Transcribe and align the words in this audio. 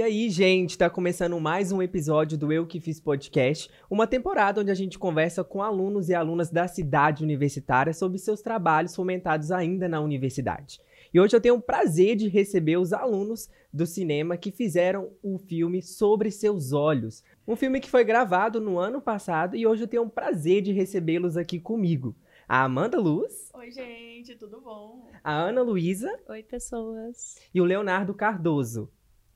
E 0.00 0.02
aí, 0.02 0.30
gente, 0.30 0.78
tá 0.78 0.88
começando 0.88 1.38
mais 1.38 1.70
um 1.72 1.82
episódio 1.82 2.38
do 2.38 2.50
Eu 2.50 2.66
Que 2.66 2.80
Fiz 2.80 2.98
Podcast, 2.98 3.70
uma 3.90 4.06
temporada 4.06 4.62
onde 4.62 4.70
a 4.70 4.74
gente 4.74 4.98
conversa 4.98 5.44
com 5.44 5.62
alunos 5.62 6.08
e 6.08 6.14
alunas 6.14 6.50
da 6.50 6.66
cidade 6.66 7.22
universitária 7.22 7.92
sobre 7.92 8.16
seus 8.16 8.40
trabalhos 8.40 8.96
fomentados 8.96 9.52
ainda 9.52 9.86
na 9.90 10.00
universidade. 10.00 10.80
E 11.12 11.20
hoje 11.20 11.36
eu 11.36 11.40
tenho 11.40 11.56
o 11.56 11.60
prazer 11.60 12.16
de 12.16 12.28
receber 12.28 12.78
os 12.78 12.94
alunos 12.94 13.50
do 13.70 13.84
cinema 13.84 14.38
que 14.38 14.50
fizeram 14.50 15.10
o 15.22 15.36
filme 15.36 15.82
Sobre 15.82 16.30
Seus 16.30 16.72
Olhos, 16.72 17.22
um 17.46 17.54
filme 17.54 17.78
que 17.78 17.90
foi 17.90 18.02
gravado 18.02 18.58
no 18.58 18.78
ano 18.78 19.02
passado 19.02 19.54
e 19.54 19.66
hoje 19.66 19.82
eu 19.82 19.88
tenho 19.88 20.04
o 20.04 20.10
prazer 20.10 20.62
de 20.62 20.72
recebê-los 20.72 21.36
aqui 21.36 21.60
comigo. 21.60 22.16
A 22.48 22.64
Amanda 22.64 22.98
Luz. 22.98 23.50
Oi, 23.52 23.70
gente, 23.70 24.34
tudo 24.34 24.62
bom? 24.62 25.10
A 25.22 25.30
Ana 25.30 25.60
Luísa. 25.60 26.10
Oi, 26.26 26.42
pessoas. 26.42 27.36
E 27.54 27.60
o 27.60 27.64
Leonardo 27.66 28.14
Cardoso. 28.14 28.90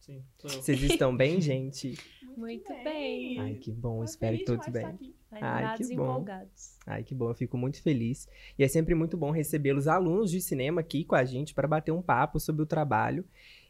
Sim, 0.05 0.23
sou 0.37 0.51
eu. 0.51 0.63
Vocês 0.63 0.83
estão 0.83 1.17
bem, 1.17 1.41
gente? 1.43 1.99
Muito 2.37 2.69
bem. 2.85 3.41
Ai, 3.41 3.55
que 3.55 3.73
bom, 3.73 3.99
Tô 3.99 4.05
espero 4.05 4.37
que 4.37 4.45
todos 4.45 4.69
bem. 4.69 5.15
Ai, 5.31 5.79
que 5.79 5.97
bom. 5.97 6.23
Ai, 6.87 7.03
que 7.03 7.15
bom, 7.15 7.31
eu 7.31 7.35
fico 7.35 7.57
muito 7.57 7.81
feliz. 7.81 8.29
E 8.59 8.62
é 8.62 8.69
sempre 8.69 8.95
muito 8.95 9.17
bom 9.17 9.31
receber 9.31 9.75
os 9.75 9.89
alunos 9.89 10.31
de 10.31 10.43
cinema 10.43 10.83
aqui 10.83 11.05
com 11.05 11.15
a 11.15 11.25
gente 11.25 11.55
para 11.55 11.67
bater 11.67 11.91
um 11.91 12.03
papo 12.03 12.39
sobre 12.39 12.62
o 12.62 12.67
trabalho. 12.67 13.25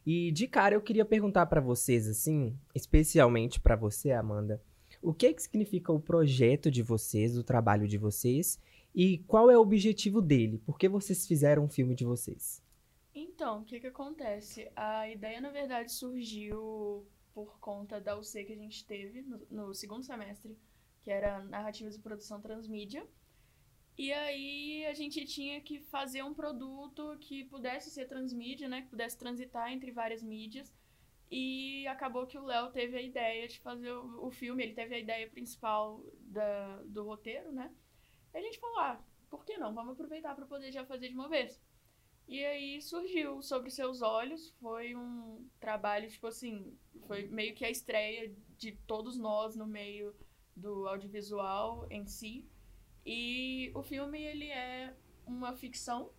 E 0.05 0.33
de 0.33 0.49
cara 0.49 0.75
eu 0.75 0.81
queria 0.81 1.05
perguntar 1.05 1.47
para 1.47 1.61
vocês 1.61 2.09
assim, 2.09 2.59
especialmente 2.75 3.61
para 3.61 3.77
você, 3.77 4.11
Amanda, 4.11 4.61
o 5.01 5.15
que 5.15 5.33
que 5.33 5.43
significa 5.43 5.93
o 5.93 6.01
projeto 6.01 6.69
de 6.69 6.83
vocês, 6.83 7.39
o 7.39 7.45
trabalho 7.45 7.87
de 7.87 7.97
vocês 7.97 8.59
e 8.93 9.19
qual 9.19 9.51
é 9.53 9.57
o 9.57 9.61
objetivo 9.61 10.21
dele? 10.21 10.59
Por 10.67 10.79
que 10.79 10.89
vocês 10.89 11.29
fizeram 11.29 11.65
um 11.65 11.69
filme 11.69 11.95
de 11.95 12.05
vocês? 12.05 12.64
Então, 13.15 13.61
o 13.61 13.65
que 13.65 13.79
que 13.79 13.87
acontece? 13.87 14.71
A 14.75 15.09
ideia, 15.09 15.41
na 15.41 15.51
verdade, 15.51 15.93
surgiu 15.93 17.07
por 17.33 17.59
conta 17.61 18.01
da 18.01 18.17
UC 18.19 18.45
que 18.45 18.53
a 18.53 18.57
gente 18.57 18.85
teve 18.85 19.23
no, 19.23 19.47
no 19.51 19.75
segundo 19.75 20.05
semestre, 20.05 20.59
que 21.03 21.11
era 21.11 21.43
Narrativas 21.45 21.95
e 21.95 22.01
Produção 22.01 22.41
Transmídia. 22.41 23.07
E 23.97 24.13
aí 24.13 24.85
a 24.87 24.95
gente 24.95 25.25
tinha 25.25 25.61
que 25.61 25.79
fazer 25.81 26.25
um 26.25 26.35
produto 26.35 27.17
que 27.21 27.45
pudesse 27.45 27.91
ser 27.91 28.07
transmídia, 28.07 28.69
né? 28.69 28.83
Que 28.83 28.89
pudesse 28.89 29.17
transitar 29.17 29.71
entre 29.73 29.93
várias 29.93 30.23
mídias. 30.23 30.75
E 31.31 31.87
acabou 31.87 32.27
que 32.27 32.39
o 32.39 32.45
Léo 32.45 32.71
teve 32.73 32.97
a 32.97 33.03
ideia 33.03 33.47
de 33.47 33.61
fazer 33.61 33.93
o, 33.93 34.27
o 34.27 34.31
filme, 34.31 34.63
ele 34.63 34.75
teve 34.75 34.95
a 34.95 34.99
ideia 34.99 35.31
principal 35.31 36.05
da, 36.21 36.83
do 36.85 37.05
roteiro, 37.05 37.53
né? 37.53 37.73
E 38.33 38.39
a 38.39 38.41
gente 38.41 38.59
falou, 38.59 38.79
ah, 38.81 39.01
por 39.31 39.45
que 39.45 39.57
não? 39.57 39.73
Vamos 39.73 39.93
aproveitar 39.93 40.35
para 40.35 40.47
poder 40.47 40.73
já 40.73 40.85
fazer 40.85 41.09
de 41.09 41.15
uma 41.15 41.29
vez. 41.29 41.61
E 42.27 42.45
aí 42.45 42.81
surgiu 42.81 43.43
Sobre 43.43 43.71
Seus 43.71 44.01
Olhos, 44.01 44.51
foi 44.61 44.95
um 44.95 45.47
trabalho, 45.61 46.11
tipo 46.11 46.27
assim, 46.27 46.77
foi 47.07 47.27
meio 47.29 47.55
que 47.55 47.65
a 47.65 47.71
estreia 47.71 48.35
de 48.57 48.73
todos 48.87 49.19
nós 49.19 49.55
no 49.55 49.67
meio 49.67 50.15
do 50.57 50.89
audiovisual 50.89 51.87
em 51.91 52.07
si. 52.07 52.49
E 53.05 53.71
o 53.75 53.83
filme, 53.83 54.23
ele 54.23 54.49
é 54.49 54.95
uma 55.27 55.55
ficção 55.55 56.11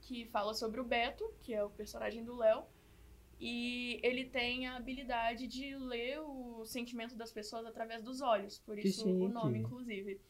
que 0.00 0.24
fala 0.26 0.54
sobre 0.54 0.80
o 0.80 0.84
Beto, 0.84 1.30
que 1.42 1.52
é 1.52 1.62
o 1.62 1.70
personagem 1.70 2.24
do 2.24 2.34
Léo, 2.34 2.64
e 3.38 4.00
ele 4.02 4.24
tem 4.24 4.66
a 4.66 4.76
habilidade 4.76 5.46
de 5.46 5.76
ler 5.76 6.20
o 6.20 6.64
sentimento 6.64 7.14
das 7.14 7.30
pessoas 7.30 7.66
através 7.66 8.02
dos 8.02 8.20
olhos, 8.20 8.58
por 8.58 8.78
isso 8.78 9.08
o 9.08 9.28
nome, 9.28 9.58
inclusive. 9.58 10.20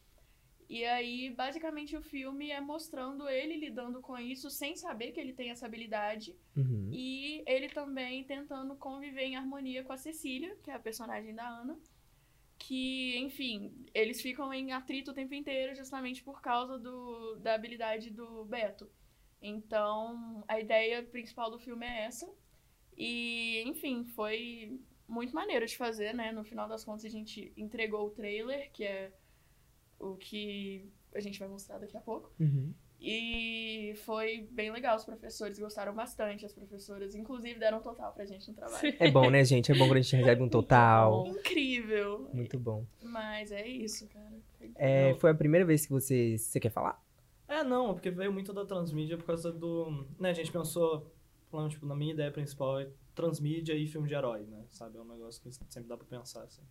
E 0.69 0.85
aí, 0.85 1.31
basicamente, 1.31 1.97
o 1.97 2.03
filme 2.03 2.51
é 2.51 2.61
mostrando 2.61 3.27
ele 3.27 3.57
lidando 3.57 4.03
com 4.03 4.19
isso 4.19 4.51
sem 4.51 4.77
saber 4.77 5.13
que 5.13 5.21
ele 5.21 5.33
tem 5.33 5.51
essa 5.51 5.65
habilidade. 5.65 6.37
Uhum. 6.55 6.91
E 6.93 7.43
ele 7.47 7.71
também 7.71 8.23
tentando 8.25 8.77
conviver 8.77 9.23
em 9.23 9.37
harmonia 9.37 9.83
com 9.83 9.95
a 9.95 9.97
Cecília, 9.97 10.55
que 10.63 10.71
é 10.71 10.75
a 10.75 10.79
personagem 10.79 11.35
da 11.35 11.49
Ana. 11.49 11.79
Que, 12.59 13.17
enfim, 13.19 13.87
eles 13.95 14.21
ficam 14.21 14.53
em 14.53 14.73
atrito 14.73 15.13
o 15.13 15.15
tempo 15.15 15.33
inteiro 15.33 15.75
justamente 15.75 16.23
por 16.23 16.43
causa 16.43 16.79
do, 16.79 17.37
da 17.37 17.55
habilidade 17.55 18.11
do 18.11 18.45
Beto. 18.45 18.91
Então, 19.41 20.45
a 20.47 20.61
ideia 20.61 21.03
principal 21.03 21.51
do 21.51 21.59
filme 21.59 21.87
é 21.87 22.05
essa. 22.05 22.31
E, 22.95 23.63
enfim, 23.67 24.05
foi 24.05 24.79
muito 25.07 25.35
maneiro 25.35 25.65
de 25.65 25.79
fazer, 25.79 26.13
né? 26.13 26.31
No 26.31 26.45
final 26.45 26.69
das 26.69 26.85
contas, 26.85 27.07
a 27.07 27.09
gente 27.09 27.53
entregou 27.57 28.07
o 28.07 28.11
trailer, 28.11 28.71
que 28.73 28.85
é 28.85 29.11
o 29.99 30.17
que 30.17 30.91
a 31.15 31.21
gente 31.21 31.39
vai 31.39 31.49
mostrar 31.49 31.79
daqui 31.79 31.97
a 31.97 32.01
pouco. 32.01 32.31
Uhum. 32.39 32.73
E 33.01 33.95
foi 34.05 34.49
bem 34.51 34.73
legal, 34.73 34.97
os 34.97 35.05
professores 35.05 35.57
gostaram 35.59 35.95
bastante, 35.95 36.45
as 36.45 36.53
professoras, 36.53 37.15
inclusive, 37.15 37.59
deram 37.59 37.81
total 37.81 38.13
pra 38.13 38.25
gente 38.25 38.49
no 38.49 38.55
trabalho. 38.55 38.95
É 38.99 39.11
bom, 39.11 39.31
né, 39.31 39.45
gente? 39.45 39.71
É 39.71 39.75
bom 39.75 39.87
quando 39.87 39.99
a 39.99 40.01
gente 40.01 40.17
recebe 40.17 40.43
um 40.43 40.49
total. 40.49 41.27
Incrível! 41.29 42.29
Muito 42.33 42.59
bom. 42.59 42.85
Mas 43.01 43.53
é 43.53 43.67
isso, 43.67 44.09
cara. 44.09 44.33
Foi- 44.59 44.73
É, 44.75 45.15
foi 45.15 45.31
a 45.31 45.35
primeira 45.35 45.65
vez 45.65 45.87
que 45.87 45.93
você, 45.93 46.37
você 46.37 46.59
quer 46.59 46.71
falar? 46.71 47.01
É, 47.47 47.63
não, 47.63 47.95
porque 47.95 48.11
veio 48.11 48.33
muito 48.33 48.53
da 48.53 48.65
transmídia 48.67 49.17
por 49.17 49.25
causa 49.27 49.53
do. 49.53 50.05
Né, 50.19 50.31
a 50.31 50.35
gente 50.35 50.51
pensou, 50.51 51.11
falando, 51.51 51.71
tipo, 51.71 51.87
na 51.87 51.95
minha 51.95 52.13
ideia 52.13 52.31
principal 52.33 52.81
é 52.81 52.91
transmídia 53.15 53.75
e 53.75 53.87
filme 53.87 54.09
de 54.09 54.15
herói, 54.15 54.43
né? 54.45 54.65
Sabe? 54.71 54.99
É 54.99 55.01
um 55.01 55.05
negócio 55.05 55.41
que 55.41 55.51
sempre 55.53 55.89
dá 55.89 55.97
pra 55.97 56.07
pensar, 56.07 56.43
assim. 56.43 56.63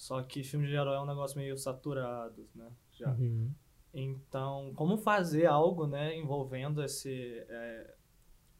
Só 0.00 0.22
que 0.22 0.42
filme 0.42 0.66
de 0.66 0.72
herói 0.72 0.96
é 0.96 1.00
um 1.00 1.04
negócio 1.04 1.36
meio 1.36 1.58
saturado, 1.58 2.48
né? 2.54 2.72
Já. 2.90 3.10
Uhum. 3.12 3.52
Então, 3.92 4.72
como 4.74 4.96
fazer 4.96 5.44
algo, 5.44 5.86
né, 5.86 6.16
envolvendo 6.16 6.82
esse. 6.82 7.44
é, 7.46 7.94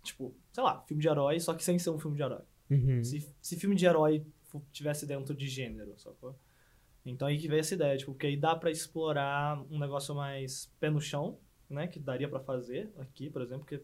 tipo, 0.02 0.34
sei 0.52 0.62
lá, 0.62 0.82
filme 0.82 1.00
de 1.00 1.08
herói, 1.08 1.40
só 1.40 1.54
que 1.54 1.64
sem 1.64 1.78
ser 1.78 1.88
um 1.88 1.98
filme 1.98 2.14
de 2.14 2.22
herói. 2.22 2.42
Uhum. 2.70 3.02
Se, 3.02 3.34
se 3.40 3.56
filme 3.56 3.74
de 3.74 3.86
herói 3.86 4.22
tivesse 4.70 5.06
dentro 5.06 5.34
de 5.34 5.48
gênero, 5.48 5.98
sacou? 5.98 6.38
Então 7.06 7.26
aí 7.26 7.38
que 7.38 7.48
veio 7.48 7.60
essa 7.60 7.74
ideia, 7.74 7.96
tipo, 7.96 8.12
porque 8.12 8.26
aí 8.26 8.36
dá 8.36 8.54
pra 8.54 8.70
explorar 8.70 9.64
um 9.70 9.78
negócio 9.78 10.14
mais 10.14 10.70
pé 10.78 10.90
no 10.90 11.00
chão, 11.00 11.38
né? 11.70 11.86
Que 11.86 11.98
daria 11.98 12.28
pra 12.28 12.40
fazer 12.40 12.92
aqui, 12.98 13.30
por 13.30 13.40
exemplo, 13.40 13.64
porque 13.64 13.82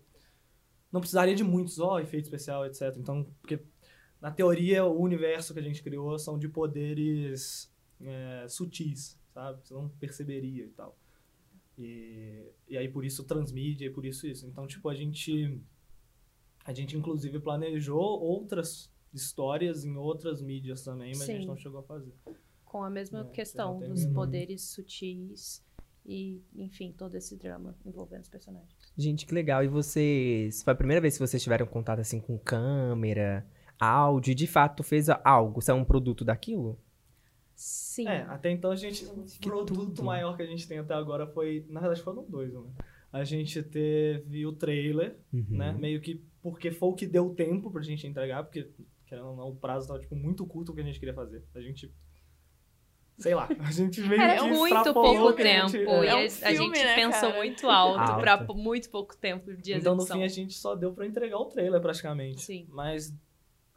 não 0.93 1.01
precisaria 1.01 1.35
de 1.35 1.43
muitos, 1.43 1.81
ó, 1.81 1.99
efeito 2.01 2.25
especial, 2.25 2.67
etc. 2.67 2.95
Então, 2.99 3.25
porque 3.41 3.65
na 4.21 4.31
teoria 4.31 4.85
o 4.85 5.01
universo 5.01 5.53
que 5.53 5.61
a 5.61 5.63
gente 5.63 5.83
criou 5.83 6.19
são 6.19 6.39
de 6.39 6.49
poderes 6.49 7.71
é, 8.01 8.47
sutis, 8.49 9.19
sabe? 9.33 9.61
Você 9.65 9.75
não 9.75 9.89
perceberia 9.89 10.65
e 10.65 10.69
tal. 10.71 10.97
E, 11.79 12.47
e 12.69 12.77
aí 12.79 12.89
por 12.89 13.05
isso 13.05 13.25
transmídia 13.25 13.87
e 13.87 13.91
por 13.91 14.05
isso 14.07 14.27
isso. 14.27 14.47
Então, 14.47 14.67
tipo, 14.67 14.89
a 14.89 14.95
gente 14.95 15.61
a 16.65 16.73
gente 16.73 16.97
inclusive 16.97 17.39
planejou 17.39 18.01
outras 18.01 18.91
histórias 19.13 19.85
em 19.85 19.97
outras 19.97 20.43
mídias 20.43 20.83
também, 20.83 21.11
mas 21.11 21.23
a 21.23 21.27
gente 21.27 21.43
Sim. 21.43 21.47
não 21.49 21.57
chegou 21.57 21.81
a 21.81 21.83
fazer. 21.83 22.13
Com 22.65 22.83
a 22.83 22.91
mesma 22.91 23.21
É, 23.21 23.25
questão 23.35 23.79
dos 23.79 23.89
mesmo- 24.01 24.15
poderes 24.15 24.63
sutis 24.63 25.65
e, 26.05 26.41
enfim, 26.55 26.93
todo 26.93 27.15
esse 27.15 27.37
drama 27.37 27.77
envolvendo 27.85 28.23
os 28.23 28.29
personagens. 28.29 28.75
Gente, 28.97 29.25
que 29.27 29.35
legal. 29.35 29.63
E 29.65 29.69
vocês. 29.69 30.63
Foi 30.63 30.73
a 30.73 30.77
primeira 30.77 31.01
vez 31.01 31.15
que 31.15 31.21
vocês 31.27 31.43
tiveram 31.43 31.67
contato 31.67 32.01
assim 32.01 32.21
com 32.21 32.37
câmera, 32.39 33.47
áudio, 33.79 34.35
de 34.35 34.47
fato 34.47 34.83
fez 34.83 35.09
algo? 35.25 35.61
Isso 35.61 35.71
é 35.71 35.75
um 35.75 35.85
produto 35.85 36.25
daquilo? 36.25 36.79
Sim. 37.55 38.07
É, 38.07 38.23
até 38.29 38.51
então 38.51 38.71
a 38.71 38.77
gente. 38.77 39.05
O 39.07 39.25
Que 39.25 39.49
produto 39.49 39.95
tudo. 39.95 40.05
maior 40.05 40.37
que 40.37 40.43
a 40.43 40.47
gente 40.47 40.69
tem 40.69 40.79
até 40.79 40.95
agora 40.95 41.27
foi. 41.27 41.65
Na 41.69 41.81
verdade 41.81 42.03
foram 42.03 42.25
dois, 42.29 42.53
né? 42.53 42.61
A 43.13 43.25
gente 43.25 43.63
teve 43.63 44.45
o 44.47 44.53
trailer, 44.53 45.17
Uhum. 45.33 45.47
né? 45.51 45.73
Meio 45.73 46.01
que 46.01 46.23
porque 46.43 46.71
foi 46.71 46.89
o 46.91 46.93
que 46.95 47.07
deu 47.07 47.31
tempo 47.31 47.71
pra 47.71 47.81
gente 47.83 48.07
entregar, 48.07 48.43
porque 48.45 48.69
querendo 49.07 49.29
ou 49.29 49.37
não, 49.37 49.49
o 49.49 49.57
prazo 49.57 49.89
tava 49.89 50.01
tipo, 50.01 50.15
muito 50.15 50.45
curto 50.47 50.73
o 50.73 50.75
que 50.75 50.81
a 50.81 50.85
gente 50.85 50.99
queria 50.99 51.15
fazer. 51.15 51.43
A 51.55 51.61
gente. 51.61 51.91
Sei 53.19 53.35
lá, 53.35 53.49
a 53.61 53.71
gente 53.71 54.03
meio 54.03 54.21
Era 54.21 54.43
que 54.43 54.49
muito 54.51 54.93
pouco 54.93 55.33
tempo. 55.33 55.69
gente- 55.71 55.79
e 55.83 55.89
é. 55.89 56.09
É 56.11 56.15
um 56.15 56.19
a- 56.19 56.27
a 56.27 56.29
filme, 56.29 56.77
gente 56.77 56.85
né, 56.85 56.95
pensou 56.95 57.21
cara? 57.31 57.37
muito 57.37 57.67
alto, 57.71 57.99
Alto. 58.01 58.21
pra 58.21 58.45
muito 58.55 58.91
pouco 58.91 59.17
tempo 59.17 59.55
de 59.57 59.73
Então, 59.73 59.95
no 59.95 60.03
execução. 60.03 60.19
fim, 60.19 60.23
a 60.25 60.29
gente 60.29 60.53
só 60.53 60.75
deu 60.75 60.93
pra 60.93 61.07
entregar 61.07 61.39
o 61.39 61.47
trailer, 61.47 61.81
praticamente. 61.81 62.43
Sim. 62.43 62.67
Mas 62.69 63.15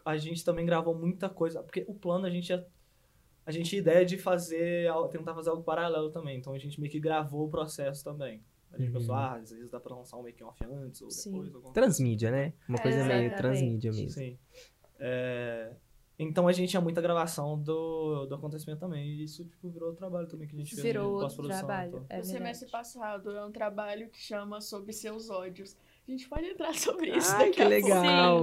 a 0.06 0.18
gente 0.18 0.44
também 0.44 0.66
gravou 0.66 0.96
muita 0.96 1.30
coisa. 1.30 1.62
Porque 1.64 1.86
o 1.88 1.94
plano, 1.94 2.26
a 2.26 2.30
gente 2.30 2.50
ia... 2.50 2.66
A 3.46 3.52
gente 3.52 3.70
tinha 3.70 3.80
ideia 3.82 4.06
de 4.06 4.18
fazer... 4.18 4.88
Tentar 5.12 5.34
fazer 5.34 5.50
algo 5.50 5.64
paralelo 5.64 6.12
também. 6.12 6.38
Então, 6.38 6.54
a 6.54 6.58
gente 6.60 6.80
meio 6.80 6.92
que 6.92 7.00
gravou 7.00 7.48
o 7.48 7.50
processo 7.50 8.04
também. 8.04 8.44
A 8.72 8.78
gente 8.78 8.88
Uhum. 8.92 9.00
pensou, 9.00 9.16
ah, 9.16 9.34
às 9.36 9.50
vezes 9.50 9.72
dá 9.72 9.80
pra 9.80 9.96
lançar 9.96 10.18
um 10.18 10.22
making-off 10.24 10.64
antes 10.64 11.02
ou 11.02 11.10
Sim. 11.10 11.32
depois. 11.32 11.48
alguma 11.48 11.64
coisa 11.74 11.74
Transmídia, 11.74 12.30
né? 12.30 12.54
Uma 12.68 12.78
É, 12.78 12.82
coisa 12.82 13.04
meio 13.04 13.36
transmídia 13.36 13.90
assim. 13.90 14.02
mesmo. 14.04 14.14
Sim. 14.22 14.38
É, 15.00 15.74
Então, 16.22 16.48
a 16.48 16.52
gente 16.52 16.70
tinha 16.70 16.82
muita 16.82 17.02
gravação 17.02 17.58
do, 17.58 18.26
do 18.26 18.36
acontecimento 18.36 18.80
também. 18.82 19.08
E 19.08 19.24
isso, 19.24 19.46
tipo, 19.46 19.70
virou 19.70 19.94
trabalho 19.96 20.28
também 20.28 20.48
que 20.48 20.54
a 20.56 20.60
gente 20.60 20.72
fez 20.76 20.84
Virou 20.84 21.06
outro 21.14 21.28
pós-produção. 21.28 21.60
trabalho. 21.66 21.90
então. 21.90 22.06
É 22.10 22.20
o 22.20 22.24
semestre 22.26 22.70
passado 22.70 23.32
é 23.32 23.46
um 23.46 23.52
trabalho 23.52 24.10
que 24.10 24.20
chama 24.20 24.60
Sobre 24.62 24.92
Seus 24.94 25.30
Ódios. 25.30 25.78
A 26.10 26.12
gente 26.12 26.28
pode 26.28 26.46
entrar 26.48 26.74
sobre 26.76 27.16
isso 27.16 27.32
Ai, 27.34 27.46
daqui 27.46 27.52
que 27.58 27.62
a 27.62 27.68
legal! 27.68 28.42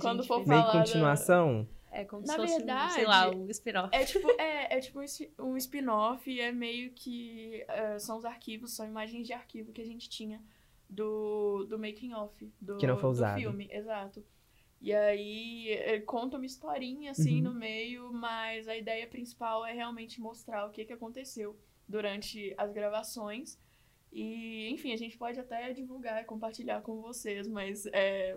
Quando 0.00 0.24
for 0.24 0.44
Meio 0.44 0.60
falar 0.60 0.72
da- 0.72 0.78
continuação? 0.80 1.68
É 1.92 2.04
como 2.04 2.22
Na 2.26 2.34
se 2.34 2.36
fosse, 2.36 2.54
um, 2.54 2.56
verdade, 2.58 2.92
sei 2.94 3.04
lá, 3.06 3.30
um 3.30 3.48
spin-off. 3.50 3.88
É 3.94 4.04
tipo, 4.04 4.28
é, 4.40 4.76
é 4.76 4.80
tipo 4.80 4.98
um 5.00 5.02
spi- 5.04 5.32
um 5.38 5.56
spin-off 5.56 6.28
e 6.30 6.40
é 6.40 6.50
meio 6.52 6.90
que 6.92 7.64
é, 7.68 7.98
são 7.98 8.16
os 8.18 8.24
arquivos, 8.24 8.72
são 8.74 8.86
imagens 8.86 9.26
de 9.26 9.32
arquivo 9.32 9.72
que 9.72 9.80
a 9.80 9.84
gente 9.84 10.08
tinha 10.08 10.40
do, 10.88 11.64
do 11.68 11.78
making 11.78 12.12
off 12.14 12.52
do, 12.60 12.76
Que 12.78 12.86
não 12.86 12.94
foi 12.96 13.04
do 13.04 13.10
usado. 13.12 13.40
filme, 13.40 13.68
exato. 13.70 14.24
E 14.80 14.92
aí 14.94 15.68
ele 15.68 16.00
conta 16.02 16.36
uma 16.38 16.46
historinha 16.46 17.10
assim 17.12 17.36
Uhum. 17.38 17.52
no 17.52 17.54
meio, 17.54 18.12
mas 18.12 18.66
a 18.66 18.76
ideia 18.76 19.06
principal 19.06 19.64
é 19.66 19.72
realmente 19.72 20.20
mostrar 20.20 20.66
o 20.66 20.70
que, 20.70 20.84
que 20.84 20.92
aconteceu 20.92 21.56
durante 21.88 22.52
as 22.56 22.72
gravações. 22.72 23.58
E, 24.12 24.68
enfim, 24.70 24.92
a 24.92 24.96
gente 24.96 25.16
pode 25.16 25.38
até 25.38 25.72
divulgar 25.72 26.20
e 26.22 26.24
compartilhar 26.24 26.80
com 26.82 27.00
vocês, 27.00 27.46
mas 27.48 27.86
é, 27.86 28.36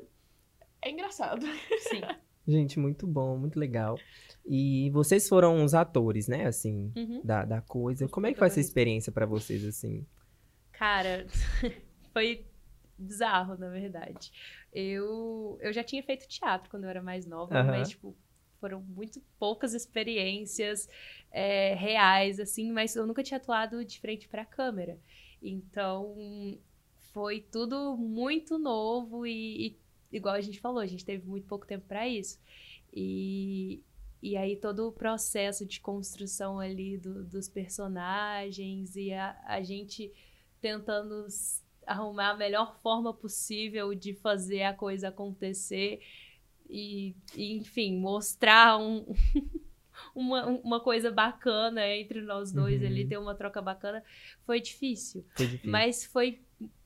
é 0.81 0.92
engraçado. 0.92 1.46
Sim. 1.90 2.02
Gente, 2.48 2.78
muito 2.78 3.08
bom, 3.08 3.38
muito 3.38 3.58
legal. 3.58 3.98
E 4.46 4.90
vocês 4.92 5.28
foram 5.30 5.64
os 5.64 5.74
atores, 5.74 6.28
né, 6.28 6.46
assim, 6.46 6.92
Uhum. 6.96 7.22
da, 7.24 7.46
da 7.46 7.62
coisa. 7.62 8.08
Como 8.08 8.28
é 8.28 8.34
que 8.34 8.40
foi 8.40 8.48
essa 8.48 8.60
experiência 8.60 9.12
pra 9.12 9.25
vocês, 9.25 9.64
assim? 9.66 10.06
Cara, 10.74 11.25
foi 12.12 12.46
bizarro, 12.98 13.58
na 13.58 13.70
verdade. 13.70 14.31
Eu, 14.74 15.58
eu 15.62 15.72
já 15.72 15.84
tinha 15.84 16.04
feito 16.04 16.28
teatro 16.28 16.70
quando 16.70 16.84
eu 16.84 16.90
era 16.90 17.02
mais 17.02 17.25
nova, 17.25 17.56
Aham. 17.58 17.68
mas, 17.72 17.90
tipo, 17.90 18.16
foram 18.60 18.81
muito 18.81 19.22
poucas 19.40 19.74
experiências 19.74 20.88
é, 21.31 21.74
reais, 21.75 22.40
assim, 22.40 22.72
mas 22.72 22.96
eu 22.96 23.08
nunca 23.08 23.24
tinha 23.24 23.38
atuado 23.38 23.84
de 23.86 24.00
frente 24.00 24.28
pra 24.28 24.46
câmera. 24.46 25.00
Então, 25.44 26.16
foi 27.13 27.42
tudo 27.42 27.98
muito 27.98 28.57
novo 28.57 29.25
e, 29.28 29.68
e, 29.68 29.80
igual 30.18 30.36
a 30.36 30.42
gente 30.42 30.60
falou, 30.60 30.80
a 30.80 30.88
gente 30.88 31.06
teve 31.06 31.28
muito 31.28 31.48
pouco 31.48 31.68
tempo 31.68 31.86
pra 31.88 32.07
isso. 32.07 32.40
E, 32.94 33.81
e 34.22 34.38
aí 34.38 34.56
todo 34.56 34.88
o 34.88 34.92
processo 34.92 35.66
de 35.66 35.80
construção 35.81 36.60
ali 36.60 36.98
do- 36.98 37.24
dos 37.25 37.50
personagens 37.50 38.95
e 38.95 39.12
a, 39.13 39.38
a 39.45 39.62
gente 39.62 40.12
tentando 40.62 41.28
arrumar 41.86 42.30
a 42.31 42.38
melhor 42.38 42.80
forma 42.81 43.13
possível 43.13 43.94
de 43.94 44.13
fazer 44.13 44.63
a 44.63 44.74
coisa 44.74 45.10
acontecer 45.10 46.01
e, 46.69 47.16
e, 47.36 47.57
enfim, 47.57 47.98
mostrar 48.00 48.78
um, 48.80 49.06
uma, 50.13 50.45
uma 50.45 50.80
coisa 50.80 51.12
bacana 51.12 51.88
entre 51.88 52.21
nós 52.21 52.51
dois 52.51 52.81
Uhum. 52.81 52.88
ali, 52.88 53.06
ter 53.07 53.18
uma 53.18 53.36
troca 53.36 53.62
bacana, 53.62 54.04
foi 54.45 54.60
difícil, 54.62 55.25
Foi 55.36 55.45
difícil. 55.45 55.71
mas 55.71 56.06
foi 56.06 56.42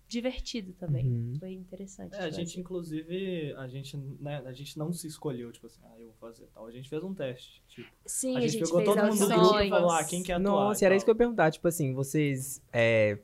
divertido 0.08 0.74
também. 0.74 1.06
Uhum. 1.06 1.36
Foi 1.40 1.52
interessante. 1.52 2.16
É, 2.16 2.22
a 2.24 2.30
de 2.30 2.36
gente, 2.38 2.60
inclusive, 2.60 3.54
a 3.58 3.68
gente, 3.68 3.98
né, 4.20 4.42
a 4.46 4.54
gente 4.54 4.78
não 4.78 4.94
se 4.94 5.06
escolheu, 5.08 5.52
tipo 5.52 5.68
assim, 5.68 5.82
ah, 5.84 5.96
eu 6.00 6.06
vou 6.06 6.16
fazer 6.16 6.48
tal. 6.54 6.66
A 6.66 6.72
gente 6.72 6.88
fez 6.88 7.04
um 7.04 7.14
teste. 7.14 7.62
Tipo, 7.68 7.90
Sim, 8.06 8.36
a, 8.36 8.38
a 8.38 8.42
gente, 8.42 8.52
gente, 8.54 8.64
pegou 8.64 8.82
fez 8.82 8.96
todo 8.96 9.06
mundo 9.06 9.20
do 9.20 9.28
grupo 9.28 9.60
e 9.60 9.70
falou, 9.70 9.92
ah, 9.92 10.04
quem 10.06 10.24
quer 10.24 10.34
atuar? 10.34 10.50
Nossa, 10.50 10.86
era 10.86 10.94
tal. 10.94 10.98
isso 10.98 11.06
que 11.06 11.10
eu 11.12 11.14
ia 11.14 11.18
perguntar. 11.18 11.52
Tipo 11.52 11.68
assim, 11.68 11.94
vocês. 11.94 12.62
é, 12.72 13.20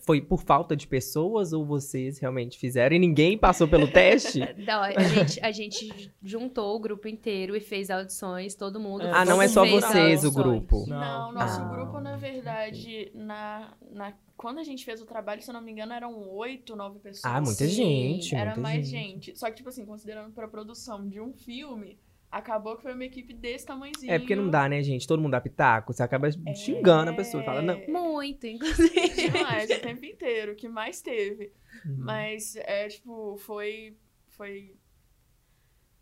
foi 0.00 0.20
por 0.20 0.42
falta 0.42 0.76
de 0.76 0.86
pessoas 0.86 1.52
ou 1.52 1.64
vocês 1.64 2.18
realmente 2.18 2.58
fizeram 2.58 2.96
e 2.96 2.98
ninguém 2.98 3.36
passou 3.38 3.66
pelo 3.66 3.88
teste? 3.88 4.40
Não, 4.66 4.82
a 4.82 5.02
gente, 5.02 5.40
a 5.40 5.50
gente 5.50 6.12
juntou 6.22 6.76
o 6.76 6.80
grupo 6.80 7.08
inteiro 7.08 7.56
e 7.56 7.60
fez 7.60 7.90
audições, 7.90 8.54
todo 8.54 8.78
mundo. 8.80 9.02
É, 9.06 9.10
ah, 9.12 9.24
não 9.24 9.40
é 9.40 9.48
só 9.48 9.64
vocês 9.64 10.24
o 10.24 10.32
grupo. 10.32 10.84
Não. 10.86 10.98
Não, 10.98 11.32
nosso 11.32 11.60
Ah, 11.60 11.68
grupo, 11.68 12.00
na 12.00 12.16
verdade, 12.16 13.10
na, 13.14 13.74
na, 13.90 14.14
quando 14.36 14.58
a 14.58 14.64
gente 14.64 14.84
fez 14.84 15.00
o 15.00 15.06
trabalho, 15.06 15.42
se 15.42 15.50
eu 15.50 15.54
não 15.54 15.60
me 15.60 15.72
engano, 15.72 15.92
eram 15.92 16.28
oito, 16.30 16.76
nove 16.76 16.98
pessoas. 16.98 17.24
Ah, 17.24 17.40
muita 17.40 17.64
Sim, 17.64 17.68
gente. 17.68 18.34
Era 18.34 18.46
muita 18.46 18.60
mais 18.60 18.86
gente. 18.86 19.26
gente. 19.26 19.38
Só 19.38 19.48
que, 19.48 19.56
tipo 19.56 19.68
assim, 19.68 19.84
considerando 19.84 20.32
pra 20.32 20.48
produção 20.48 21.08
de 21.08 21.20
um 21.20 21.32
filme, 21.32 21.98
acabou 22.38 22.76
que 22.76 22.82
foi 22.82 22.92
uma 22.94 23.04
equipe 23.04 23.32
desse 23.32 23.64
tamanhozinho. 23.66 24.12
É 24.12 24.18
porque 24.18 24.34
não 24.36 24.50
dá, 24.50 24.68
né, 24.68 24.82
gente? 24.82 25.06
Todo 25.06 25.20
mundo 25.22 25.32
dá 25.32 25.40
pitaco. 25.40 25.92
Você 25.92 26.02
acaba 26.02 26.28
xingando 26.54 27.10
a 27.10 27.14
pessoa. 27.14 27.42
Fala, 27.44 27.62
não. 27.62 27.80
Muito, 27.88 28.46
inclusive. 28.46 28.90
Demais, 29.32 29.70
o 29.70 29.80
tempo 29.80 30.04
inteiro, 30.04 30.52
o 30.52 30.56
que 30.56 30.68
mais 30.68 31.00
teve. 31.00 31.52
Uhum. 31.86 31.96
Mas, 31.98 32.56
é, 32.56 32.88
tipo, 32.88 33.36
foi. 33.38 33.96
Foi. 34.28 34.76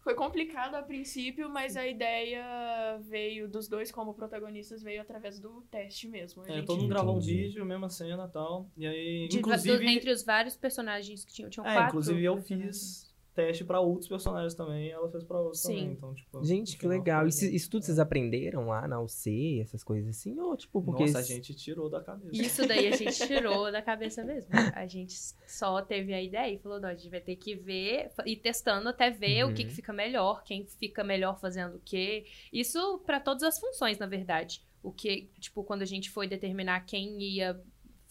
Foi 0.01 0.17
complicado 0.17 0.75
a 0.75 0.83
princípio, 0.83 1.49
mas 1.49 1.77
a 1.77 1.87
ideia 1.87 2.99
veio 3.03 3.49
dos 3.49 3.69
dois 3.69 3.93
como 3.93 4.13
protagonistas, 4.15 4.83
veio 4.83 5.01
através 5.01 5.39
do 5.39 5.63
teste 5.71 6.09
mesmo. 6.09 6.43
A 6.43 6.49
É, 6.51 6.63
todo 6.63 6.79
mundo 6.81 6.89
gravou 6.89 7.17
um 7.17 7.21
vídeo, 7.21 7.65
mesma 7.65 7.89
cena 7.89 8.27
e 8.29 8.33
tal. 8.33 8.69
E 8.77 8.85
aí, 8.85 9.29
De- 9.29 9.39
inclusive... 9.39 9.87
entre 9.87 10.11
os 10.11 10.25
vários 10.25 10.57
personagens 10.57 11.25
que 11.25 11.33
tinham, 11.33 11.49
tinham 11.49 11.65
é, 11.65 11.75
quatro. 11.75 11.89
inclusive 11.91 12.25
eu 12.25 12.37
fiz 12.39 13.12
teste 13.35 13.65
pra 13.65 13.81
outros 13.81 14.09
personagens 14.09 14.55
também, 14.55 14.87
e 14.87 14.91
ela 14.91 15.11
fez 15.11 15.25
pra 15.25 15.39
outros 15.41 15.63
Sim. 15.63 15.69
também. 15.75 15.93
Então, 15.93 16.15
tipo, 16.15 16.45
Gente, 16.45 16.73
que 16.73 16.81
final 16.81 16.99
legal. 16.99 17.27
Isso, 17.27 17.45
isso 17.47 17.71
tudo 17.71 17.85
vocês 17.85 17.99
aprenderam 17.99 18.67
lá 18.69 18.87
na 18.87 19.01
UC, 19.01 19.61
essas 19.61 19.83
coisas 19.83 20.11
assim? 20.17 20.39
Ou, 20.39 20.57
tipo, 20.57 20.83
porque. 20.83 21.05
Nossa, 21.05 21.19
a 21.19 21.23
gente 21.23 21.55
tirou 21.55 21.89
da 21.89 22.03
cabeça. 22.03 22.31
Isso 22.43 22.67
daí 22.67 22.89
a 22.89 22.91
gente 22.97 23.27
tirou 23.27 23.73
da 23.73 23.81
cabeça 23.83 24.23
mesmo. 24.25 24.51
A 24.75 24.87
gente 24.87 25.15
só 25.47 25.81
teve 25.83 26.13
a 26.13 26.23
ideia 26.23 26.55
e 26.55 26.59
falou, 26.59 26.79
não, 26.81 26.89
a 26.91 26.95
gente 26.95 27.09
vai 27.11 27.21
ter 27.21 27.37
que 27.37 27.55
ver, 27.55 28.11
ir 28.27 28.37
testando 28.37 28.89
até 28.89 29.11
ver 29.11 29.45
o 29.45 29.55
que, 29.55 29.63
Uhum. 29.63 29.69
que 29.69 29.75
fica 29.75 29.93
melhor, 29.93 30.43
quem 30.45 30.67
fica 30.67 31.03
melhor 31.03 31.39
fazendo 31.41 31.77
o 31.77 31.81
quê. 31.85 32.27
Isso 32.53 32.99
pra 33.07 33.19
todas 33.19 33.43
as 33.43 33.59
funções, 33.59 33.99
na 33.99 34.07
verdade. 34.07 34.63
O 34.83 34.93
que, 34.93 35.31
tipo, 35.39 35.63
quando 35.65 35.83
a 35.83 35.87
gente 35.87 36.11
foi 36.11 36.27
determinar 36.27 36.81
quem 36.81 37.21
ia 37.23 37.59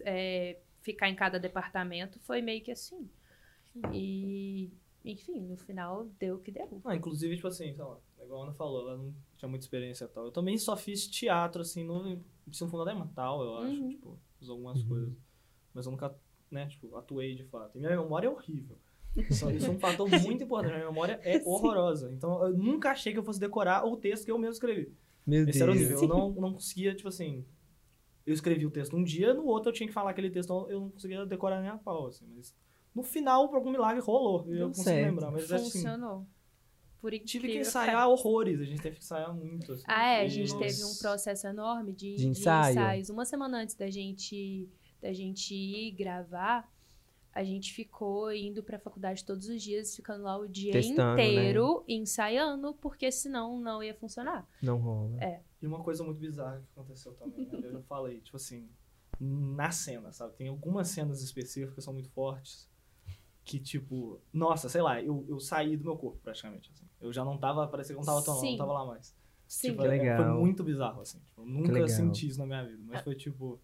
é, 0.03 0.57
ficar 0.81 1.09
em 1.09 1.15
cada 1.15 1.37
departamento, 1.39 2.19
foi 2.21 2.41
meio 2.41 2.61
que 2.63 2.71
assim. 2.71 3.09
E, 3.93 4.69
enfim, 5.03 5.39
no 5.41 5.57
final 5.57 6.05
deu 6.19 6.35
o 6.35 6.39
que 6.39 6.51
deu. 6.51 6.81
Ah, 6.85 6.95
inclusive, 6.95 7.35
tipo 7.35 7.47
assim, 7.47 7.73
sei 7.73 7.83
lá, 7.83 7.97
igual 8.23 8.41
a 8.41 8.43
Ana 8.45 8.53
falou, 8.53 8.81
ela 8.81 8.97
não 8.97 9.13
tinha 9.37 9.49
muita 9.49 9.65
experiência 9.65 10.05
e 10.05 10.07
tal. 10.07 10.25
Eu 10.25 10.31
também 10.31 10.57
só 10.57 10.75
fiz 10.77 11.07
teatro, 11.07 11.61
assim, 11.61 11.83
no 11.83 12.19
ensino 12.47 12.69
fundamental, 12.69 13.41
eu 13.43 13.57
acho, 13.57 13.81
Uhum. 13.81 13.89
tipo, 13.89 14.19
fiz 14.39 14.49
algumas 14.49 14.81
Uhum. 14.81 14.87
coisas. 14.87 15.13
Mas 15.73 15.85
eu 15.85 15.91
nunca, 15.91 16.15
né, 16.49 16.67
tipo, 16.67 16.95
atuei 16.95 17.35
de 17.35 17.43
fato. 17.45 17.77
E 17.77 17.79
minha 17.79 17.95
memória 17.99 18.27
é 18.27 18.29
horrível. 18.29 18.77
Isso, 19.15 19.49
isso 19.51 19.65
é 19.65 19.69
um 19.69 19.79
fator 19.79 20.07
muito 20.39 20.43
importante, 20.43 20.73
minha 20.75 20.85
memória 20.87 21.19
é 21.23 21.41
horrorosa. 21.45 22.11
Então, 22.13 22.41
eu 22.45 22.57
nunca 22.57 22.91
achei 22.91 23.11
que 23.11 23.19
eu 23.19 23.23
fosse 23.23 23.39
decorar 23.39 23.85
o 23.85 23.97
texto 23.97 24.25
que 24.25 24.31
eu 24.31 24.37
mesmo 24.37 24.53
escrevi. 24.53 24.93
Meu 25.27 25.47
Esse 25.47 25.61
era 25.61 25.71
o 25.71 25.75
Deus. 25.75 25.89
nível. 25.89 26.01
Eu 26.03 26.07
não, 26.07 26.29
não 26.33 26.53
conseguia, 26.53 26.95
tipo 26.95 27.09
assim. 27.09 27.45
Eu 28.25 28.33
escrevi 28.33 28.65
o 28.65 28.71
texto 28.71 28.95
um 28.95 29.03
dia, 29.03 29.33
no 29.33 29.45
outro 29.45 29.69
eu 29.69 29.73
tinha 29.73 29.87
que 29.87 29.93
falar 29.93 30.11
aquele 30.11 30.29
texto, 30.29 30.45
então 30.53 30.69
eu 30.69 30.79
não 30.81 30.89
conseguia 30.91 31.25
decorar 31.25 31.59
nem 31.59 31.69
a 31.71 31.77
pau, 31.77 32.07
assim. 32.07 32.25
Mas 32.35 32.55
no 32.93 33.03
final, 33.03 33.47
por 33.49 33.55
algum 33.57 33.71
milagre, 33.71 34.01
rolou. 34.01 34.45
E 34.47 34.51
eu 34.51 34.55
Deu 34.57 34.67
consigo 34.67 34.83
certo. 34.85 35.05
lembrar. 35.09 35.31
Mas 35.31 35.51
assim, 35.51 35.63
Funcionou. 35.71 36.25
Por 36.99 37.11
tive 37.19 37.47
que 37.47 37.59
ensaiar 37.59 38.07
horrores. 38.09 38.59
A 38.59 38.63
gente 38.63 38.81
teve 38.81 38.97
que 38.97 39.03
ensaiar 39.03 39.33
muito. 39.33 39.71
Assim. 39.73 39.83
Ah, 39.87 40.07
é, 40.07 40.21
a 40.21 40.27
gente 40.27 40.55
teve 40.59 40.83
um 40.83 40.95
processo 40.97 41.47
enorme 41.47 41.93
de, 41.93 42.11
De 42.15 42.21
de 42.21 42.27
ensaio. 42.27 42.71
ensaios. 42.73 43.09
Uma 43.09 43.25
semana 43.25 43.57
antes 43.57 43.73
da 43.73 43.89
gente, 43.89 44.69
da 45.01 45.11
gente 45.11 45.55
ir 45.55 45.91
gravar, 45.93 46.71
a 47.33 47.43
gente 47.43 47.73
ficou 47.73 48.31
indo 48.31 48.61
pra 48.61 48.77
faculdade 48.77 49.25
todos 49.25 49.47
os 49.47 49.63
dias, 49.63 49.95
ficando 49.95 50.23
lá 50.25 50.37
o 50.37 50.47
dia 50.47 50.73
Testando, 50.73 51.15
né? 51.15 51.25
inteiro 51.25 51.83
ensaiando, 51.87 52.73
porque 52.75 53.11
senão 53.11 53.59
não 53.59 53.81
ia 53.81 53.95
funcionar. 53.95 54.47
Não 54.61 54.77
rola. 54.77 55.17
É. 55.23 55.41
E 55.59 55.65
uma 55.65 55.81
coisa 55.81 56.03
muito 56.03 56.19
bizarra 56.19 56.59
que 56.59 56.67
aconteceu 56.79 57.13
também, 57.13 57.47
né? 57.47 57.61
eu 57.63 57.71
já 57.71 57.81
falei, 57.81 58.19
tipo 58.21 58.37
assim, 58.37 58.69
na 59.19 59.71
cena, 59.71 60.11
sabe? 60.11 60.35
Tem 60.35 60.49
algumas 60.49 60.87
cenas 60.89 61.23
específicas 61.23 61.73
que 61.75 61.81
são 61.81 61.93
muito 61.93 62.09
fortes, 62.09 62.69
que 63.43 63.59
tipo, 63.59 64.21
nossa, 64.31 64.69
sei 64.69 64.81
lá, 64.81 65.01
eu, 65.01 65.25
eu 65.27 65.39
saí 65.39 65.75
do 65.75 65.83
meu 65.83 65.97
corpo 65.97 66.19
praticamente, 66.23 66.69
assim. 66.71 66.85
Eu 66.99 67.11
já 67.11 67.25
não 67.25 67.37
tava, 67.37 67.67
parecia 67.67 67.95
que 67.95 67.99
eu 68.01 68.05
não 68.05 68.13
tava 68.13 68.23
tão, 68.23 68.35
Sim. 68.35 68.51
não 68.51 68.57
tava 68.57 68.73
lá 68.73 68.85
mais. 68.85 69.15
Sim. 69.47 69.71
Tipo, 69.71 69.81
Que 69.81 69.87
é- 69.87 69.91
legal. 69.91 70.17
Foi 70.23 70.39
muito 70.39 70.63
bizarro, 70.63 71.01
assim. 71.01 71.19
Tipo, 71.19 71.41
eu 71.41 71.45
nunca 71.45 71.87
senti 71.87 72.27
isso 72.27 72.39
na 72.39 72.45
minha 72.45 72.63
vida, 72.63 72.81
mas 72.85 73.01
foi 73.01 73.15
tipo, 73.15 73.59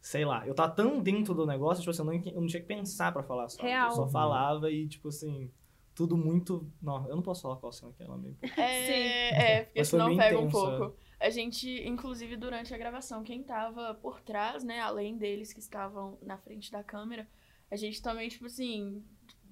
sei 0.00 0.24
lá, 0.24 0.46
eu 0.46 0.54
tava 0.54 0.72
tão 0.72 1.02
dentro 1.02 1.34
do 1.34 1.44
negócio, 1.44 1.82
tipo 1.82 1.90
assim, 1.90 2.02
eu 2.02 2.06
não, 2.06 2.14
eu 2.14 2.40
não 2.40 2.46
tinha 2.46 2.60
que 2.62 2.68
pensar 2.68 3.12
pra 3.12 3.22
falar 3.22 3.48
só. 3.48 3.62
Real. 3.62 3.90
Eu 3.90 3.96
só 3.96 4.06
falava 4.08 4.70
e, 4.70 4.86
tipo 4.88 5.08
assim, 5.08 5.50
tudo 5.94 6.16
muito... 6.16 6.70
Não, 6.80 7.06
eu 7.08 7.16
não 7.16 7.22
posso 7.22 7.42
falar 7.42 7.56
qual 7.56 7.72
cena 7.72 7.92
que 7.92 8.02
é, 8.02 8.06
ela 8.06 8.16
meio... 8.16 8.36
É, 8.56 9.60
é 9.60 9.64
porque 9.64 9.84
senão 9.84 10.16
pega 10.16 10.38
um 10.38 10.48
pouco. 10.48 10.96
A 11.20 11.30
gente, 11.30 11.68
inclusive, 11.86 12.36
durante 12.36 12.72
a 12.72 12.78
gravação, 12.78 13.24
quem 13.24 13.42
tava 13.42 13.92
por 13.94 14.20
trás, 14.20 14.62
né, 14.62 14.80
além 14.80 15.18
deles 15.18 15.52
que 15.52 15.58
estavam 15.58 16.16
na 16.22 16.38
frente 16.38 16.70
da 16.70 16.84
câmera, 16.84 17.28
a 17.70 17.76
gente 17.76 18.02
também, 18.02 18.28
tipo 18.28 18.46
assim, 18.46 19.04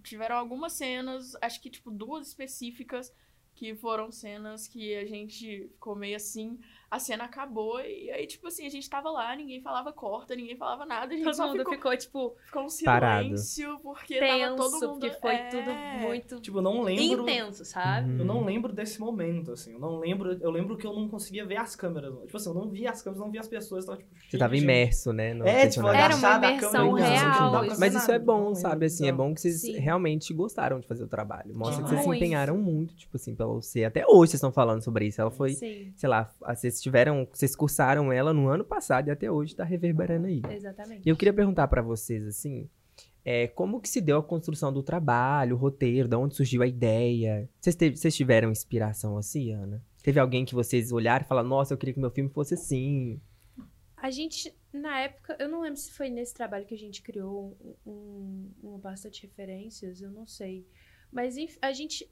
tiveram 0.02 0.36
algumas 0.36 0.72
cenas, 0.72 1.34
acho 1.40 1.60
que, 1.60 1.70
tipo, 1.70 1.90
duas 1.90 2.28
específicas, 2.28 3.12
que 3.54 3.74
foram 3.74 4.12
cenas 4.12 4.68
que 4.68 4.94
a 4.94 5.06
gente 5.06 5.68
ficou 5.72 5.96
meio 5.96 6.16
assim, 6.16 6.60
a 6.90 6.98
cena 6.98 7.24
acabou 7.24 7.80
e 7.80 8.10
aí, 8.10 8.26
tipo 8.26 8.46
assim, 8.46 8.66
a 8.66 8.70
gente 8.70 8.88
tava 8.88 9.10
lá, 9.10 9.34
ninguém 9.34 9.60
falava 9.60 9.92
corta, 9.92 10.34
ninguém 10.34 10.56
falava 10.56 10.86
nada, 10.86 11.12
a 11.12 11.16
gente 11.16 11.24
Todo 11.24 11.34
só 11.34 11.48
mundo 11.48 11.58
ficou, 11.58 11.74
ficou, 11.74 11.96
tipo, 11.96 12.36
ficou 12.44 12.62
um 12.62 12.84
Parado. 12.84 13.24
silêncio, 13.24 13.80
porque 13.82 14.18
tava 14.18 14.56
todo 14.56 14.72
tenso, 14.72 14.88
mundo... 14.88 15.00
porque 15.00 15.20
foi 15.20 15.34
é, 15.34 15.48
tudo 15.48 15.70
muito 16.00 16.40
Tipo, 16.40 16.58
eu 16.58 16.62
não 16.62 16.82
lembro... 16.82 17.22
intenso, 17.22 17.64
sabe? 17.64 18.10
Uhum. 18.12 18.18
Eu 18.18 18.24
não 18.24 18.44
lembro 18.44 18.72
desse 18.72 19.00
momento, 19.00 19.52
assim. 19.52 19.72
Eu 19.72 19.80
não 19.80 19.98
lembro. 19.98 20.32
Eu 20.40 20.50
lembro 20.50 20.76
que 20.76 20.86
eu 20.86 20.92
não 20.92 21.08
conseguia 21.08 21.44
ver 21.44 21.56
as 21.56 21.74
câmeras. 21.74 22.14
Tipo 22.20 22.36
assim, 22.36 22.48
eu 22.48 22.54
não 22.54 22.68
via 22.68 22.90
as 22.90 23.02
câmeras, 23.02 23.24
não 23.24 23.30
via 23.30 23.40
as 23.40 23.48
pessoas. 23.48 23.84
Tava, 23.84 23.98
tipo, 23.98 24.10
Você 24.30 24.38
tava 24.38 24.56
imerso, 24.56 25.12
né? 25.12 25.34
no 25.34 25.46
É, 25.46 25.68
tipo. 25.68 25.86
Era 25.88 26.14
uma 26.14 26.34
a 26.34 26.36
imersão 26.36 26.70
câmera 26.70 26.92
olhando, 26.92 27.12
assim, 27.12 27.24
real, 27.24 27.62
ver 27.62 27.78
Mas 27.78 27.94
isso 27.94 28.12
é 28.12 28.18
bom, 28.18 28.54
sabe? 28.54 28.86
Assim, 28.86 29.06
é 29.06 29.08
então. 29.08 29.26
bom 29.26 29.34
que 29.34 29.40
vocês 29.40 29.60
Sim. 29.60 29.78
realmente 29.78 30.32
gostaram 30.32 30.78
de 30.78 30.86
fazer 30.86 31.04
o 31.04 31.08
trabalho. 31.08 31.56
Mostra 31.56 31.82
que 31.82 31.90
vocês 31.90 32.02
se 32.02 32.08
empenharam 32.08 32.56
muito, 32.56 32.94
tipo 32.94 33.16
assim, 33.16 33.34
pela 33.34 33.52
UC. 33.52 33.84
Até 33.84 34.04
hoje 34.06 34.30
vocês 34.30 34.34
estão 34.34 34.52
falando 34.52 34.82
sobre 34.82 35.06
isso. 35.06 35.20
Ela 35.20 35.30
foi, 35.30 35.50
Sim, 35.54 35.92
sei 35.96 36.08
lá, 36.08 36.30
vocês 36.76 36.82
tiveram, 36.82 37.26
vocês 37.32 37.56
cursaram 37.56 38.12
ela 38.12 38.32
no 38.32 38.48
ano 38.48 38.64
passado 38.64 39.08
e 39.08 39.10
até 39.10 39.30
hoje 39.30 39.54
tá 39.56 39.64
reverberando 39.64 40.26
aí. 40.26 40.40
exatamente. 40.50 41.02
E 41.04 41.08
eu 41.08 41.16
queria 41.16 41.32
perguntar 41.34 41.66
pra 41.68 41.82
vocês, 41.82 42.26
assim, 42.26 42.68
É, 43.28 43.48
como 43.48 43.80
que 43.80 43.88
se 43.88 44.00
deu 44.00 44.18
a 44.18 44.22
construção 44.22 44.72
do 44.72 44.84
trabalho, 44.84 45.56
o 45.56 45.58
roteiro, 45.58 46.06
da 46.06 46.16
onde 46.16 46.36
surgiu 46.36 46.62
a 46.62 46.66
ideia? 46.66 47.50
Vocês, 47.60 47.74
teve- 47.74 47.96
vocês 47.96 48.14
tiveram 48.14 48.52
inspiração 48.52 49.16
assim, 49.18 49.52
Ana? 49.52 49.84
Teve 50.00 50.20
alguém 50.20 50.44
que 50.44 50.54
vocês 50.54 50.92
olharam 50.92 51.24
e 51.24 51.28
falaram, 51.28 51.48
nossa, 51.48 51.74
eu 51.74 51.78
queria 51.78 51.92
que 51.92 51.98
meu 51.98 52.10
filme 52.12 52.30
fosse 52.30 52.54
assim. 52.54 53.20
A 53.96 54.12
gente, 54.12 54.54
na 54.72 55.00
época, 55.00 55.36
eu 55.40 55.48
não 55.48 55.60
lembro 55.62 55.76
se 55.76 55.90
foi 55.92 56.08
nesse 56.08 56.32
trabalho 56.34 56.66
que 56.66 56.74
a 56.74 56.78
gente 56.78 57.02
criou 57.02 57.56
um, 57.84 57.90
um- 57.90 58.50
uma 58.62 58.78
pasta 58.78 59.10
de 59.10 59.20
referências, 59.22 60.00
eu 60.00 60.12
não 60.12 60.24
sei. 60.24 60.64
Mas 61.10 61.34
a 61.60 61.72
gente. 61.72 62.08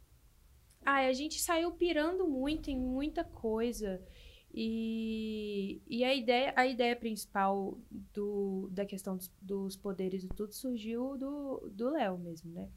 Ai, 0.85 1.09
a 1.09 1.13
gente 1.13 1.39
saiu 1.41 1.71
pirando 1.71 2.27
muito 2.27 2.71
em 2.71 2.77
muita 2.79 3.23
coisa. 3.23 4.03
E, 4.57 5.83
e 5.89 6.05
a, 6.05 6.15
ideia, 6.15 6.53
a 6.55 6.65
ideia 6.65 6.95
principal 6.95 7.77
do, 8.13 8.69
da 8.71 8.87
questão 8.87 9.17
dos, 9.17 9.31
dos 9.43 9.77
poderes 9.77 10.23
e 10.23 10.29
tudo 10.29 10.55
surgiu 10.55 11.19
do 11.73 11.91
Léo 11.91 12.17
mesmo, 12.17 12.53
né? 12.53 12.69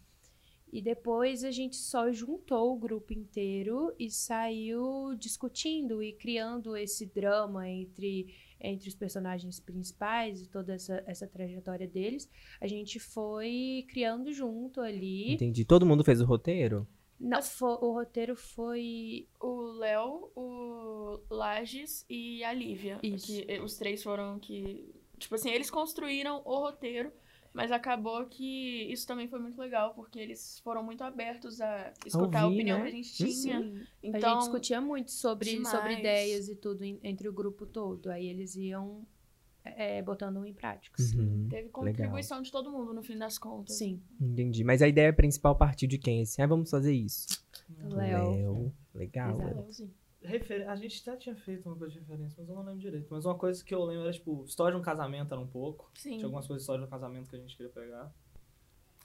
E 0.74 0.82
depois 0.82 1.44
a 1.44 1.52
gente 1.52 1.76
só 1.76 2.12
juntou 2.12 2.74
o 2.74 2.80
grupo 2.80 3.14
inteiro 3.14 3.94
e 3.98 4.10
saiu 4.10 5.16
discutindo 5.18 6.04
e 6.04 6.12
criando 6.12 6.76
esse 6.76 7.06
drama 7.06 7.70
entre 7.70 8.28
entre 8.60 8.90
os 8.90 8.96
personagens 8.96 9.60
principais 9.60 10.42
e 10.42 10.48
toda 10.48 10.74
essa, 10.74 11.04
essa 11.06 11.28
trajetória 11.28 11.88
deles, 11.88 12.28
a 12.60 12.66
gente 12.66 13.00
foi 13.00 13.86
criando 13.88 14.34
junto 14.34 14.82
ali. 14.82 15.32
Entendi. 15.34 15.64
Todo 15.64 15.86
mundo 15.86 16.04
fez 16.04 16.20
o 16.22 16.26
roteiro? 16.26 16.88
Não, 17.20 17.42
fo- 17.42 17.80
o 17.82 17.94
roteiro 17.94 18.36
foi. 18.36 19.28
O 19.40 19.62
Léo, 19.78 20.32
o 20.36 21.20
Lages 21.30 22.06
e 22.10 22.44
a 22.44 22.54
Lívia. 22.54 23.00
Isso. 23.02 23.26
Que, 23.28 23.46
eh, 23.48 23.62
os 23.62 23.76
três 23.78 24.04
foram 24.04 24.38
que. 24.40 24.94
Tipo 25.18 25.34
assim, 25.36 25.50
eles 25.50 25.72
construíram 25.72 26.44
o 26.46 26.60
roteiro, 26.60 27.12
mas 27.52 27.72
acabou 27.72 28.24
que 28.28 28.84
isso 28.92 29.08
também 29.08 29.28
foi 29.28 29.40
muito 29.40 29.58
legal, 29.60 29.96
porque 29.96 30.20
eles 30.20 30.60
foram 30.60 30.84
muito 30.84 31.04
abertos 31.04 31.60
a 31.60 31.92
escutar 32.06 32.42
a 32.42 32.46
ouvir, 32.46 32.58
opinião 32.58 32.78
né? 32.78 32.84
que 32.84 32.90
a 32.90 32.96
gente 32.96 33.14
tinha. 33.16 33.62
Sim, 33.62 33.84
Então, 34.04 34.30
a 34.30 34.34
gente 34.34 34.40
discutia 34.44 34.80
muito 34.80 35.10
sobre, 35.12 35.50
demais. 35.50 35.76
sobre 35.76 35.94
ideias 35.98 36.48
e 36.50 36.56
tudo 36.56 36.84
entre 36.84 37.28
o 37.28 37.34
grupo 37.34 37.66
todo. 37.66 38.12
Aí 38.12 38.28
eles 38.28 38.56
iam 38.56 39.04
é, 39.78 40.02
botando 40.02 40.46
em 40.46 40.54
prática. 40.54 41.02
sim. 41.02 41.20
Uhum. 41.20 41.48
teve 41.50 41.70
contribuição 41.70 42.42
de 42.42 42.52
todo 42.52 42.72
mundo 42.72 42.94
no 42.94 43.04
fim 43.04 43.18
das 43.18 43.38
contas. 43.38 43.78
Sim. 43.78 44.02
Entendi. 44.20 44.64
Mas 44.64 44.82
a 44.82 44.88
ideia 44.88 45.12
principal 45.12 45.56
partiu 45.56 45.88
de 45.88 45.98
quem? 45.98 46.22
Assim, 46.22 46.42
ah, 46.42 46.48
vamos 46.48 46.70
fazer 46.70 46.94
isso. 46.94 47.28
Léo. 47.90 48.32
Léo. 48.32 48.74
Legal. 48.94 49.38
Léo. 49.38 49.68
Refer... 50.22 50.68
A 50.68 50.76
gente 50.76 51.02
até 51.08 51.18
tinha 51.18 51.36
feito 51.36 51.68
uma 51.70 51.76
coisa 51.76 51.94
de 51.94 52.00
referência, 52.00 52.36
mas 52.40 52.50
eu 52.50 52.56
não 52.56 52.64
lembro 52.64 52.80
direito. 52.80 53.08
Mas 53.10 53.26
uma 53.26 53.36
coisa 53.36 53.64
que 53.64 53.74
eu 53.74 53.84
lembro 53.84 54.04
era, 54.04 54.14
tipo, 54.14 54.44
história 54.46 54.74
de 54.74 54.80
um 54.80 54.84
casamento 54.84 55.34
era 55.34 55.40
um 55.40 55.48
pouco. 55.48 55.90
Sim. 55.96 56.12
Tinha 56.12 56.26
algumas 56.26 56.48
coisas 56.48 56.62
de 56.62 56.64
história 56.64 56.82
de 56.82 56.88
um 56.88 56.90
casamento 56.90 57.30
que 57.30 57.36
a 57.36 57.40
gente 57.40 57.56
queria 57.56 57.72
pegar. 57.72 58.14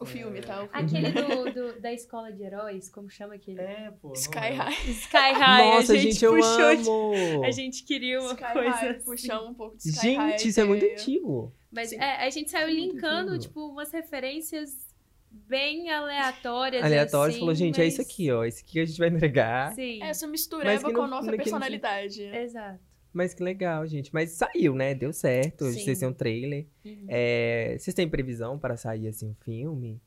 O 0.01 0.05
filme, 0.05 0.41
tá? 0.41 0.65
O 0.65 0.69
filme. 0.69 1.07
Aquele 1.07 1.11
do, 1.13 1.53
do- 1.75 1.81
da 1.81 1.93
escola 1.93 2.33
de 2.33 2.43
heróis, 2.43 2.89
como 2.91 3.09
chama 3.09 3.35
aquele? 3.35 3.61
É, 3.61 3.93
pô. 4.01 4.13
Sky. 4.15 4.39
High. 4.39 4.91
Sky 4.91 5.17
High. 5.39 5.65
Nossa, 5.65 5.93
a 5.93 5.97
gente, 5.97 6.13
gente, 6.15 6.25
eu 6.25 6.35
puxou 6.35 6.77
de- 6.77 6.89
amo! 6.89 7.45
A 7.45 7.51
gente 7.53 7.85
queria 7.85 8.21
uma 8.21 8.33
Sky 8.33 8.53
coisa 8.53 8.71
High, 8.71 8.89
assim. 8.91 9.05
puxamos 9.05 9.51
um 9.51 9.55
pouco 9.55 9.77
de 9.77 9.89
Sky 9.89 10.15
High. 10.15 10.31
Gente, 10.33 10.49
isso 10.49 10.61
é 10.61 10.65
muito 10.65 10.85
antigo. 10.85 11.53
Mas 11.71 11.93
é, 11.93 12.17
a 12.27 12.31
gente 12.31 12.51
saiu 12.51 12.69
linkando, 12.69 13.39
tipo, 13.39 13.67
umas 13.69 13.93
referências 13.93 14.93
bem 15.31 15.91
aleatórias. 15.91 16.85
Aleatório, 16.85 17.31
assim, 17.31 17.41
falou, 17.41 17.55
gente, 17.55 17.81
é 17.81 17.87
isso 17.87 17.99
mas- 17.99 18.07
aqui, 18.07 18.31
ó. 18.31 18.45
Esse 18.45 18.63
aqui 18.63 18.81
a 18.81 18.85
gente 18.85 18.99
vai 18.99 19.09
entregar. 19.09 19.73
Sim, 19.75 20.03
Essa 20.03 20.27
Mas 20.27 20.33
mistureba 20.33 20.89
que 20.89 20.93
com 20.95 21.03
a 21.03 21.07
nossa 21.09 21.31
personalidade. 21.33 22.23
exato. 22.25 22.81
Mas 23.13 23.35
que 23.35 23.43
legal, 23.43 23.87
gente. 23.87 24.13
Mas 24.13 24.31
saiu, 24.31 24.75
né? 24.75 24.95
Deu 24.95 25.13
certo. 25.13 25.67
Sim. 25.67 25.81
Vocês 25.81 25.99
têm 25.99 26.09
um 26.09 26.15
trailer. 26.15 26.67
Uhum. 26.85 27.07
É, 27.09 27.77
Vocês 27.79 27.95
têm 27.95 28.09
previsão 28.09 28.59
para 28.59 28.77
sair 28.77 29.09
assim 29.09 29.29
um 29.29 29.35
filme? 29.35 30.01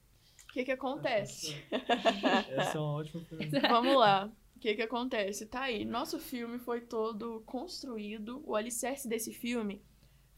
O 0.50 0.54
que 0.54 0.64
que 0.66 0.72
acontece? 0.72 1.56
Essa 1.70 2.78
é 2.78 2.82
uma 2.82 2.94
ótima 2.94 3.22
pergunta. 3.30 3.68
Vamos 3.68 3.96
lá. 3.96 4.32
O 4.56 4.60
que 4.60 4.74
que 4.74 4.82
acontece? 4.82 5.46
Tá 5.46 5.64
aí. 5.64 5.84
Nosso 5.86 6.18
filme 6.20 6.58
foi 6.58 6.82
todo 6.82 7.44
construído. 7.46 8.42
O 8.46 8.56
alicerce 8.56 9.08
desse 9.08 9.34
filme 9.34 9.82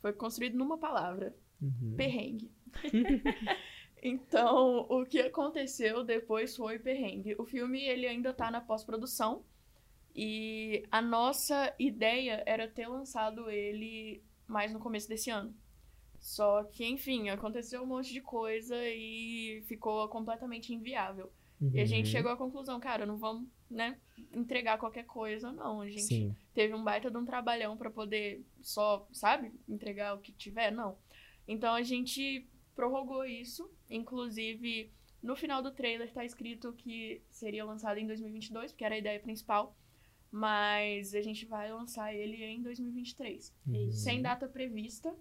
foi 0.02 0.12
construído 0.14 0.58
numa 0.58 0.78
palavra: 0.78 1.36
Uhum. 1.62 1.94
perrengue. 1.96 2.52
então, 4.02 4.86
o 4.90 5.06
que 5.06 5.20
aconteceu 5.20 6.04
depois 6.04 6.56
foi 6.56 6.80
perrengue. 6.80 7.36
O 7.38 7.46
filme 7.46 7.82
ele 7.84 8.08
ainda 8.08 8.34
tá 8.34 8.52
na 8.52 8.60
pós-produção 8.62 9.44
e 10.18 10.84
a 10.92 11.02
nossa 11.02 11.74
ideia 11.78 12.42
era 12.48 12.68
ter 12.68 12.88
lançado 12.88 13.50
ele 13.52 14.24
mais 14.48 14.74
no 14.74 14.80
começo 14.80 15.08
desse 15.08 15.30
ano. 15.30 15.56
Só 16.20 16.64
que, 16.64 16.84
enfim, 16.86 17.30
aconteceu 17.30 17.84
um 17.84 17.86
monte 17.86 18.12
de 18.12 18.22
coisa 18.22 18.76
e 18.88 19.64
ficou 19.68 20.08
completamente 20.10 20.74
inviável. 20.74 21.32
E 21.74 21.80
a 21.80 21.86
gente 21.86 22.06
Uhum. 22.08 22.12
chegou 22.12 22.32
à 22.32 22.38
conclusão, 22.38 22.80
cara, 22.80 23.06
não 23.06 23.18
vamos, 23.18 23.48
né, 23.70 23.98
entregar 24.34 24.78
qualquer 24.80 25.06
coisa, 25.06 25.52
não. 25.52 25.82
A 25.82 25.90
gente 25.90 26.02
Sim. 26.04 26.36
teve 26.54 26.74
um 26.74 26.84
baita 26.84 27.10
de 27.12 27.18
um 27.18 27.26
trabalhão 27.26 27.78
pra 27.78 27.90
poder 27.92 28.44
só, 28.62 29.08
sabe, 29.12 29.52
entregar 29.70 30.16
o 30.16 30.20
que 30.20 30.32
tiver, 30.32 30.72
não. 30.72 30.98
Então 31.48 31.74
a 31.74 31.82
gente 31.84 32.48
prorrogou 32.76 33.26
isso, 33.26 33.70
inclusive 33.90 34.92
no 35.22 35.36
final 35.36 35.62
do 35.64 35.72
trailer 35.72 36.12
tá 36.14 36.24
escrito 36.24 36.74
que 36.74 37.22
seria 37.32 37.66
lançado 37.66 37.98
em 37.98 38.06
2022, 38.08 38.72
porque 38.72 38.86
era 38.86 38.96
a 38.96 39.00
ideia 39.00 39.20
principal, 39.20 39.76
mas 40.32 41.14
a 41.16 41.22
gente 41.22 41.46
vai 41.46 41.72
lançar 41.72 42.14
ele 42.14 42.44
em 42.44 42.62
2023, 42.62 43.54
Uhum. 43.68 43.92
sem 43.92 44.22
data 44.22 44.48
prevista. 44.48 45.14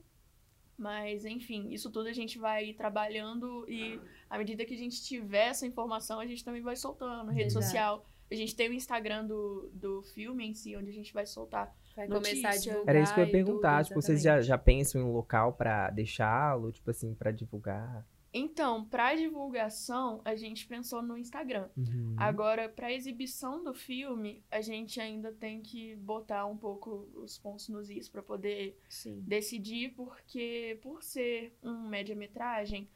Mas, 0.79 1.25
enfim, 1.25 1.71
isso 1.73 1.91
tudo 1.91 2.09
a 2.09 2.13
gente 2.13 2.39
vai 2.39 2.75
trabalhando 2.75 3.65
e 3.67 3.99
à 4.29 4.37
medida 4.37 4.63
que 4.65 4.75
a 4.75 4.77
gente 4.77 5.03
tiver 5.03 5.47
essa 5.49 5.67
informação, 5.67 6.21
a 6.21 6.27
gente 6.27 6.45
também 6.45 6.61
vai 6.61 6.77
soltando. 6.77 7.31
Rede 7.31 7.47
Exato. 7.47 7.65
social. 7.65 8.07
A 8.31 8.35
gente 8.35 8.55
tem 8.55 8.69
o 8.69 8.73
Instagram 8.75 9.25
do, 9.27 9.71
do 9.73 10.03
filme 10.03 10.45
em 10.47 10.53
si, 10.53 10.77
onde 10.77 10.91
a 10.91 10.93
gente 10.93 11.15
vai 11.15 11.25
soltar. 11.25 11.75
Vai 11.95 12.07
Notícia. 12.09 12.35
começar 12.35 12.51
a 12.51 12.61
divulgar. 12.61 12.95
Era 12.95 13.03
isso 13.03 13.15
que 13.15 13.21
eu 13.21 13.25
ia 13.25 13.31
perguntar. 13.33 13.77
tudo, 13.79 13.87
tipo, 13.89 14.03
vocês 14.03 14.21
já, 14.23 14.43
já 14.43 14.59
pensam 14.59 15.01
em 15.01 15.05
um 15.05 15.13
local 15.13 15.55
pra 15.55 15.89
deixá-lo? 15.89 16.71
Tipo 16.73 16.91
assim, 16.91 17.15
pra 17.15 17.31
divulgar? 17.31 18.07
Então, 18.38 18.85
pra 18.85 19.14
divulgação, 19.14 20.21
a 20.25 20.37
gente 20.37 20.66
pensou 20.66 21.00
no 21.02 21.16
Instagram. 21.16 21.69
Uhum. 21.76 22.14
Agora, 22.19 22.69
pra 22.69 22.93
exibição 22.93 23.64
do 23.64 23.73
filme, 23.73 24.43
a 24.50 24.61
gente 24.61 25.00
ainda 25.00 25.33
tem 25.33 25.62
que 25.62 25.97
botar 25.97 26.45
um 26.47 26.57
pouco 26.57 27.09
os 27.14 27.38
pontos 27.38 27.69
nos 27.69 27.88
is 27.88 28.09
pra 28.09 28.23
poder 28.23 28.78
Sim. 28.88 29.23
decidir, 29.26 29.95
porque 29.95 30.78
por 30.83 31.02
ser 31.02 31.57
um 31.62 31.88
média-metragem, 31.88 32.88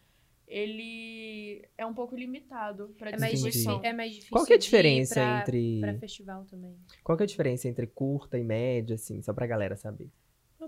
ele 0.47 1.65
é 1.79 1.87
um 1.87 1.95
pouco 1.95 2.17
limitado 2.17 2.95
pra 2.99 3.11
É 3.11 3.17
distribuição. 3.17 3.81
é 3.85 3.93
mais 3.93 4.11
difícil. 4.11 4.33
Qual 4.33 4.45
que 4.45 4.53
é 4.53 4.57
a 4.57 4.59
diferença 4.59 5.15
pra, 5.15 5.41
entre. 5.41 5.81
Pra 5.81 5.95
festival 5.99 6.45
também. 6.45 6.77
Qual 7.05 7.17
que 7.17 7.23
é 7.23 7.25
a 7.25 7.29
diferença 7.29 7.69
entre 7.69 7.87
curta 7.87 8.37
e 8.37 8.43
média, 8.45 8.95
assim, 8.95 9.23
só 9.23 9.33
pra 9.33 9.47
galera 9.47 9.77
saber? 9.77 10.11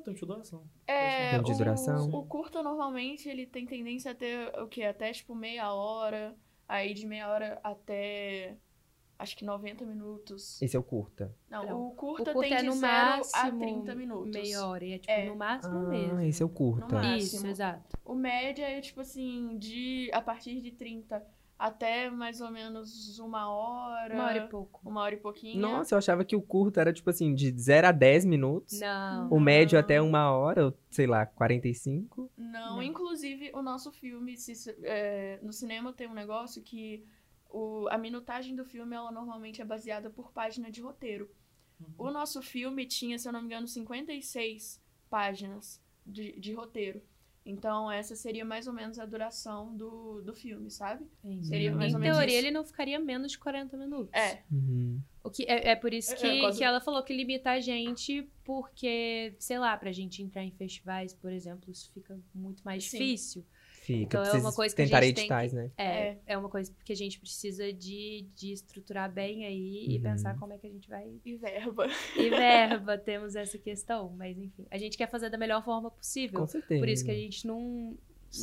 Tem 0.04 0.14
de 0.14 0.20
duração. 0.26 0.64
É, 0.86 1.30
Tempo 1.32 1.44
de 1.44 1.58
duração? 1.58 2.08
o, 2.10 2.18
o 2.18 2.26
curta 2.26 2.62
normalmente 2.62 3.28
ele 3.28 3.46
tem 3.46 3.66
tendência 3.66 4.10
a 4.12 4.14
ter 4.14 4.48
o 4.60 4.66
quê? 4.66 4.82
Até 4.84 5.12
tipo 5.12 5.34
meia 5.34 5.72
hora, 5.72 6.34
aí 6.68 6.92
de 6.94 7.06
meia 7.06 7.28
hora 7.28 7.60
até 7.62 8.56
acho 9.18 9.36
que 9.36 9.44
90 9.44 9.84
minutos. 9.86 10.60
Esse 10.60 10.74
é 10.76 10.78
o 10.78 10.82
curta. 10.82 11.32
Não, 11.48 11.64
Não, 11.64 11.86
o 11.86 11.90
curta, 11.94 12.30
o 12.30 12.34
curta 12.34 12.48
tem 12.48 12.54
é 12.54 12.60
de 12.60 12.66
no 12.66 12.72
0 12.72 12.80
máximo 12.92 13.40
a 13.40 13.50
30 13.52 13.94
minutos. 13.94 14.32
meia 14.32 14.66
hora. 14.66 14.84
E 14.84 14.92
é 14.94 14.98
tipo 14.98 15.12
É. 15.12 15.26
no 15.26 15.36
máximo 15.36 15.76
Ah, 15.78 15.88
mesmo. 15.88 16.20
esse 16.20 16.42
é 16.42 16.46
o 16.46 16.48
No 16.48 16.54
curta. 16.54 16.94
máximo. 16.96 17.16
Isso, 17.18 17.46
exato. 17.46 17.98
O 18.04 18.14
média 18.16 18.64
é 18.68 18.80
tipo 18.80 19.00
assim, 19.00 19.56
de 19.58 20.10
a 20.12 20.20
partir 20.20 20.60
de 20.60 20.72
30 20.72 21.24
até 21.66 22.10
mais 22.10 22.40
ou 22.40 22.50
menos 22.50 23.18
uma 23.18 23.48
hora. 23.50 24.14
Uma 24.14 24.24
hora 24.24 24.38
e 24.38 24.48
pouco. 24.48 24.80
Uma 24.88 25.00
hora 25.02 25.14
e 25.14 25.18
pouquinho. 25.18 25.60
Nossa, 25.60 25.94
eu 25.94 25.98
achava 25.98 26.24
que 26.24 26.34
o 26.34 26.42
curta 26.42 26.80
era, 26.80 26.92
tipo 26.92 27.08
assim, 27.08 27.34
de 27.34 27.50
0 27.58 27.86
a 27.86 27.92
10 27.92 28.24
minutos. 28.24 28.80
Não. 28.80 29.28
O 29.30 29.38
médio 29.40 29.76
Não. 29.76 29.80
até 29.80 30.00
uma 30.00 30.30
hora, 30.32 30.66
ou 30.66 30.78
sei 30.90 31.06
lá, 31.06 31.24
45. 31.24 32.30
Não, 32.36 32.76
Não. 32.76 32.82
inclusive 32.82 33.50
o 33.54 33.62
nosso 33.62 33.92
filme, 33.92 34.36
se- 34.36 34.76
é, 34.82 35.38
no 35.42 35.52
cinema 35.52 35.92
tem 35.92 36.08
um 36.08 36.14
negócio 36.14 36.62
que 36.62 37.04
o- 37.48 37.86
a 37.90 37.98
minutagem 37.98 38.56
do 38.56 38.64
filme, 38.64 38.96
ela 38.96 39.12
normalmente 39.12 39.60
é 39.62 39.64
baseada 39.64 40.10
por 40.10 40.32
página 40.32 40.70
de 40.70 40.80
roteiro. 40.80 41.30
O 41.98 42.10
nosso 42.10 42.40
filme 42.42 42.86
tinha, 42.86 43.18
se 43.18 43.28
eu 43.28 43.32
não 43.32 43.40
me 43.40 43.46
engano, 43.46 43.66
56 43.66 44.80
páginas 45.10 45.80
de, 46.06 46.38
de 46.38 46.52
roteiro. 46.54 47.02
Então, 47.44 47.90
essa 47.90 48.14
seria 48.14 48.44
mais 48.44 48.66
ou 48.68 48.72
menos 48.72 48.98
a 49.00 49.04
duração 49.04 49.76
do, 49.76 50.22
do 50.22 50.32
filme, 50.32 50.70
sabe? 50.70 51.04
Seria 51.42 51.72
mais 51.74 51.90
em 51.92 51.94
ou 51.96 52.00
menos 52.00 52.16
teoria, 52.16 52.36
isso. 52.38 52.46
ele 52.46 52.50
não 52.54 52.64
ficaria 52.64 52.98
menos 53.00 53.32
de 53.32 53.38
40 53.38 53.76
minutos. 53.76 54.12
É, 54.14 54.42
Uhum. 54.50 55.00
O 55.24 55.30
que 55.30 55.44
é, 55.44 55.70
é 55.70 55.76
por 55.76 55.92
isso 55.94 56.12
É, 56.12 56.16
que, 56.16 56.26
é, 56.26 56.40
quase- 56.40 56.58
que 56.58 56.64
ela 56.64 56.80
falou 56.80 57.02
que 57.02 57.12
limita 57.14 57.50
a 57.52 57.60
gente, 57.60 58.28
porque, 58.44 59.34
sei 59.38 59.58
lá, 59.58 59.76
pra 59.76 59.92
gente 59.92 60.22
entrar 60.22 60.42
em 60.44 60.50
festivais, 60.52 61.14
por 61.14 61.32
exemplo, 61.32 61.70
isso 61.70 61.90
fica 61.92 62.18
muito 62.34 62.62
mais 62.64 62.84
Sim. 62.84 62.98
difícil. 62.98 63.44
Fica, 63.84 64.20
Então, 64.20 64.22
é 64.36 64.38
uma 64.38 64.52
coisa 64.52 64.76
que 64.76 64.80
a 64.82 64.86
gente 64.86 65.00
tem 65.00 65.08
editais, 65.08 65.50
que- 65.50 65.56
né? 65.56 65.70
É, 65.76 65.84
É. 65.84 66.20
é. 66.26 66.38
uma 66.38 66.48
coisa 66.48 66.72
que 66.84 66.92
a 66.92 66.96
gente 66.96 67.18
precisa 67.18 67.72
de, 67.72 68.28
de 68.32 68.52
estruturar 68.52 69.10
bem 69.12 69.44
aí 69.44 69.86
e 69.88 69.96
Uhum. 69.96 70.02
pensar 70.02 70.38
como 70.38 70.52
é 70.52 70.58
que 70.58 70.68
a 70.68 70.70
gente 70.70 70.88
vai. 70.88 71.12
e 71.24 71.34
verba. 71.36 71.88
E 72.16 72.30
verba, 72.30 72.96
temos 72.96 73.34
essa 73.34 73.58
questão. 73.58 74.10
Mas 74.16 74.38
enfim, 74.38 74.64
a 74.70 74.78
gente 74.78 74.96
quer 74.96 75.10
fazer 75.10 75.30
da 75.30 75.36
melhor 75.36 75.64
forma 75.64 75.90
possível. 75.90 76.38
Com 76.40 76.46
certeza. 76.46 76.80
Por 76.80 76.88
isso 76.88 77.04
que 77.04 77.10
a 77.10 77.14
gente 77.16 77.44
não, 77.44 77.96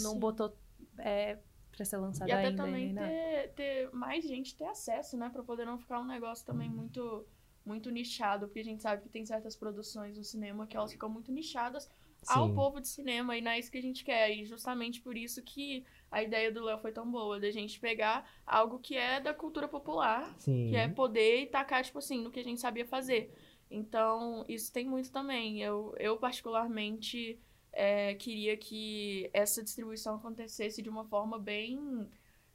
não 0.04 0.12
Sim. 0.14 0.20
botou 0.20 0.54
é, 0.98 1.38
pra 1.72 1.86
ser 1.86 1.96
lançado 1.98 2.28
E 2.28 2.32
até 2.34 2.48
ainda. 2.48 2.62
também 2.64 2.94
ter, 2.94 3.54
ter 3.56 3.90
mais 3.94 4.26
gente 4.26 4.58
ter 4.58 4.66
acesso, 4.66 5.16
né? 5.18 5.30
Pra 5.32 5.42
poder 5.42 5.66
não 5.66 5.80
ficar 5.80 6.02
um 6.02 6.06
negócio 6.06 6.44
Uhum. 6.46 6.54
também 6.54 6.70
muito, 6.70 7.26
muito 7.66 7.90
nichado. 7.90 8.48
Porque 8.48 8.60
a 8.60 8.64
gente 8.66 8.82
sabe 8.82 9.04
que 9.04 9.08
tem 9.10 9.26
certas 9.26 9.56
produções 9.56 10.18
no 10.18 10.24
cinema 10.26 10.68
que 10.68 10.76
elas 10.76 10.92
ficam 10.92 11.08
muito 11.10 11.32
nichadas 11.32 11.90
ao 12.28 12.48
Sim. 12.48 12.56
povo 12.56 12.82
de 12.82 12.88
cinema. 12.88 13.38
E 13.38 13.42
não 13.42 13.52
é 13.52 13.60
isso 13.60 13.72
que 13.72 13.78
a 13.78 13.82
gente 13.82 14.04
quer. 14.04 14.32
E 14.32 14.46
justamente 14.46 15.02
por 15.02 15.18
isso 15.18 15.42
que 15.42 15.86
a 16.12 16.24
ideia 16.24 16.52
do 16.52 16.64
Léo 16.64 16.80
foi 16.80 16.92
tão 16.92 17.10
boa. 17.10 17.40
Da 17.40 17.52
gente 17.52 17.80
pegar 17.80 18.30
algo 18.46 18.80
que 18.80 18.96
é 18.96 19.20
da 19.20 19.34
cultura 19.34 19.68
popular 19.68 20.34
Sim. 20.38 20.70
que 20.70 20.76
é 20.76 20.88
poder 20.88 21.44
e 21.44 21.46
tacar, 21.48 21.84
tipo 21.84 22.00
assim, 22.00 22.22
no 22.22 22.32
que 22.32 22.40
a 22.40 22.44
gente 22.44 22.60
sabia 22.60 22.86
fazer. 22.86 23.34
Então, 23.70 24.44
isso 24.48 24.74
tem 24.74 24.88
muito 24.88 25.12
também. 25.12 25.62
Eu, 25.62 25.94
eu 26.00 26.18
particularmente, 26.18 27.40
é, 27.72 28.16
queria 28.16 28.58
que 28.58 29.30
essa 29.32 29.64
distribuição 29.64 30.16
acontecesse 30.16 30.82
de 30.82 30.90
uma 30.90 31.06
forma 31.06 31.38
bem 31.38 32.10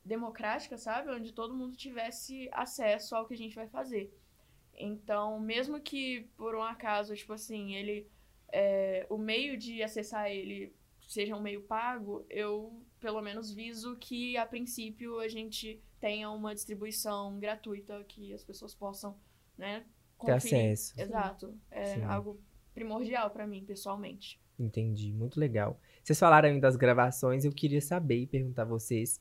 democrática, 0.05 0.77
sabe? 0.77 1.11
Onde 1.11 1.33
todo 1.33 1.55
mundo 1.55 1.77
tivesse 1.77 2.49
acesso 2.53 3.15
ao 3.15 3.27
que 3.27 3.35
a 3.35 3.37
gente 3.37 3.55
vai 3.55 3.69
fazer. 3.69 4.13
Então, 4.77 5.39
mesmo 5.41 5.81
que 5.81 6.29
por 6.37 6.55
um 6.55 6.63
acaso, 6.63 7.15
tipo 7.15 7.33
assim, 7.33 7.75
ele. 7.75 8.07
É, 8.53 9.07
o 9.11 9.19
meio 9.19 9.57
de 9.57 9.83
acessar 9.83 10.31
ele 10.31 10.75
seja 11.07 11.37
um 11.37 11.41
meio 11.41 11.63
pago, 11.63 12.25
eu 12.31 12.83
pelo 12.99 13.21
menos 13.21 13.53
viso 13.53 13.97
que 13.97 14.37
a 14.37 14.47
princípio 14.47 15.21
a 15.21 15.29
gente 15.29 15.83
tenha 16.01 16.31
uma 16.31 16.55
distribuição 16.55 17.39
gratuita 17.39 18.03
que 18.05 18.33
as 18.33 18.43
pessoas 18.43 18.75
possam, 18.75 19.17
né, 19.57 19.81
Ter 19.81 19.87
conferir. 20.19 20.37
acesso. 20.37 21.01
Exato. 21.01 21.59
É 21.71 21.97
Sim. 21.97 22.05
algo 22.05 22.41
primordial 22.73 23.31
pra 23.31 23.47
mim, 23.47 23.65
pessoalmente. 23.65 24.41
Entendi, 24.59 25.13
muito 25.13 25.39
legal. 25.39 25.79
Vocês 26.03 26.19
falaram 26.19 26.49
aí 26.49 26.61
das 26.61 26.77
gravações, 26.77 27.45
eu 27.45 27.53
queria 27.53 27.81
saber 27.81 28.21
e 28.21 28.27
perguntar 28.27 28.63
a 28.63 28.67
vocês 28.67 29.21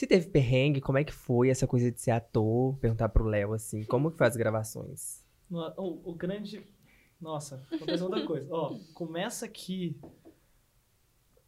se 0.00 0.06
teve 0.06 0.30
perrengue, 0.30 0.80
como 0.80 0.96
é 0.96 1.04
que 1.04 1.12
foi 1.12 1.50
essa 1.50 1.66
coisa 1.66 1.92
de 1.92 2.00
ser 2.00 2.12
ator, 2.12 2.74
perguntar 2.78 3.10
pro 3.10 3.22
Léo 3.22 3.52
assim, 3.52 3.84
como 3.84 4.10
que 4.10 4.16
faz 4.16 4.30
as 4.32 4.36
gravações? 4.38 5.22
O, 5.50 6.10
o 6.10 6.14
grande. 6.14 6.64
Nossa, 7.20 7.62
aconteceu 7.70 8.06
outra 8.06 8.24
coisa. 8.26 8.48
Ó, 8.50 8.78
começa 8.94 9.46
que 9.48 9.96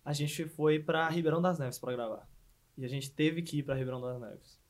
a 0.05 0.13
gente 0.13 0.47
foi 0.47 0.79
pra 0.79 1.09
Ribeirão 1.09 1.41
das 1.41 1.59
Neves 1.59 1.79
pra 1.79 1.93
gravar. 1.93 2.29
E 2.77 2.85
a 2.85 2.89
gente 2.89 3.11
teve 3.11 3.43
que 3.43 3.59
ir 3.59 3.63
pra 3.63 3.75
Ribeirão 3.75 4.01
das 4.01 4.21
Neves. 4.21 4.61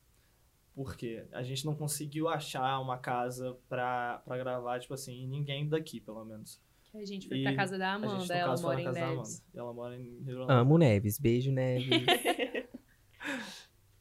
Por 0.75 0.95
quê? 0.95 1.25
A 1.31 1.43
gente 1.43 1.65
não 1.65 1.75
conseguiu 1.75 2.27
achar 2.27 2.79
uma 2.79 2.97
casa 2.97 3.57
pra, 3.69 4.21
pra 4.25 4.37
gravar, 4.37 4.79
tipo 4.79 4.93
assim, 4.93 5.27
ninguém 5.27 5.67
daqui, 5.67 5.99
pelo 5.99 6.23
menos. 6.25 6.59
Que 6.83 6.97
A 6.97 7.05
gente 7.05 7.27
foi 7.27 7.37
E 7.39 7.43
pra 7.43 7.55
casa 7.55 7.77
da 7.77 7.93
a 7.93 7.97
gente, 7.99 8.05
Amanda, 8.07 8.33
ela 8.33 8.49
caso, 8.51 8.63
mora 8.63 8.81
em 8.81 8.83
casa 8.85 8.99
da 8.99 9.07
Neves. 9.07 9.17
Amanda. 9.17 9.43
E 9.53 9.57
ela 9.57 9.73
mora 9.73 9.95
em 9.99 10.03
Ribeirão 10.19 10.47
das 10.47 10.57
Amo 10.57 10.77
Neves, 10.77 11.19
beijo 11.19 11.51
Neves. 11.51 11.87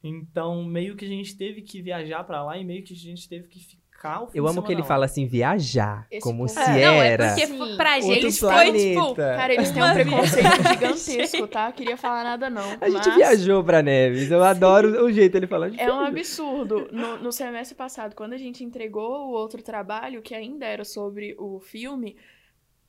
Então, 0.05 0.65
meio 0.65 0.97
que 0.97 1.05
a 1.05 1.09
gente 1.09 1.37
teve 1.37 1.63
que 1.63 1.81
viajar 1.81 2.25
pra 2.25 2.43
lá 2.45 2.59
e 2.59 2.65
meio 2.65 2.83
que 2.83 2.93
a 2.93 2.97
gente 2.97 3.29
teve 3.29 3.47
que 3.47 3.81
ficar 4.03 4.23
o 4.23 4.27
fim 4.27 4.39
Eu 4.39 4.45
de 4.45 4.51
amo 4.51 4.63
que 4.63 4.73
ele 4.73 4.83
fala 4.83 5.05
assim, 5.05 5.27
viajar, 5.27 6.07
Esse 6.11 6.21
como 6.21 6.39
povo- 6.47 6.49
se 6.49 6.59
É, 6.61 6.85
Não, 6.87 6.95
é 7.03 7.09
era. 7.09 7.29
porque 7.29 7.47
Sim. 7.47 7.77
pra 7.77 7.95
Outro 7.97 8.09
gente 8.15 8.39
foi, 8.41 8.49
planeta. 8.51 8.79
tipo... 8.79 9.15
Cara, 9.15 9.55
eles 9.55 9.71
têm 9.71 9.83
um 9.83 9.95
preconceito 9.95 10.63
gigantesco, 10.69 11.47
tá? 11.49 11.73
Queria 11.73 11.97
falar 11.97 12.25
nada 12.25 12.51
não. 12.51 12.63
A 12.81 12.91
gente 12.91 13.07
mas 13.09 13.15
viajou 13.17 13.63
pra 13.65 13.83
Neves, 13.83 14.31
eu 14.31 14.43
adoro 14.43 15.05
o 15.05 15.13
jeito 15.13 15.37
ele 15.37 15.47
falando. 15.47 15.79
É 15.79 15.93
um 15.93 16.01
absurdo. 16.01 16.89
No, 16.91 17.19
no 17.19 17.33
semestre 17.33 17.77
passado, 17.77 18.15
quando 18.15 18.33
a 18.33 18.39
gente 18.39 18.65
entregou 18.65 19.29
o 19.29 19.31
outro 19.33 19.63
trabalho, 19.63 20.21
que 20.23 20.35
ainda 20.35 20.67
era 20.67 20.85
sobre 20.85 21.35
o 21.39 21.61
filme, 21.61 22.17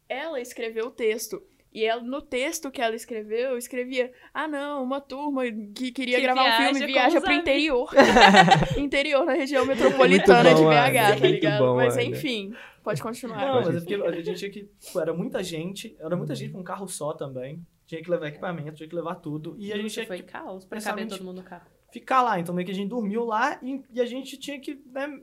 ela 0.09 0.39
escreveu 0.41 0.87
o 0.87 0.91
texto. 0.91 1.41
E 1.73 1.83
ela, 1.85 2.01
no 2.03 2.21
texto 2.21 2.69
que 2.69 2.79
ela 2.81 2.95
escreveu, 2.95 3.57
escrevia: 3.57 4.11
Ah, 4.33 4.47
não, 4.47 4.83
uma 4.83 5.01
turma 5.01 5.41
que 5.75 5.91
queria 5.91 6.17
Que 6.17 6.21
gravar 6.23 6.43
um 6.61 6.65
filme 6.73 6.85
viaja 6.85 7.19
pro 7.19 7.29
amigos." 7.29 7.41
interior. 7.49 7.89
interior, 8.77 9.25
na 9.25 9.33
região 9.33 9.65
metropolitana 9.65 10.43
Muito 10.51 10.57
de 10.57 10.63
bom, 10.63 10.69
BH, 10.69 10.75
Ana, 10.75 11.19
tá 11.19 11.27
ligado? 11.27 11.59
bom, 11.59 11.75
Mas 11.75 11.93
Ana. 11.93 12.03
enfim, 12.03 12.53
pode 12.83 13.01
continuar. 13.01 13.37
Não, 13.39 13.55
mas 13.55 13.75
é 13.75 13.79
porque 13.79 13.95
a 13.95 14.11
gente 14.11 14.35
tinha 14.35 14.51
que. 14.51 14.69
tipo, 14.79 14.99
era 14.99 15.13
muita 15.13 15.43
gente, 15.43 15.95
era 15.99 16.15
muita 16.15 16.35
gente 16.35 16.51
com 16.51 16.59
um 16.59 16.63
carro 16.63 16.87
só 16.87 17.13
também. 17.13 17.65
Tinha 17.85 18.01
que 18.01 18.09
levar 18.09 18.27
equipamento, 18.27 18.73
tinha 18.75 18.87
que 18.87 18.95
levar 18.95 19.15
tudo. 19.15 19.55
E 19.57 19.73
a 19.73 19.77
gente 19.77 19.91
tinha 19.91 20.05
foi 20.05 20.17
que 20.17 20.23
caos 20.23 20.65
pra 20.65 20.79
caber 20.79 21.07
todo 21.07 21.23
mundo 21.23 21.37
no 21.37 21.43
carro. 21.43 21.65
ficar 21.91 22.21
lá. 22.21 22.39
Então 22.39 22.53
meio 22.55 22.65
que 22.65 22.71
a 22.71 22.75
gente 22.75 22.87
dormiu 22.89 23.25
lá 23.25 23.59
e, 23.61 23.81
e 23.91 23.99
a 23.99 24.05
gente 24.05 24.37
tinha 24.37 24.59
que 24.59 24.79
né, 24.85 25.19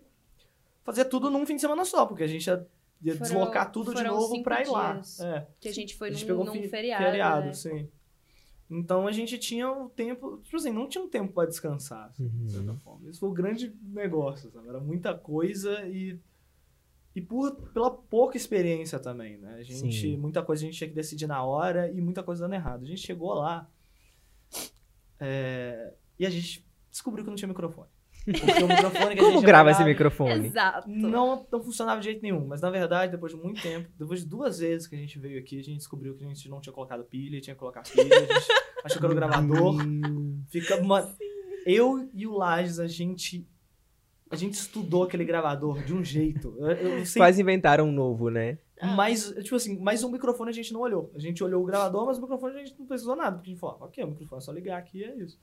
fazer 0.84 1.04
tudo 1.06 1.30
num 1.30 1.46
fim 1.46 1.54
de 1.54 1.60
semana 1.60 1.84
só, 1.84 2.04
porque 2.06 2.22
a 2.22 2.26
gente 2.26 2.46
ia, 2.46 2.66
ia 3.02 3.12
Foram- 3.14 3.22
deslocar 3.30 3.70
tudo 3.72 3.94
de 3.94 4.02
novo 4.02 4.42
pra 4.42 4.62
ir 4.62 4.68
lá. 4.68 5.00
É. 5.20 5.46
Que 5.58 5.68
a 5.68 5.72
gente 5.72 5.96
foi 5.96 6.08
a 6.08 6.12
gente 6.12 6.22
num, 6.22 6.26
pegou 6.28 6.44
num 6.44 6.52
fi- 6.52 6.68
feriado, 6.68 7.46
né? 7.46 7.52
sim. 7.52 7.88
Então 8.72 9.06
a 9.08 9.12
gente 9.12 9.36
tinha 9.38 9.68
o 9.70 9.88
tempo, 9.90 10.38
tipo 10.44 10.56
assim, 10.56 10.70
não 10.72 10.88
tinha 10.88 11.02
um 11.02 11.08
tempo 11.08 11.32
pra 11.32 11.44
descansar, 11.44 12.06
assim, 12.06 12.28
de 12.28 12.52
certa 12.52 12.70
Uhum. 12.70 12.78
forma. 12.78 13.10
Isso 13.10 13.18
foi 13.18 13.28
o 13.28 13.32
grande 13.32 13.74
negócio, 13.82 14.48
sabe? 14.52 14.68
Era 14.68 14.78
muita 14.80 15.12
coisa 15.16 15.84
e 15.88 16.18
e 17.12 17.20
por, 17.20 17.56
pela 17.72 17.90
pouca 17.90 18.36
experiência 18.36 18.96
também, 19.00 19.36
né? 19.36 19.54
A 19.56 19.62
gente, 19.64 20.00
Sim. 20.00 20.16
muita 20.16 20.44
coisa 20.44 20.62
a 20.62 20.66
gente 20.66 20.78
tinha 20.78 20.88
que 20.88 20.94
decidir 20.94 21.26
na 21.26 21.42
hora 21.42 21.90
e 21.90 22.00
muita 22.00 22.22
coisa 22.22 22.44
dando 22.44 22.54
errado. 22.54 22.84
A 22.84 22.86
gente 22.86 23.00
chegou 23.00 23.34
lá 23.34 23.68
é, 25.18 25.92
e 26.18 26.24
a 26.26 26.30
gente 26.30 26.64
descobriu 26.90 27.24
que 27.24 27.30
não 27.30 27.36
tinha 27.36 27.48
microfone. 27.48 27.88
Porque 28.32 28.62
o 28.62 28.68
microfone 28.68 29.14
que 29.14 29.20
a 29.20 29.24
Como 29.24 29.32
gente 29.38 29.46
grava 29.46 29.70
esse 29.70 29.84
microfone? 29.84 30.46
Exato. 30.46 30.88
não, 30.88 31.46
não 31.50 31.62
funcionava 31.62 32.00
de 32.00 32.06
jeito 32.06 32.22
nenhum. 32.22 32.46
Mas 32.46 32.60
na 32.60 32.70
verdade, 32.70 33.12
depois 33.12 33.32
de 33.32 33.38
muito 33.38 33.60
tempo, 33.60 33.88
depois 33.98 34.20
de 34.20 34.26
duas 34.26 34.58
vezes 34.58 34.86
que 34.86 34.94
a 34.94 34.98
gente 34.98 35.18
veio 35.18 35.38
aqui, 35.38 35.58
a 35.58 35.62
gente 35.62 35.78
descobriu 35.78 36.14
que 36.14 36.24
a 36.24 36.28
gente 36.28 36.48
não 36.48 36.60
tinha 36.60 36.72
colocado 36.72 37.04
pilha, 37.04 37.40
tinha 37.40 37.54
que 37.54 37.60
colocar 37.60 37.82
pilha, 37.82 38.16
a 38.16 38.20
gente 38.20 38.46
achou 38.84 38.98
que 38.98 39.04
era 39.04 39.12
o 39.12 39.16
gravador. 39.16 39.76
Fica 40.48 40.76
uma... 40.76 41.14
Eu 41.66 42.08
e 42.12 42.26
o 42.26 42.36
Lages, 42.36 42.78
a 42.78 42.86
gente. 42.86 43.46
A 44.30 44.36
gente 44.36 44.54
estudou 44.54 45.02
aquele 45.02 45.24
gravador 45.24 45.82
de 45.82 45.92
um 45.92 46.04
jeito. 46.04 46.54
Eu, 46.58 46.68
eu 46.68 47.06
sei. 47.06 47.20
Quase 47.20 47.42
inventaram 47.42 47.88
um 47.88 47.92
novo, 47.92 48.30
né? 48.30 48.58
Mas, 48.96 49.30
tipo 49.42 49.56
assim, 49.56 49.78
mas 49.78 50.02
o 50.02 50.10
microfone 50.10 50.50
a 50.50 50.54
gente 50.54 50.72
não 50.72 50.80
olhou. 50.80 51.10
A 51.14 51.18
gente 51.18 51.42
olhou 51.44 51.62
o 51.62 51.66
gravador, 51.66 52.06
mas 52.06 52.16
o 52.16 52.22
microfone 52.22 52.54
a 52.54 52.64
gente 52.64 52.78
não 52.78 52.86
precisou 52.86 53.14
nada. 53.14 53.36
Porque 53.36 53.50
a 53.50 53.52
gente 53.52 53.60
falou, 53.60 53.78
ah, 53.80 53.84
ok, 53.84 54.04
o 54.04 54.08
microfone 54.08 54.40
é 54.40 54.44
só 54.44 54.52
ligar 54.52 54.78
aqui 54.78 54.98
e 54.98 55.04
é 55.04 55.16
isso. 55.16 55.38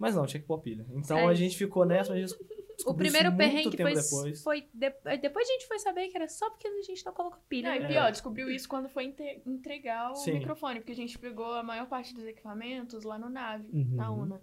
Mas 0.00 0.16
não, 0.16 0.26
tinha 0.26 0.40
que 0.40 0.46
pôr 0.46 0.58
pilha. 0.60 0.84
Então 0.94 1.18
É 1.18 1.26
a 1.26 1.34
gente 1.34 1.56
ficou 1.56 1.84
nessa, 1.84 2.10
mas 2.14 2.18
a 2.18 2.26
gente 2.26 2.34
O 2.34 2.74
descobriu 2.74 3.10
primeiro 3.12 3.28
isso 3.28 3.36
muito 3.36 3.50
perrengue 3.50 3.76
tempo 3.76 3.90
foi, 3.90 4.02
depois. 4.02 4.42
foi 4.42 4.60
de- 4.72 5.16
depois 5.18 5.48
a 5.48 5.52
gente 5.52 5.66
foi 5.68 5.78
saber 5.78 6.08
que 6.08 6.16
era 6.16 6.26
só 6.26 6.48
porque 6.50 6.66
a 6.66 6.82
gente 6.82 7.04
não 7.04 7.12
colocou 7.12 7.38
pilha. 7.48 7.68
Não, 7.68 7.76
e 7.76 7.80
né? 7.80 7.88
pior, 7.88 8.10
descobriu 8.10 8.50
isso 8.50 8.66
quando 8.68 8.88
foi 8.88 9.14
entregar 9.46 10.10
o 10.10 10.14
Sim. 10.16 10.32
microfone, 10.38 10.80
porque 10.80 10.92
a 10.92 10.96
gente 10.96 11.18
pegou 11.18 11.52
a 11.52 11.62
maior 11.62 11.86
parte 11.86 12.14
dos 12.14 12.24
equipamentos 12.24 13.04
lá 13.04 13.18
no 13.18 13.28
nave, 13.28 13.68
Uhum. 13.72 13.94
na 13.96 14.10
UNA. 14.10 14.40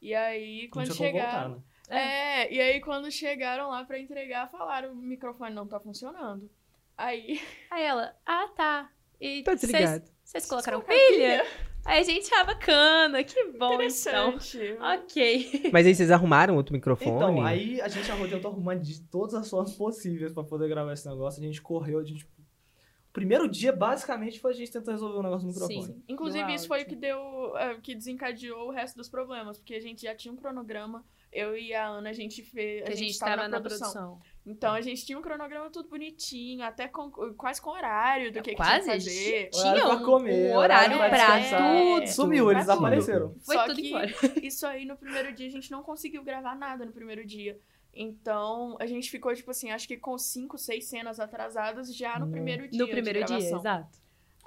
E 0.00 0.14
aí, 0.14 0.68
quando 0.68 0.88
como 0.88 0.98
voltar, 0.98 1.12
chegaram. 1.12 1.62
né? 1.90 2.42
É, 2.44 2.52
e 2.54 2.60
aí 2.60 2.80
quando 2.80 3.10
chegaram 3.10 3.68
lá 3.70 3.84
pra 3.84 3.98
entregar, 3.98 4.48
falaram: 4.50 4.92
o 4.92 4.96
microfone 4.96 5.54
não 5.54 5.66
tá 5.66 5.78
funcionando. 5.78 6.50
Aí. 6.96 7.40
Aí 7.70 7.84
ela, 7.84 8.16
ah, 8.24 8.48
tá. 8.56 8.90
E 9.20 9.42
Tá 9.42 9.52
vocês- 9.52 9.60
desligado. 9.72 10.04
Vocês 10.24 10.46
colocaram 10.48 10.80
colocaram 10.80 11.10
pilha? 11.12 11.44
Aí 11.86 12.00
a 12.00 12.02
gente, 12.02 12.34
ah, 12.34 12.44
bacana, 12.44 13.22
que 13.22 13.44
bom, 13.52 13.80
então. 13.80 14.30
Interessante. 14.30 14.76
Ok. 14.80 15.70
Mas 15.72 15.86
aí 15.86 15.94
vocês 15.94 16.10
arrumaram 16.10 16.56
outro 16.56 16.72
microfone? 16.72 17.10
Então, 17.10 17.44
aí 17.44 17.80
a 17.80 17.88
gente 17.88 18.10
arrumou, 18.10 18.28
tentou 18.28 18.50
arrumar 18.50 18.74
de 18.74 19.00
todas 19.02 19.34
as 19.34 19.48
formas 19.48 19.72
possíveis 19.72 20.32
pra 20.32 20.42
poder 20.42 20.68
gravar 20.68 20.92
esse 20.92 21.08
negócio. 21.08 21.40
A 21.40 21.46
gente 21.46 21.62
correu, 21.62 22.00
a 22.00 22.04
gente. 22.04 22.24
O 22.24 23.12
primeiro 23.12 23.48
dia, 23.48 23.72
basicamente, 23.72 24.40
foi 24.40 24.50
a 24.50 24.54
gente 24.54 24.70
tentar 24.70 24.92
resolver 24.92 25.18
o 25.18 25.22
negócio 25.22 25.46
do 25.46 25.52
microfone. 25.52 25.94
Sim. 25.94 26.02
Inclusive, 26.08 26.52
isso 26.54 26.66
foi 26.66 26.82
o 26.82 26.86
que 26.86 26.96
deu. 26.96 27.56
é, 27.56 27.76
que 27.80 27.94
desencadeou 27.94 28.68
o 28.68 28.70
resto 28.72 28.96
dos 28.96 29.08
problemas, 29.08 29.56
porque 29.56 29.74
a 29.74 29.80
gente 29.80 30.02
já 30.02 30.14
tinha 30.14 30.32
um 30.32 30.36
cronograma. 30.36 31.04
Eu 31.32 31.56
e 31.56 31.72
a 31.72 31.86
Ana, 31.86 32.10
a 32.10 32.12
gente 32.12 32.42
fez. 32.42 32.84
Que 32.84 32.92
A, 32.92 32.96
gente 32.96 33.10
estava 33.10 33.46
na, 33.48 33.60
produção. 33.60 34.20
Então 34.46 34.72
a 34.74 34.80
gente 34.80 35.04
tinha 35.04 35.18
um 35.18 35.22
cronograma 35.22 35.68
tudo 35.70 35.88
bonitinho, 35.88 36.62
até 36.64 36.86
com, 36.86 37.10
quase 37.36 37.60
com 37.60 37.70
horário 37.70 38.30
do 38.32 38.40
que, 38.40 38.50
que 38.50 38.56
tinha 38.56 38.66
que 38.78 38.84
Quase 38.84 38.86
fazer. 38.92 39.50
tinha 39.50 39.72
Horário 39.72 39.86
pra 39.88 39.96
um, 39.96 40.04
comer, 40.04 40.52
um 40.52 40.56
horário 40.56 40.96
pra 40.98 41.08
pra 41.08 41.38
descansar. 41.38 41.76
tudo. 41.76 42.06
Sumiu, 42.06 42.50
eles 42.52 42.62
desapareceram. 42.66 43.34
Foi 43.44 43.56
Só 43.56 43.66
tudo 43.66 43.76
que- 43.82 43.88
embora. 43.88 44.06
Isso 44.40 44.64
aí 44.66 44.84
no 44.84 44.96
primeiro 44.96 45.32
dia 45.34 45.48
a 45.48 45.50
gente 45.50 45.70
não 45.72 45.82
conseguiu 45.82 46.22
gravar 46.22 46.54
nada 46.54 46.84
no 46.86 46.92
primeiro 46.92 47.26
dia. 47.26 47.58
Então 47.92 48.76
a 48.78 48.86
gente 48.86 49.10
ficou, 49.10 49.34
tipo 49.34 49.50
assim, 49.50 49.70
acho 49.72 49.88
que 49.88 49.96
com 49.96 50.16
cinco, 50.16 50.56
seis 50.56 50.84
cenas 50.86 51.18
atrasadas 51.18 51.92
já 51.94 52.16
no 52.18 52.28
primeiro 52.30 52.68
dia. 52.68 52.78
No 52.78 52.86
de 52.86 52.92
primeiro 52.92 53.24
dia, 53.24 53.38
exato. 53.38 53.98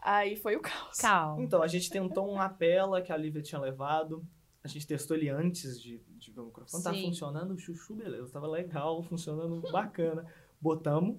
Aí 0.01 0.38
foi 0.38 0.55
o 0.55 0.62
caos. 0.62 0.97
Calma. 0.97 1.41
Então, 1.43 1.62
a 1.62 1.67
gente 1.67 1.89
tentou 1.89 2.25
um 2.31 2.35
lapela 2.35 3.01
que 3.01 3.12
a 3.12 3.17
Lívia 3.17 3.41
tinha 3.41 3.59
levado. 3.59 4.23
A 4.63 4.67
gente 4.67 4.86
testou 4.86 5.15
ele 5.15 5.30
antes 5.30 5.82
de, 5.82 6.00
de 6.17 6.32
ver 6.32 6.41
o 6.41 6.45
microfone. 6.45 6.84
Tava 6.84 6.95
Sim. 6.95 7.06
funcionando, 7.06 7.58
chuchu, 7.58 7.95
beleza. 7.95 8.32
Tava 8.32 8.48
legal, 8.48 9.02
funcionando 9.04 9.62
bacana. 9.72 10.26
Botamos. 10.60 11.17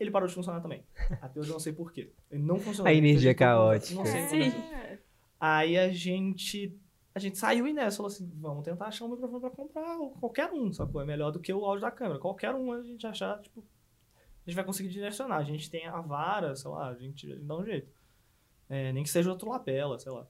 Ele 0.00 0.10
parou 0.10 0.26
de 0.26 0.34
funcionar 0.34 0.60
também. 0.60 0.84
Até 1.20 1.38
hoje 1.38 1.50
eu 1.50 1.52
não 1.52 1.60
sei 1.60 1.72
porquê. 1.72 2.10
Ele 2.30 2.42
não 2.42 2.58
funcionou. 2.58 2.90
A 2.90 2.94
energia 2.94 3.30
mundo. 3.30 3.38
caótica. 3.38 3.94
Não 3.94 4.06
sei. 4.06 4.48
É. 4.48 4.98
Aí 5.38 5.78
a 5.78 5.92
gente. 5.92 6.76
A 7.14 7.20
gente 7.20 7.38
saiu 7.38 7.66
e 7.68 7.72
nessa 7.72 7.98
falou 7.98 8.10
assim: 8.10 8.28
vamos 8.34 8.64
tentar 8.64 8.86
achar 8.86 9.04
um 9.04 9.10
microfone 9.10 9.40
pra 9.40 9.50
comprar 9.50 9.98
qualquer 10.18 10.50
um, 10.50 10.72
sacou? 10.72 11.00
É 11.00 11.04
melhor 11.04 11.30
do 11.30 11.38
que 11.38 11.52
o 11.52 11.64
áudio 11.64 11.82
da 11.82 11.90
câmera. 11.90 12.18
Qualquer 12.18 12.54
um 12.54 12.72
a 12.72 12.82
gente 12.82 13.06
achar, 13.06 13.40
tipo, 13.40 13.60
a 13.60 14.50
gente 14.50 14.56
vai 14.56 14.64
conseguir 14.64 14.88
direcionar. 14.88 15.36
A 15.36 15.44
gente 15.44 15.70
tem 15.70 15.86
a 15.86 16.00
vara, 16.00 16.56
sei 16.56 16.70
lá, 16.70 16.88
a 16.88 16.94
gente, 16.94 17.30
a 17.30 17.34
gente 17.36 17.44
dá 17.44 17.56
um 17.56 17.64
jeito. 17.64 17.92
É, 18.68 18.92
nem 18.92 19.04
que 19.04 19.10
seja 19.10 19.30
outro 19.30 19.50
lapela, 19.50 19.98
sei 19.98 20.10
lá. 20.10 20.26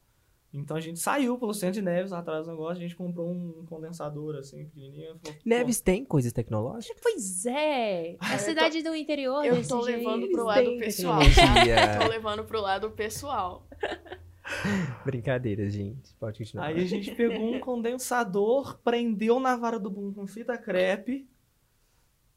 Então 0.54 0.76
a 0.76 0.80
gente 0.80 1.00
saiu 1.00 1.36
pelo 1.36 1.52
centro 1.52 1.74
de 1.74 1.82
Neves 1.82 2.12
atrás 2.12 2.46
do 2.46 2.52
negócio, 2.52 2.76
a 2.76 2.80
gente 2.80 2.94
comprou 2.94 3.28
um 3.28 3.64
condensador 3.68 4.36
assim, 4.36 4.64
pequenininho. 4.66 5.18
Falou, 5.20 5.38
Neves 5.44 5.80
tem 5.80 6.04
coisas 6.04 6.32
tecnológicas? 6.32 6.96
Pois 7.02 7.44
é! 7.44 8.16
A 8.20 8.34
eu 8.34 8.38
cidade 8.38 8.80
do 8.80 8.94
interior 8.94 9.44
Eu 9.44 9.56
desse 9.56 9.68
tô 9.68 9.82
jeito. 9.82 9.98
levando 9.98 10.30
pro 10.30 10.44
lado 10.44 10.78
pessoal? 10.78 11.20
Tô 12.00 12.08
levando 12.08 12.44
pro 12.44 12.60
lado 12.60 12.90
pessoal. 12.92 13.66
Brincadeira, 15.04 15.68
gente. 15.68 16.14
Pode 16.20 16.38
continuar. 16.38 16.66
Aí 16.66 16.80
a 16.80 16.86
gente 16.86 17.10
pegou 17.14 17.54
um 17.54 17.58
condensador, 17.58 18.78
prendeu 18.84 19.40
na 19.40 19.56
vara 19.56 19.78
do 19.78 19.90
boom 19.90 20.12
com 20.12 20.26
fita 20.26 20.56
crepe. 20.56 21.26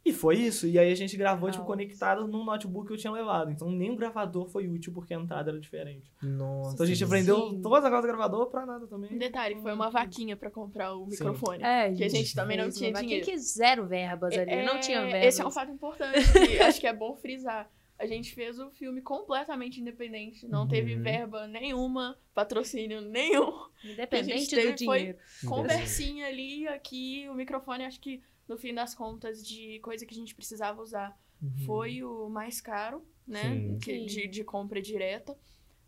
E 0.08 0.14
foi 0.14 0.36
isso. 0.38 0.66
E 0.68 0.80
aí 0.80 0.92
a 0.92 0.96
gente 0.96 1.18
gravou, 1.18 1.50
tipo, 1.52 1.64
Nossa. 1.64 1.74
conectado 1.74 2.28
num 2.28 2.46
notebook 2.46 2.88
que 2.88 2.94
eu 2.94 2.98
tinha 2.98 3.12
levado. 3.12 3.52
Então 3.52 3.70
nem 3.72 3.92
o 3.92 3.96
gravador 3.96 4.48
foi 4.48 4.68
útil 4.68 4.94
porque 4.94 5.14
a 5.14 5.18
entrada 5.20 5.52
era 5.52 5.60
diferente. 5.60 6.10
Nossa. 6.22 6.74
Então 6.74 6.86
a 6.86 6.88
gente 6.88 7.04
aprendeu 7.04 7.50
Sim. 7.50 7.62
todas 7.62 7.84
as 7.84 7.90
coisas 7.90 8.02
do 8.02 8.08
gravador 8.08 8.48
pra 8.48 8.66
nada 8.66 8.88
também. 8.88 9.14
Um 9.14 9.18
detalhe, 9.18 9.56
foi 9.62 9.74
uma 9.74 9.90
vaquinha 9.90 10.36
pra 10.38 10.50
comprar 10.50 10.94
o 10.96 11.04
Sim. 11.06 11.12
microfone. 11.12 11.64
É, 11.64 11.94
Que 11.94 12.04
a 12.04 12.10
gente 12.10 12.34
também 12.34 12.58
não 12.58 12.70
tinha 12.70 12.94
dinheiro. 12.94 13.26
Quem 13.26 13.34
que 13.36 13.40
zero 13.40 13.86
verbas 13.86 14.34
ali? 14.38 14.64
não 14.64 14.80
tinha 14.80 15.02
verbas. 15.02 15.26
Esse 15.26 15.42
é 15.42 15.46
um 15.46 15.52
fato 15.52 15.72
importante 15.72 16.20
que 16.34 16.58
acho 16.64 16.80
que 16.80 16.88
é 16.88 16.94
bom 16.94 17.16
frisar. 17.16 17.70
A 18.00 18.06
gente 18.06 18.34
fez 18.36 18.60
o 18.60 18.70
filme 18.70 19.02
completamente 19.02 19.82
independente, 19.82 20.48
não 20.48 20.68
teve 20.68 20.94
Uhum. 20.96 21.02
verba 21.02 21.48
nenhuma, 21.48 22.16
patrocínio 22.32 23.02
nenhum. 23.02 23.52
Independente 23.84 24.50
teve 24.52 24.74
do 24.74 24.86
foi- 24.86 24.98
dinheiro. 25.00 25.18
Conversinha 25.48 26.28
ali, 26.28 26.68
aqui, 26.68 27.28
o 27.28 27.34
microfone, 27.34 27.84
acho 27.86 28.00
que 28.00 28.22
no 28.48 28.58
fim 28.58 28.74
das 28.74 28.94
contas, 28.96 29.46
de 29.46 29.80
coisa 29.80 30.06
que 30.06 30.14
a 30.14 30.18
gente 30.18 30.34
precisava 30.36 30.82
usar, 30.82 31.18
Uhum. 31.42 31.66
foi 31.66 32.04
o 32.04 32.30
mais 32.30 32.60
caro, 32.62 33.04
né? 33.28 33.44
Sim. 33.44 33.78
Que- 33.80 34.06
de, 34.06 34.28
de 34.28 34.44
compra 34.44 34.82
direta. 34.82 35.38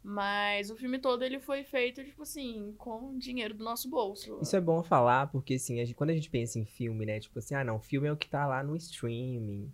Mas 0.01 0.69
o 0.69 0.77
filme 0.77 0.97
todo 0.97 1.23
ele 1.23 1.39
foi 1.39 1.63
feito, 1.63 2.01
tipo 2.03 2.21
assim, 2.21 2.73
com 2.77 3.17
dinheiro 3.17 3.53
do 3.53 3.63
nosso 3.65 3.89
bolso. 3.89 4.39
Isso 4.41 4.55
é 4.55 4.61
bom 4.61 4.81
falar, 4.81 5.27
porque 5.27 5.55
assim, 5.55 5.81
a 5.81 5.85
gente- 5.85 5.95
quando 5.95 6.11
a 6.11 6.13
gente 6.13 6.29
pensa 6.29 6.57
em 6.57 6.63
filme, 6.65 7.05
né? 7.05 7.19
Tipo 7.19 7.39
assim, 7.39 7.53
ah, 7.53 7.63
não, 7.65 7.79
filme 7.81 8.07
é 8.07 8.11
o 8.11 8.15
que 8.17 8.29
tá 8.29 8.47
lá 8.47 8.63
no 8.63 8.75
streaming. 8.77 9.69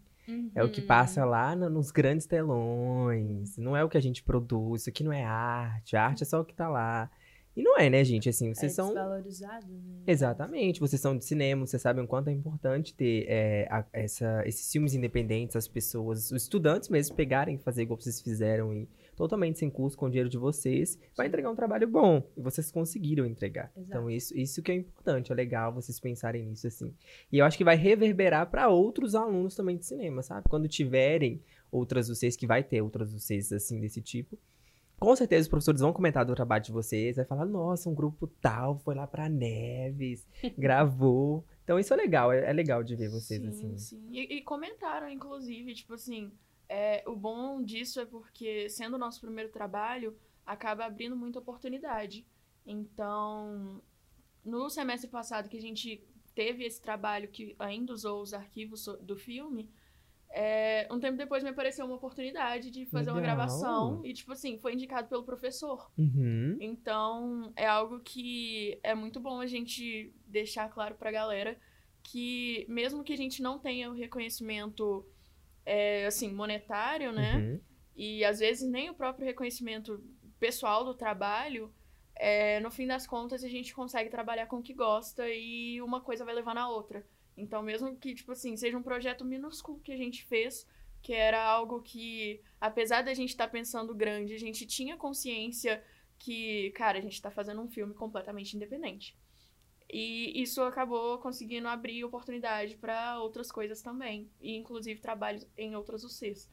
É 0.56 0.64
o 0.64 0.72
que 0.72 0.82
Uhum. 0.82 0.88
passa 0.88 1.24
lá 1.24 1.56
no- 1.56 1.70
nos 1.70 1.92
grandes 1.92 2.26
telões. 2.26 3.56
Não 3.58 3.78
é 3.78 3.84
o 3.84 3.90
que 3.90 3.98
a 3.98 4.02
gente 4.02 4.24
produz. 4.24 4.82
Isso 4.82 4.90
aqui 4.90 5.04
não 5.04 5.14
é 5.14 5.24
arte. 5.24 5.96
A 5.96 6.04
arte 6.06 6.24
é 6.24 6.26
só 6.26 6.42
o 6.42 6.46
que 6.46 6.56
tá 6.56 6.68
lá. 6.68 7.12
E 7.56 7.64
não 7.64 7.78
é, 7.78 7.90
né, 7.90 8.04
gente? 8.04 8.28
Assim, 8.28 8.54
vocês 8.54 8.72
é 8.72 8.76
são. 8.76 8.88
desvalorizado, 8.88 9.68
né? 9.68 9.96
Exatamente, 10.08 10.80
vocês 10.80 11.02
são 11.02 11.18
de 11.18 11.24
cinema, 11.24 11.66
vocês 11.66 11.82
sabem 11.82 12.04
o 12.04 12.08
quanto 12.08 12.30
é 12.30 12.34
importante 12.34 12.94
ter 12.94 13.26
é, 13.30 13.68
a- 13.72 13.86
essa- 13.94 14.44
esses 14.46 14.70
filmes 14.72 14.94
independentes, 14.94 15.56
as 15.56 15.68
pessoas, 15.68 16.32
os 16.32 16.44
estudantes 16.44 16.90
mesmo 16.90 17.16
pegarem, 17.16 17.58
fazer 17.58 17.84
igual 17.84 18.00
vocês 18.00 18.20
fizeram 18.22 18.74
e 18.74 18.88
totalmente 19.16 19.58
sem 19.58 19.70
custo, 19.70 19.98
com 19.98 20.08
o 20.08 20.10
dinheiro 20.10 20.30
de 20.30 20.38
vocês, 20.38 21.00
vai 21.16 21.28
entregar 21.28 21.50
um 21.50 21.56
trabalho 21.56 21.88
bom. 21.88 22.22
E 22.36 22.42
vocês 22.42 22.70
conseguiram 22.70 23.26
entregar. 23.26 23.72
Exato. 23.76 23.88
Então, 23.88 24.10
isso, 24.12 24.38
isso 24.38 24.62
que 24.62 24.72
é 24.74 24.76
importante, 24.76 25.32
é 25.32 25.36
legal 25.36 25.72
vocês 25.74 25.98
pensarem 26.00 26.44
nisso 26.46 26.68
assim. 26.68 26.94
E 27.32 27.38
eu 27.38 27.46
acho 27.46 27.58
que 27.58 27.64
vai 27.64 27.78
reverberar 27.78 28.50
para 28.52 28.68
outros 28.68 29.16
alunos 29.16 29.56
também 29.56 29.78
de 29.78 29.86
cinema, 29.86 30.22
sabe? 30.22 30.50
Quando 30.50 30.68
tiverem 30.68 31.42
outras 31.72 32.10
vocês, 32.10 32.36
que 32.36 32.46
vai 32.46 32.62
ter 32.64 32.82
outras 32.82 33.14
vocês 33.14 33.52
assim 33.54 33.80
desse 33.80 34.02
tipo. 34.02 34.38
Com 35.00 35.16
certeza 35.16 35.44
os 35.44 35.48
professores 35.48 35.82
vão 35.82 35.92
comentar 35.92 36.26
do 36.26 36.34
trabalho 36.34 36.64
de 36.64 36.72
vocês, 36.72 37.18
vai 37.18 37.26
falar, 37.26 37.46
nossa, 37.46 37.90
um 37.90 37.96
grupo 37.96 38.28
tal 38.28 38.78
foi 38.80 38.96
lá 38.96 39.06
pra 39.06 39.28
Neves, 39.30 40.28
gravou. 40.58 41.46
Então 41.64 41.78
isso 41.80 41.94
é 41.94 41.98
legal, 41.98 42.32
é, 42.32 42.50
é 42.50 42.54
legal 42.54 42.84
de 42.84 42.96
ver 42.96 43.10
vocês 43.10 43.42
sim, 43.42 43.48
assim. 43.50 43.78
Sim, 43.78 44.08
e, 44.10 44.38
e 44.38 44.42
comentaram, 44.42 45.10
inclusive, 45.10 45.74
tipo 45.74 45.94
assim, 45.94 46.32
é, 46.70 47.04
o 47.08 47.16
bom 47.16 47.62
disso 47.62 48.00
é 48.00 48.06
porque, 48.06 48.70
sendo 48.70 48.96
o 48.96 49.00
nosso 49.00 49.20
primeiro 49.22 49.52
trabalho, 49.52 50.16
acaba 50.46 50.86
abrindo 50.86 51.16
muita 51.16 51.40
oportunidade. 51.40 52.26
Então, 52.66 53.82
no 54.44 54.70
semestre 54.70 55.10
passado 55.10 55.50
que 55.50 55.58
a 55.58 55.62
gente 55.62 56.04
teve 56.34 56.66
esse 56.66 56.82
trabalho 56.82 57.30
que 57.30 57.56
ainda 57.58 57.94
usou 57.94 58.22
os 58.22 58.34
arquivos 58.34 58.86
do 59.02 59.16
filme, 59.16 59.70
é, 60.32 60.88
um 60.92 61.00
tempo 61.00 61.18
depois 61.18 61.44
me 61.44 61.50
apareceu 61.50 61.86
uma 61.86 61.96
oportunidade 61.96 62.70
de 62.70 62.86
fazer 62.86 63.12
uma 63.12 63.20
Legal. 63.20 63.36
gravação 63.36 64.02
e, 64.06 64.14
tipo 64.14 64.32
assim, 64.32 64.58
foi 64.58 64.74
indicado 64.74 65.08
pelo 65.08 65.24
professor. 65.24 65.90
Uhum. 65.98 66.58
Então, 66.60 67.54
é 67.56 67.66
algo 67.66 68.00
que 68.00 68.80
é 68.84 68.94
muito 68.94 69.20
bom 69.20 69.40
a 69.40 69.48
gente 69.48 70.14
deixar 70.28 70.70
claro 70.70 70.96
pra 70.96 71.12
galera 71.12 71.58
que, 72.04 72.66
mesmo 72.68 73.04
que 73.04 73.14
a 73.14 73.18
gente 73.18 73.42
não 73.42 73.58
tenha 73.58 73.90
o 73.90 73.94
reconhecimento, 73.94 75.06
é, 75.66 76.06
assim, 76.06 76.32
monetário, 76.32 77.12
né? 77.12 77.38
uhum. 77.38 77.60
E 77.96 78.26
às 78.26 78.40
vezes 78.40 78.70
nem 78.70 78.90
o 78.90 78.94
próprio 78.94 79.26
reconhecimento 79.26 80.04
pessoal 80.38 80.84
do 80.84 80.94
trabalho, 80.94 81.74
é, 82.16 82.60
no 82.60 82.70
fim 82.70 82.86
das 82.86 83.08
contas 83.08 83.44
a 83.44 83.48
gente 83.48 83.74
consegue 83.74 84.10
trabalhar 84.10 84.48
com 84.48 84.58
o 84.58 84.62
que 84.62 84.74
gosta 84.74 85.28
e 85.30 85.82
uma 85.82 86.02
coisa 86.02 86.26
vai 86.26 86.36
levar 86.36 86.54
na 86.54 86.70
outra. 86.70 87.06
Então, 87.38 87.62
mesmo 87.62 87.96
que, 87.98 88.16
tipo 88.16 88.32
assim, 88.32 88.56
seja 88.56 88.78
um 88.78 88.84
projeto 88.84 89.26
minúsculo 89.26 89.80
que 89.80 89.92
a 89.92 89.98
gente 89.98 90.24
fez, 90.24 90.66
que 91.02 91.14
era 91.14 91.44
algo 91.44 91.82
que, 91.82 92.42
apesar 92.60 93.02
da 93.02 93.14
gente 93.14 93.30
estar 93.30 93.48
pensando 93.48 93.94
grande, 93.94 94.34
a 94.34 94.40
gente 94.40 94.66
tinha 94.66 94.98
consciência 94.98 95.84
que, 96.18 96.72
cara, 96.72 96.98
a 96.98 97.02
gente 97.02 97.22
tá 97.22 97.30
fazendo 97.30 97.62
um 97.62 97.68
filme 97.68 97.94
completamente 97.94 98.56
independente. 98.56 99.16
E 99.92 100.42
isso 100.42 100.62
acabou 100.64 101.20
conseguindo 101.20 101.68
abrir 101.68 102.04
oportunidade 102.04 102.76
para 102.78 103.20
outras 103.20 103.52
coisas 103.52 103.82
também, 103.82 104.30
e 104.42 104.56
inclusive 104.56 105.00
trabalhos 105.00 105.48
em 105.58 105.76
outras 105.76 106.04
UCs. 106.04 106.50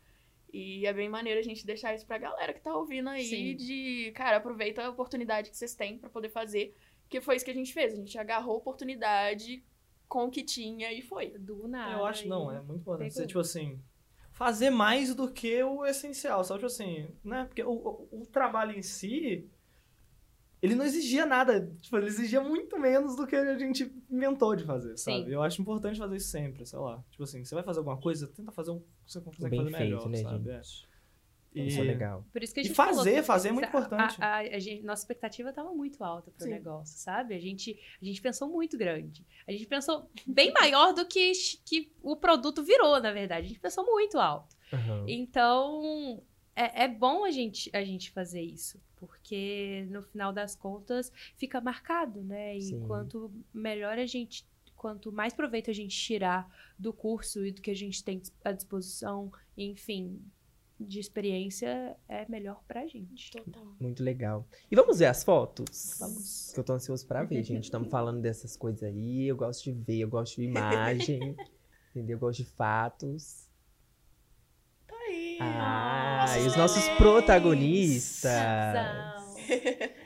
E 0.52 0.86
é 0.86 0.92
bem 0.92 1.08
maneiro 1.08 1.40
a 1.40 1.42
gente 1.42 1.64
deixar 1.64 1.94
isso 1.94 2.06
pra 2.06 2.18
galera 2.18 2.52
que 2.52 2.60
tá 2.60 2.76
ouvindo 2.76 3.08
aí 3.08 3.24
Sim. 3.24 3.56
de, 3.56 4.12
cara, 4.14 4.36
aproveita 4.36 4.84
a 4.84 4.90
oportunidade 4.90 5.50
que 5.50 5.56
vocês 5.56 5.74
têm 5.74 5.98
pra 5.98 6.10
poder 6.10 6.28
fazer, 6.28 6.76
que 7.08 7.22
foi 7.22 7.36
isso 7.36 7.44
que 7.44 7.50
a 7.50 7.54
gente 7.54 7.72
fez. 7.72 7.94
A 7.94 7.96
gente 7.96 8.18
agarrou 8.18 8.54
a 8.54 8.58
oportunidade 8.58 9.64
com 10.12 10.26
o 10.26 10.30
que 10.30 10.44
tinha 10.44 10.92
e 10.92 11.00
foi. 11.00 11.30
Do 11.38 11.66
nada. 11.66 11.96
Eu 11.96 12.04
acho, 12.04 12.26
e- 12.26 12.28
não, 12.28 12.52
é 12.52 12.60
muito 12.60 12.82
importante. 12.82 13.10
Você, 13.14 13.20
pegou. 13.20 13.28
tipo 13.28 13.40
assim, 13.40 13.80
fazer 14.30 14.68
mais 14.68 15.14
do 15.14 15.32
que 15.32 15.62
o 15.62 15.86
essencial, 15.86 16.44
sabe? 16.44 16.58
Tipo 16.60 16.66
assim, 16.66 17.08
né? 17.24 17.46
Porque 17.46 17.62
o, 17.62 17.70
o, 17.72 18.20
o 18.20 18.26
trabalho 18.26 18.76
em 18.78 18.82
si, 18.82 19.48
ele 20.60 20.74
não 20.74 20.84
exigia 20.84 21.24
nada. 21.24 21.66
Tipo, 21.80 21.96
ele 21.96 22.08
exigia 22.08 22.42
muito 22.42 22.78
menos 22.78 23.16
do 23.16 23.26
que 23.26 23.34
a 23.34 23.56
gente 23.56 23.90
inventou 24.10 24.54
de 24.54 24.64
fazer, 24.64 24.98
sabe? 24.98 25.24
Sim. 25.24 25.30
Eu 25.30 25.42
acho 25.42 25.62
importante 25.62 25.98
fazer 25.98 26.16
isso 26.16 26.28
sempre, 26.28 26.66
sei 26.66 26.78
lá. 26.78 27.02
Tipo 27.10 27.22
assim, 27.22 27.42
você 27.42 27.54
vai 27.54 27.64
fazer 27.64 27.78
alguma 27.78 27.96
coisa, 27.96 28.28
tenta 28.28 28.52
fazer 28.52 28.70
um 28.70 28.80
que 28.80 28.86
você 29.12 29.18
consegue 29.18 29.48
Bem 29.48 29.60
fazer 29.60 29.76
feito, 29.78 29.82
melhor, 29.82 30.08
né, 30.10 30.18
sabe? 30.18 30.50
É. 30.50 30.60
E, 31.54 31.66
Isso 31.66 31.80
é 31.80 31.84
legal. 31.84 32.24
Por 32.32 32.42
isso 32.42 32.54
que 32.54 32.60
a 32.60 32.62
E 32.62 32.66
gente 32.66 32.74
fazer, 32.74 33.10
falou, 33.12 33.22
fazer 33.24 33.48
é 33.48 33.52
muito 33.52 33.64
a- 33.64 33.68
importante. 33.68 34.16
A, 34.22 34.26
a- 34.36 34.38
a 34.40 34.58
gente- 34.58 34.82
nossa 34.82 35.02
expectativa 35.02 35.50
estava 35.50 35.70
muito 35.74 36.02
alta 36.02 36.30
pro 36.30 36.44
Sim. 36.44 36.50
negócio, 36.50 36.98
sabe? 36.98 37.34
A 37.34 37.38
gente, 37.38 37.78
a 38.00 38.04
gente 38.04 38.22
pensou 38.22 38.48
muito 38.48 38.78
grande. 38.78 39.26
A 39.46 39.52
gente 39.52 39.66
pensou 39.66 40.08
bem 40.26 40.50
maior 40.52 40.94
do 40.94 41.06
que, 41.06 41.32
que 41.64 41.92
o 42.02 42.16
produto 42.16 42.62
virou, 42.62 42.98
na 43.00 43.12
verdade. 43.12 43.44
A 43.46 43.48
gente 43.48 43.60
pensou 43.60 43.84
muito 43.84 44.18
alto. 44.18 44.56
Aham. 44.72 45.04
Então, 45.08 46.22
é, 46.56 46.84
é 46.84 46.88
bom 46.88 47.24
a 47.24 47.30
gente, 47.30 47.70
a 47.74 47.84
gente 47.84 48.10
fazer 48.10 48.40
isso. 48.42 48.80
Porque, 48.96 49.86
no 49.90 50.00
final 50.00 50.32
das 50.32 50.54
contas, 50.54 51.12
fica 51.36 51.60
marcado, 51.60 52.22
né? 52.22 52.56
E 52.56 52.62
Sim. 52.62 52.86
quanto 52.86 53.30
melhor 53.52 53.98
a 53.98 54.06
gente... 54.06 54.46
Quanto 54.76 55.12
mais 55.12 55.32
proveito 55.32 55.70
a 55.70 55.72
gente 55.72 55.96
tirar 55.96 56.48
do 56.76 56.92
curso 56.92 57.46
e 57.46 57.52
do 57.52 57.62
que 57.62 57.70
a 57.70 57.74
gente 57.74 58.02
tem 58.02 58.20
à 58.44 58.50
disposição, 58.50 59.30
enfim, 59.56 60.20
de 60.86 60.98
experiência, 61.00 61.96
é 62.08 62.26
melhor 62.28 62.62
pra 62.66 62.86
gente. 62.86 63.30
Total. 63.30 63.66
Muito 63.80 64.02
legal. 64.02 64.46
E 64.70 64.76
vamos 64.76 64.98
ver 64.98 65.06
as 65.06 65.22
fotos? 65.24 65.96
Vamos. 65.98 66.50
Que 66.52 66.60
eu 66.60 66.64
tô 66.64 66.72
ansioso 66.74 67.06
pra 67.06 67.22
ver, 67.24 67.42
gente. 67.42 67.64
Estamos 67.64 67.88
falando 67.90 68.20
dessas 68.20 68.56
coisas 68.56 68.82
aí. 68.82 69.26
Eu 69.26 69.36
gosto 69.36 69.64
de 69.64 69.72
ver, 69.72 69.98
eu 70.00 70.08
gosto 70.08 70.36
de 70.36 70.44
imagem. 70.44 71.36
entendeu? 71.94 72.16
Eu 72.16 72.20
gosto 72.20 72.42
de 72.42 72.50
fatos. 72.50 73.48
Tá 74.86 74.94
aí. 75.08 75.38
Ah, 75.40 76.26
Nossos 76.26 76.44
e 76.44 76.46
os 76.48 76.56
nossos 76.56 76.88
protagonistas. 76.96 78.32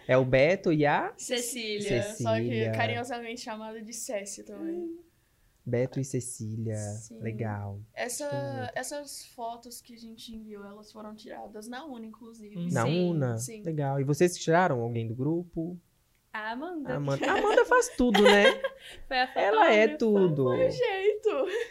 É 0.09 0.17
o 0.17 0.25
Beto 0.25 0.73
e 0.73 0.87
a 0.87 1.13
Cecília, 1.17 2.03
só 2.15 2.37
que 2.37 2.43
Cecília. 2.45 2.73
carinhosamente 2.73 3.41
chamada 3.41 3.83
de 3.83 3.93
Cécia 3.93 4.45
também. 4.45 4.97
Beto 5.67 5.99
e 5.99 6.05
Cecília. 6.05 6.77
Sim. 6.77 7.19
Legal. 7.19 7.81
Essa, 7.93 8.71
essas 8.73 9.27
fotos 9.27 9.81
que 9.81 9.95
a 9.95 9.99
gente 9.99 10.33
enviou, 10.33 10.65
elas 10.65 10.93
foram 10.93 11.13
tiradas 11.13 11.67
na 11.67 11.85
UNA, 11.85 12.07
inclusive. 12.07 12.57
Hum. 12.57 12.69
Na 12.71 12.85
Sim, 12.85 13.11
UNA? 13.11 13.39
sim. 13.39 13.63
Legal. 13.63 14.01
E 14.01 14.05
vocês 14.05 14.39
tiraram 14.39 14.81
alguém 14.81 15.09
do 15.09 15.15
grupo? 15.15 15.77
A 16.33 16.53
Amanda. 16.53 16.91
A 16.93 16.97
Amanda, 16.97 17.27
a 17.27 17.35
Amanda 17.39 17.65
faz 17.65 17.89
tudo, 17.97 18.23
né? 18.23 18.45
Foi 19.09 19.19
a 19.19 19.33
Ela 19.35 19.73
é 19.73 19.89
tudo. 19.89 20.45
Foi 20.45 20.69
o 20.69 20.71
jeito. 20.71 21.31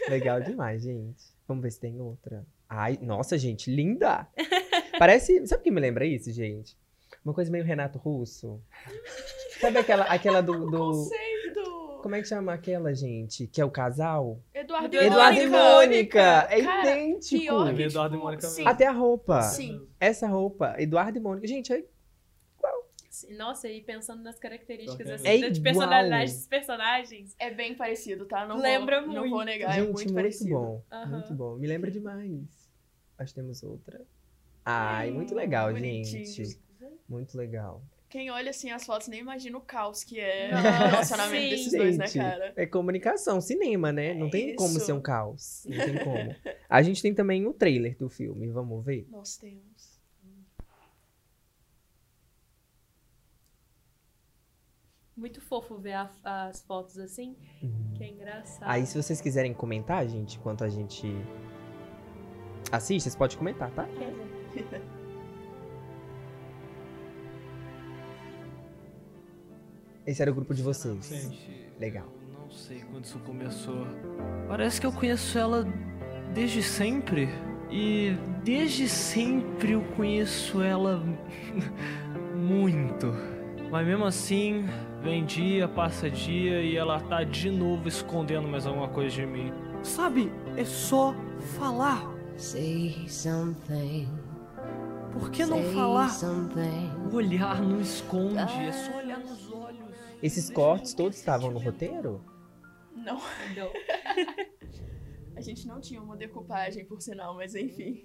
Legal 0.09 0.41
demais, 0.41 0.83
gente. 0.83 1.23
Vamos 1.47 1.63
ver 1.63 1.71
se 1.71 1.79
tem 1.79 2.01
outra. 2.01 2.45
Ai, 2.67 2.99
nossa, 3.01 3.37
gente, 3.37 3.71
linda! 3.73 4.27
Parece. 4.99 5.45
Sabe 5.47 5.61
o 5.61 5.63
que 5.63 5.71
me 5.71 5.79
lembra 5.79 6.05
isso, 6.05 6.31
gente? 6.33 6.77
Uma 7.23 7.33
coisa 7.33 7.49
meio 7.49 7.63
Renato 7.63 7.97
Russo. 7.97 8.61
Sabe 9.61 9.77
aquela, 9.77 10.03
aquela 10.05 10.41
do. 10.41 10.69
do-. 10.69 11.09
Como 12.05 12.13
é 12.13 12.21
que 12.21 12.27
chama 12.27 12.53
aquela, 12.53 12.93
gente? 12.93 13.47
Que 13.47 13.59
é 13.59 13.65
o 13.65 13.71
casal? 13.71 14.39
Eduardo, 14.53 14.95
Eduardo 14.95 15.39
e 15.41 15.47
Mônica! 15.47 16.47
É 16.51 16.61
Cara, 16.61 16.91
idêntico! 16.91 17.41
pior 17.41 17.75
que, 17.75 17.81
Eduardo 17.81 18.15
e 18.15 18.19
Mônica 18.19 18.47
sim. 18.47 18.63
Até 18.63 18.85
a 18.85 18.91
roupa. 18.91 19.41
Sim. 19.41 19.87
Essa 19.99 20.27
roupa, 20.27 20.75
Eduardo 20.77 21.17
e 21.17 21.19
Mônica. 21.19 21.47
Gente, 21.47 21.73
é 21.73 21.83
Nossa, 23.35 23.67
e 23.67 23.81
pensando 23.81 24.21
nas 24.21 24.37
características 24.37 25.09
assim, 25.09 25.27
É 25.27 25.49
de 25.49 25.59
personalidade 25.59 26.31
dos 26.31 26.45
personagens. 26.45 27.35
É 27.39 27.49
bem 27.49 27.73
parecido, 27.73 28.27
tá? 28.27 28.45
Não 28.45 28.61
Lembra 28.61 29.01
vou, 29.01 29.07
Não 29.11 29.21
muito. 29.21 29.31
vou 29.33 29.43
negar, 29.43 29.71
Gente, 29.71 29.79
é 29.79 29.83
muito, 29.85 29.95
muito, 29.95 30.13
parecido. 30.13 30.49
bom. 30.51 30.83
Aham. 30.91 31.09
Muito 31.09 31.33
bom. 31.33 31.55
Me 31.55 31.65
lembra 31.65 31.89
demais. 31.89 32.69
Acho 33.17 33.33
que 33.33 33.39
temos 33.41 33.63
outra. 33.63 33.99
Ai, 34.63 35.09
muito 35.09 35.33
legal, 35.33 35.73
Bonitinho. 35.73 36.23
gente. 36.23 36.59
Muito 37.09 37.35
legal. 37.35 37.81
Quem 38.15 38.31
olha 38.31 38.49
assim 38.49 38.71
as 38.71 38.85
fotos 38.85 39.09
nem 39.09 39.19
imagina 39.19 39.57
o 39.57 39.61
caos 39.61 40.01
que 40.01 40.21
é 40.21 40.49
o 40.53 40.55
relacionamento 40.89 41.43
sim. 41.43 41.49
desses 41.49 41.73
dois, 41.73 41.97
né, 41.97 42.05
cara? 42.09 42.53
É 42.55 42.65
comunicação, 42.65 43.41
cinema, 43.41 43.91
né? 43.91 44.13
Não 44.13 44.27
É 44.27 44.29
tem 44.29 44.55
como 44.55 44.77
isso. 44.77 44.85
ser 44.85 44.93
um 44.93 45.01
caos. 45.01 45.65
Não 45.67 45.85
tem 45.85 46.01
como. 46.01 46.33
A 46.69 46.81
gente 46.81 47.01
tem 47.01 47.13
também 47.13 47.45
o 47.45 47.53
trailer 47.53 47.97
do 47.97 48.07
filme. 48.07 48.47
Vamos 48.47 48.85
ver? 48.85 49.05
Nós 49.11 49.35
temos. 49.35 49.99
Muito 55.13 55.41
fofo 55.41 55.77
ver 55.77 55.93
a- 55.93 56.11
as 56.23 56.61
fotos 56.63 56.97
assim, 56.97 57.35
que 57.95 58.03
é 58.03 58.09
engraçado. 58.09 58.69
Aí, 58.69 58.85
se 58.85 58.95
vocês 59.01 59.19
quiserem 59.19 59.53
comentar, 59.53 60.07
gente, 60.07 60.37
enquanto 60.37 60.63
a 60.63 60.69
gente 60.69 61.05
assiste, 62.71 63.03
vocês 63.03 63.15
podem 63.15 63.37
comentar, 63.37 63.71
tá? 63.71 63.87
Esse 70.05 70.21
era 70.21 70.31
o 70.31 70.35
grupo 70.35 70.53
de 70.53 70.61
vocês. 70.61 71.05
Sinceramente, 71.05 71.65
Legal. 71.79 72.05
Eu 72.31 72.39
não 72.41 72.49
sei 72.51 72.79
quando 72.91 73.05
isso 73.05 73.19
começou. 73.19 73.87
Parece 74.47 74.79
que 74.79 74.87
eu 74.87 74.91
conheço 74.91 75.37
ela 75.37 75.67
desde 76.33 76.61
sempre. 76.61 77.29
E 77.69 78.15
desde 78.43 78.87
sempre 78.87 79.71
eu 79.71 79.81
conheço 79.95 80.61
ela 80.61 81.03
muito. 82.35 83.13
Mas 83.71 83.85
mesmo 83.85 84.05
assim, 84.05 84.65
vem 85.01 85.25
dia, 85.25 85.67
passa 85.67 86.09
dia 86.09 86.61
e 86.61 86.77
ela 86.77 86.99
tá 86.99 87.23
de 87.23 87.49
novo 87.49 87.87
escondendo 87.87 88.47
mais 88.47 88.67
alguma 88.67 88.87
coisa 88.87 89.13
de 89.13 89.25
mim. 89.25 89.51
Sabe, 89.83 90.31
é 90.55 90.63
só 90.63 91.15
falar. 91.57 92.13
Say 92.37 93.05
something. 93.07 94.07
Por 95.11 95.31
que 95.31 95.45
não 95.45 95.63
falar? 95.73 96.11
O 97.11 97.15
olhar 97.15 97.61
não 97.61 97.79
esconde, 97.79 98.37
é 98.37 98.71
só 98.71 98.97
olhar. 98.97 99.04
Esses 100.25 100.49
cortes 100.49 100.95
todos 100.95 101.19
estavam 101.19 101.51
no 101.51 101.59
roteiro? 101.59 102.19
Não, 102.95 103.21
Não. 103.55 103.71
a 105.37 105.41
gente 105.41 105.67
não 105.67 105.79
tinha 105.79 106.01
uma 106.01 106.17
decupagem, 106.17 106.83
por 106.83 106.99
sinal, 106.99 107.35
mas 107.35 107.53
enfim. 107.53 108.03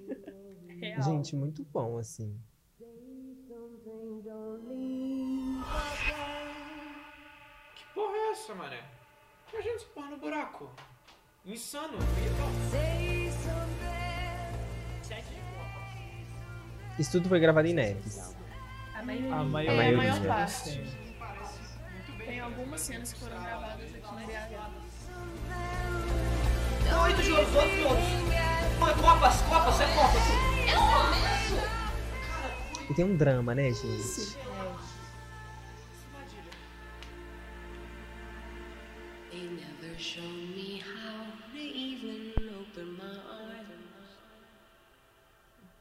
Real. 0.69 1.01
Gente, 1.01 1.35
muito 1.35 1.65
bom, 1.65 1.97
assim. 1.97 2.39
Que 7.75 7.85
porra 7.95 8.15
é 8.15 8.31
essa, 8.33 8.55
mané? 8.55 8.85
Imagina 9.51 9.75
essa 9.77 9.87
porra 9.87 10.11
no 10.11 10.19
buraco. 10.19 10.71
Insano. 11.47 11.97
Isso 16.99 17.13
tudo 17.13 17.31
foi 17.31 17.41
gravado 17.41 17.67
em 17.67 17.73
Neves. 17.73 18.37
A 18.95 19.03
maioria. 19.03 19.35
A 19.35 19.43
maioria, 19.43 19.77
maioria. 19.77 19.97
maior 19.97 20.27
parte. 20.27 21.10
Sim. 22.51 22.57
Algumas 22.59 22.81
cenas 22.81 23.13
que 23.13 23.21
foram 23.21 23.43
gravadas 23.43 23.95
aqui 23.95 24.15
no 24.15 24.27
BH. 24.27 24.71
Oito 27.05 27.23
de 27.23 27.33
outros, 27.33 27.53
todos. 27.53 27.71
Copas, 29.01 29.41
copas, 29.43 29.81
é 29.81 29.87
copas. 29.95 30.23
E 32.91 32.95
tem 32.95 33.05
um 33.05 33.17
drama, 33.17 33.55
né, 33.55 33.71
gente? 33.71 34.37
They 39.31 39.49
never 39.49 39.97
showed 39.97 40.55
me 40.57 40.81
how 40.81 41.10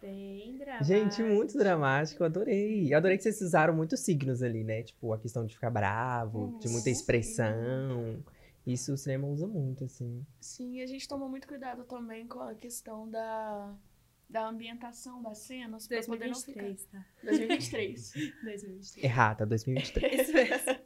Bem 0.01 0.57
dramático. 0.57 0.85
Gente, 0.85 1.23
muito 1.23 1.57
dramático, 1.57 2.23
eu 2.23 2.25
adorei. 2.25 2.93
Eu 2.93 2.97
adorei 2.97 3.17
que 3.17 3.23
vocês 3.23 3.41
usaram 3.41 3.75
muitos 3.75 3.99
signos 3.99 4.41
ali, 4.41 4.63
né? 4.63 4.83
Tipo, 4.83 5.13
a 5.13 5.19
questão 5.19 5.45
de 5.45 5.53
ficar 5.53 5.69
bravo, 5.69 6.57
de 6.59 6.69
muita 6.69 6.85
Sim. 6.85 6.91
expressão. 6.91 8.23
Isso 8.65 8.93
o 8.93 8.97
cinema 8.97 9.27
usa 9.27 9.47
muito, 9.47 9.83
assim. 9.83 10.25
Sim, 10.39 10.75
e 10.75 10.81
a 10.81 10.87
gente 10.87 11.07
tomou 11.07 11.27
muito 11.27 11.47
cuidado 11.47 11.83
também 11.83 12.27
com 12.27 12.39
a 12.39 12.53
questão 12.53 13.09
da, 13.09 13.75
da 14.29 14.47
ambientação 14.47 15.21
das 15.21 15.39
cenas 15.39 15.87
pra 15.87 16.01
poder 16.03 16.27
não 16.27 16.35
ficar. 16.35 16.61
2023, 16.61 16.85
tá? 16.85 17.05
2023. 17.23 18.11
2023. 18.43 18.97
Errata, 19.03 19.45
2023. 19.45 20.21
Isso 20.21 20.33
mesmo. 20.33 20.79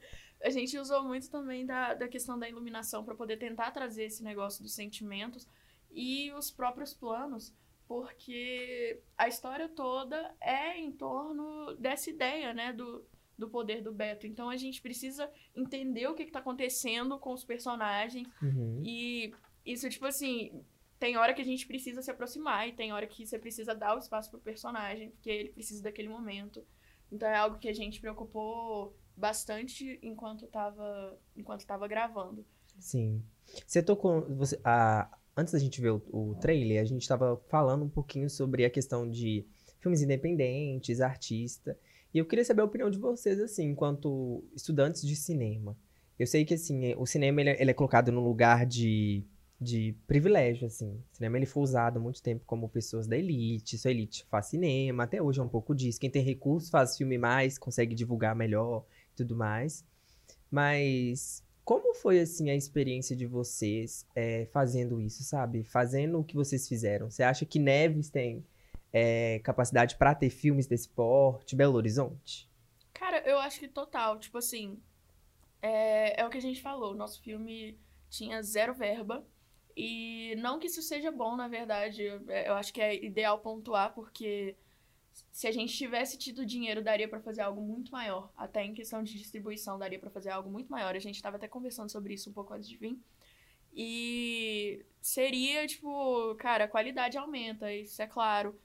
A 0.43 0.49
gente 0.49 0.77
usou 0.77 1.03
muito 1.03 1.29
também 1.29 1.65
da, 1.65 1.93
da 1.93 2.07
questão 2.07 2.37
da 2.37 2.49
iluminação 2.49 3.03
para 3.03 3.15
poder 3.15 3.37
tentar 3.37 3.71
trazer 3.71 4.05
esse 4.05 4.23
negócio 4.23 4.61
dos 4.61 4.73
sentimentos 4.73 5.47
e 5.91 6.31
os 6.33 6.51
próprios 6.51 6.93
planos, 6.93 7.53
porque 7.93 8.99
a 9.15 9.27
história 9.27 9.69
toda 9.69 10.33
é 10.41 10.79
em 10.79 10.91
torno 10.91 11.75
dessa 11.75 12.09
ideia, 12.09 12.51
né, 12.51 12.73
do, 12.73 13.05
do 13.37 13.47
poder 13.47 13.83
do 13.83 13.93
Beto. 13.93 14.25
Então 14.25 14.49
a 14.49 14.57
gente 14.57 14.81
precisa 14.81 15.29
entender 15.55 16.07
o 16.07 16.15
que, 16.15 16.23
está 16.23 16.39
acontecendo 16.39 17.19
com 17.19 17.31
os 17.33 17.43
personagens 17.43 18.27
Uhum. 18.41 18.81
e 18.83 19.31
isso, 19.63 19.87
tipo 19.91 20.07
assim, 20.07 20.65
tem 20.97 21.17
hora 21.17 21.35
que 21.35 21.41
a 21.41 21.45
gente 21.45 21.67
precisa 21.67 22.01
se 22.01 22.09
aproximar 22.09 22.67
e 22.67 22.73
tem 22.73 22.91
hora 22.91 23.05
que 23.05 23.27
você 23.27 23.37
precisa 23.37 23.75
dar 23.75 23.95
o 23.95 23.99
espaço 23.99 24.31
pro 24.31 24.39
personagem, 24.39 25.11
porque 25.11 25.29
ele 25.29 25.49
precisa 25.49 25.83
daquele 25.83 26.09
momento. 26.09 26.65
Então 27.11 27.29
é 27.29 27.35
algo 27.35 27.59
que 27.59 27.69
a 27.69 27.73
gente 27.73 28.01
preocupou 28.01 28.97
bastante 29.15 29.99
enquanto 30.01 30.47
tava, 30.47 31.15
enquanto 31.37 31.63
tava 31.67 31.87
gravando. 31.87 32.43
Sim. 32.79 33.23
Você 33.67 33.83
tocou. 33.83 34.21
Você, 34.35 34.59
a, 34.63 35.15
antes 35.35 35.53
da 35.53 35.59
gente 35.59 35.81
ver 35.81 35.91
o, 35.91 36.01
o 36.11 36.35
trailer, 36.35 36.81
a 36.81 36.85
gente 36.85 37.07
tava 37.07 37.41
falando 37.49 37.83
um 37.83 37.89
pouquinho 37.89 38.29
sobre 38.29 38.65
a 38.65 38.69
questão 38.69 39.09
de 39.09 39.45
filmes 39.79 40.01
independentes, 40.01 41.01
artista. 41.01 41.77
E 42.13 42.17
eu 42.19 42.25
queria 42.25 42.45
saber 42.45 42.61
a 42.61 42.65
opinião 42.65 42.89
de 42.89 42.99
vocês, 42.99 43.39
assim, 43.39 43.69
enquanto 43.69 44.43
estudantes 44.55 45.01
de 45.01 45.15
cinema. 45.15 45.75
Eu 46.17 46.27
sei 46.27 46.45
que, 46.45 46.53
assim, 46.53 46.93
o 46.95 47.05
cinema 47.05 47.41
ele 47.41 47.49
é, 47.49 47.61
ele 47.61 47.71
é 47.71 47.73
colocado 47.73 48.11
num 48.11 48.23
lugar 48.23 48.65
de, 48.65 49.25
de 49.59 49.95
privilégio, 50.05 50.67
assim. 50.67 51.01
O 51.11 51.15
cinema 51.15 51.37
ele 51.37 51.47
foi 51.47 51.63
usado 51.63 51.97
há 51.97 51.99
muito 51.99 52.21
tempo 52.21 52.43
como 52.45 52.69
pessoas 52.69 53.07
da 53.07 53.17
elite. 53.17 53.77
Só 53.77 53.87
a 53.87 53.91
elite 53.91 54.25
faz 54.29 54.45
cinema, 54.47 55.03
até 55.03 55.21
hoje 55.21 55.39
é 55.39 55.43
um 55.43 55.49
pouco 55.49 55.73
disso. 55.73 55.99
Quem 55.99 56.09
tem 56.09 56.23
recursos 56.23 56.69
faz 56.69 56.95
filme 56.95 57.17
mais, 57.17 57.57
consegue 57.57 57.95
divulgar 57.95 58.35
melhor 58.35 58.85
e 59.11 59.15
tudo 59.15 59.35
mais. 59.35 59.83
Mas 60.51 61.43
como 61.63 61.93
foi, 61.93 62.19
assim, 62.19 62.49
a 62.49 62.55
experiência 62.55 63.15
de 63.15 63.25
vocês 63.25 64.05
é, 64.15 64.45
fazendo 64.47 64.99
isso, 64.99 65.23
sabe? 65.23 65.63
Fazendo 65.63 66.19
o 66.19 66.23
que 66.23 66.35
vocês 66.35 66.67
fizeram. 66.67 67.09
Você 67.09 67.23
acha 67.23 67.45
que 67.45 67.59
Neves 67.59 68.09
tem 68.09 68.45
é, 68.91 69.39
capacidade 69.39 69.95
pra 69.95 70.13
ter 70.13 70.29
filmes 70.29 70.67
desse 70.67 70.89
porte? 70.89 71.55
Belo 71.55 71.75
Horizonte? 71.75 72.49
Cara, 72.93 73.19
eu 73.27 73.37
acho 73.39 73.59
que 73.59 73.67
total, 73.67 74.19
tipo 74.19 74.37
assim, 74.37 74.77
é, 75.61 76.21
é 76.21 76.25
o 76.25 76.29
que 76.29 76.37
a 76.37 76.41
gente 76.41 76.61
falou, 76.61 76.93
nosso 76.93 77.21
filme 77.21 77.79
tinha 78.09 78.41
zero 78.43 78.73
verba. 78.73 79.25
E 79.75 80.35
não 80.37 80.59
que 80.59 80.67
isso 80.67 80.83
seja 80.83 81.11
bom, 81.11 81.35
na 81.35 81.47
verdade, 81.47 82.03
eu 82.03 82.53
acho 82.53 82.71
que 82.71 82.79
é 82.79 83.03
ideal 83.03 83.39
pontuar, 83.39 83.93
porque 83.95 84.55
se 85.31 85.47
a 85.47 85.51
gente 85.51 85.75
tivesse 85.75 86.17
tido 86.17 86.45
dinheiro, 86.45 86.83
daria 86.83 87.07
pra 87.07 87.19
fazer 87.19 87.41
algo 87.41 87.61
muito 87.61 87.91
maior. 87.91 88.31
Até 88.35 88.63
em 88.63 88.73
questão 88.73 89.03
de 89.03 89.17
distribuição, 89.17 89.79
daria 89.79 89.99
pra 89.99 90.09
fazer 90.09 90.29
algo 90.29 90.49
muito 90.49 90.71
maior. 90.71 90.95
A 90.95 90.99
gente 90.99 91.21
tava 91.21 91.37
até 91.37 91.47
conversando 91.47 91.91
sobre 91.91 92.13
isso 92.13 92.29
um 92.29 92.33
pouco 92.33 92.53
antes 92.53 92.67
de 92.67 92.77
vir. 92.77 92.99
E 93.75 94.85
seria, 95.01 95.65
tipo, 95.65 96.35
cara, 96.35 96.65
a 96.65 96.67
qualidade 96.67 97.17
aumenta, 97.17 97.73
isso 97.73 98.01
é 98.01 98.07
claro. 98.07 98.59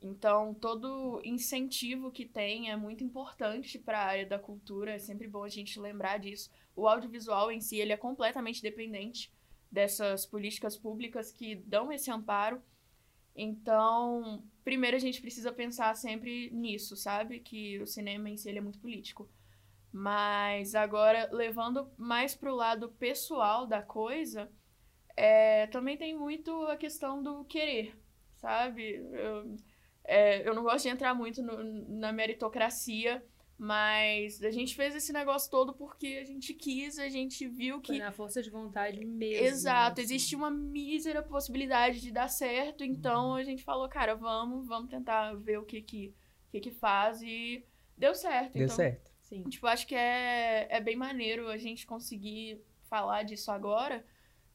Então, 0.00 0.54
todo 0.54 1.20
incentivo 1.24 2.10
que 2.10 2.24
tem 2.24 2.70
é 2.70 2.76
muito 2.76 3.02
importante 3.02 3.78
para 3.78 3.98
a 3.98 4.06
área 4.06 4.26
da 4.26 4.38
cultura, 4.38 4.92
é 4.92 4.98
sempre 4.98 5.26
bom 5.26 5.42
a 5.42 5.48
gente 5.48 5.80
lembrar 5.80 6.18
disso. 6.18 6.50
O 6.74 6.86
audiovisual 6.86 7.50
em 7.50 7.60
si, 7.60 7.76
ele 7.76 7.92
é 7.92 7.96
completamente 7.96 8.62
dependente 8.62 9.32
dessas 9.70 10.24
políticas 10.24 10.76
públicas 10.76 11.32
que 11.32 11.54
dão 11.54 11.92
esse 11.92 12.10
amparo. 12.10 12.62
Então, 13.34 14.42
primeiro 14.66 14.96
a 14.98 15.00
gente 15.00 15.22
precisa 15.22 15.52
pensar 15.52 15.96
sempre 15.96 16.50
nisso, 16.52 16.96
sabe? 16.96 17.40
Que 17.40 17.80
o 17.80 17.88
cinema 17.88 18.30
em 18.30 18.38
si 18.38 18.50
é 18.50 18.62
muito 18.62 18.80
político. 18.80 19.30
Mas 19.92 20.74
agora, 20.74 21.28
levando 21.32 21.90
mais 21.98 22.34
pro 22.36 22.54
lado 22.54 22.90
pessoal 22.98 23.66
da 23.66 23.82
coisa, 23.82 24.50
é, 25.16 25.66
também 25.68 25.96
tem 25.96 26.16
muito 26.18 26.50
a 26.68 26.76
questão 26.76 27.22
do 27.22 27.44
querer, 27.46 27.96
sabe? 28.36 28.96
Eu, 29.12 29.56
é, 30.04 30.48
eu 30.48 30.54
não 30.54 30.62
gosto 30.62 30.84
de 30.84 30.90
entrar 30.90 31.14
muito 31.14 31.42
no- 31.42 31.62
na 31.98 32.12
meritocracia, 32.12 33.24
mas 33.58 34.42
a 34.42 34.50
gente 34.50 34.74
fez 34.74 34.94
esse 34.94 35.12
negócio 35.12 35.50
todo 35.50 35.72
porque 35.72 36.18
a 36.20 36.24
gente 36.24 36.52
quis, 36.52 36.98
a 36.98 37.08
gente 37.08 37.48
viu 37.48 37.76
Foi 37.76 37.96
que. 37.96 37.98
na 37.98 38.12
força 38.12 38.42
de 38.42 38.50
vontade 38.50 39.02
mesmo. 39.04 39.46
Exato, 39.46 40.00
assim. 40.00 40.02
existe 40.02 40.36
uma 40.36 40.50
mísera 40.50 41.22
possibilidade 41.22 42.00
de 42.00 42.12
dar 42.12 42.28
certo, 42.28 42.84
então 42.84 43.34
a 43.34 43.42
gente 43.42 43.64
falou, 43.64 43.88
cara, 43.88 44.14
vamos, 44.14 44.66
vamos 44.66 44.90
tentar 44.90 45.34
ver 45.34 45.58
o 45.58 45.64
que 45.64 45.80
que, 45.80 46.14
que, 46.50 46.60
que 46.60 46.70
faz 46.70 47.22
e 47.22 47.64
deu 47.96 48.14
certo. 48.14 48.52
Deu 48.52 48.64
então, 48.64 48.76
certo? 48.76 49.10
Sim. 49.22 49.42
Tipo, 49.44 49.66
acho 49.66 49.86
que 49.86 49.94
é, 49.94 50.68
é 50.70 50.80
bem 50.80 50.94
maneiro 50.94 51.48
a 51.48 51.56
gente 51.56 51.86
conseguir 51.86 52.62
falar 52.88 53.22
disso 53.22 53.50
agora, 53.50 54.04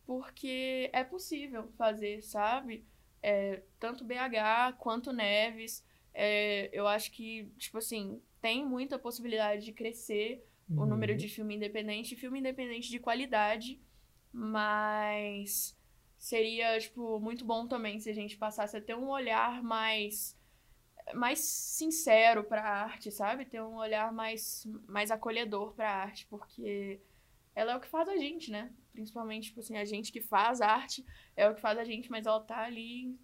porque 0.05 0.89
é 0.93 1.03
possível 1.03 1.67
fazer, 1.75 2.21
sabe? 2.21 2.85
É, 3.21 3.63
tanto 3.79 4.05
BH 4.05 4.77
quanto 4.77 5.11
Neves. 5.11 5.83
É, 6.13 6.69
eu 6.71 6.87
acho 6.87 7.11
que, 7.11 7.51
tipo 7.57 7.77
assim, 7.79 8.21
tem 8.41 8.65
muita 8.65 8.99
possibilidade 8.99 9.65
de 9.65 9.73
crescer 9.73 10.45
o 10.75 10.83
Uhum. 10.83 10.87
número 10.87 11.15
de 11.15 11.27
filme 11.29 11.55
independente, 11.55 12.15
filme 12.15 12.39
independente 12.39 12.89
de 12.89 12.99
qualidade, 12.99 13.81
mas 14.33 15.77
seria, 16.17 16.79
tipo, 16.79 17.19
muito 17.19 17.43
bom 17.45 17.67
também 17.67 17.99
se 17.99 18.09
a 18.09 18.13
gente 18.13 18.37
passasse 18.37 18.77
a 18.77 18.81
ter 18.81 18.95
um 18.95 19.09
olhar 19.09 19.61
mais 19.63 20.37
mais 21.15 21.39
sincero 21.39 22.43
pra 22.43 22.61
arte, 22.63 23.11
sabe? 23.11 23.45
Ter 23.45 23.61
um 23.61 23.75
olhar 23.75 24.11
mais 24.13 24.65
mais 24.87 25.11
acolhedor 25.11 25.73
pra 25.73 25.89
arte, 25.91 26.25
porque 26.27 27.01
ela 27.55 27.73
é 27.73 27.75
o 27.77 27.81
que 27.81 27.87
faz 27.87 28.07
a 28.09 28.17
gente, 28.17 28.51
né? 28.51 28.71
Principalmente, 28.93 29.45
tipo 29.47 29.59
assim, 29.59 29.77
a 29.77 29.85
gente 29.85 30.11
que 30.11 30.21
faz 30.21 30.61
arte 30.61 31.05
é 31.35 31.49
o 31.49 31.55
que 31.55 31.61
faz 31.61 31.77
a 31.77 31.83
gente, 31.83 32.09
mas 32.09 32.25
ela 32.25 32.39
tá 32.41 32.59
ali 32.59 33.17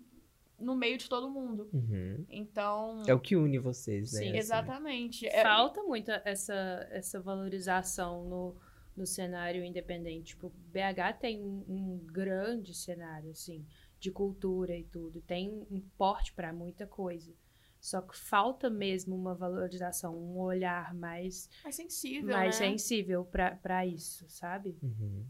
no 0.60 0.76
meio 0.76 0.98
de 0.98 1.08
todo 1.08 1.30
mundo. 1.30 1.70
Uhum. 1.72 2.26
Então, 2.30 3.04
É 3.08 3.14
o 3.14 3.20
que 3.20 3.36
une 3.36 3.60
vocês, 3.60 4.12
né? 4.14 4.20
Sim, 4.20 4.30
assim. 4.30 4.38
exatamente. 4.38 5.28
É- 5.28 5.44
Falta 5.44 5.84
muito 5.84 6.12
essa, 6.26 6.88
essa 6.92 7.20
valorização 7.22 8.26
no, 8.28 8.56
no 8.96 9.06
cenário 9.06 9.64
independente. 9.64 10.30
Tipo, 10.36 10.50
BH 10.72 11.20
tem 11.20 11.44
um, 11.44 11.64
um 11.68 11.98
grande 12.06 12.74
cenário, 12.74 13.30
assim, 13.32 13.66
de 14.00 14.12
cultura 14.12 14.76
e 14.76 14.84
tudo. 14.84 15.22
Tem 15.22 15.66
um 15.70 15.80
porte 15.98 16.34
para 16.34 16.52
muita 16.52 16.88
coisa. 16.88 17.32
Só 17.80 18.02
que 18.02 18.18
falta 18.18 18.70
mesmo 18.70 19.16
uma 19.16 19.36
valorização, 19.36 20.18
um 20.18 20.40
olhar 20.40 20.94
mais, 20.96 21.48
mais 21.64 21.76
sensível, 21.76 22.34
mais 22.36 22.60
né? 22.60 22.68
sensível 22.70 23.24
para 23.24 23.86
isso, 23.86 24.26
sabe? 24.28 24.76
Uhum. 24.82 25.24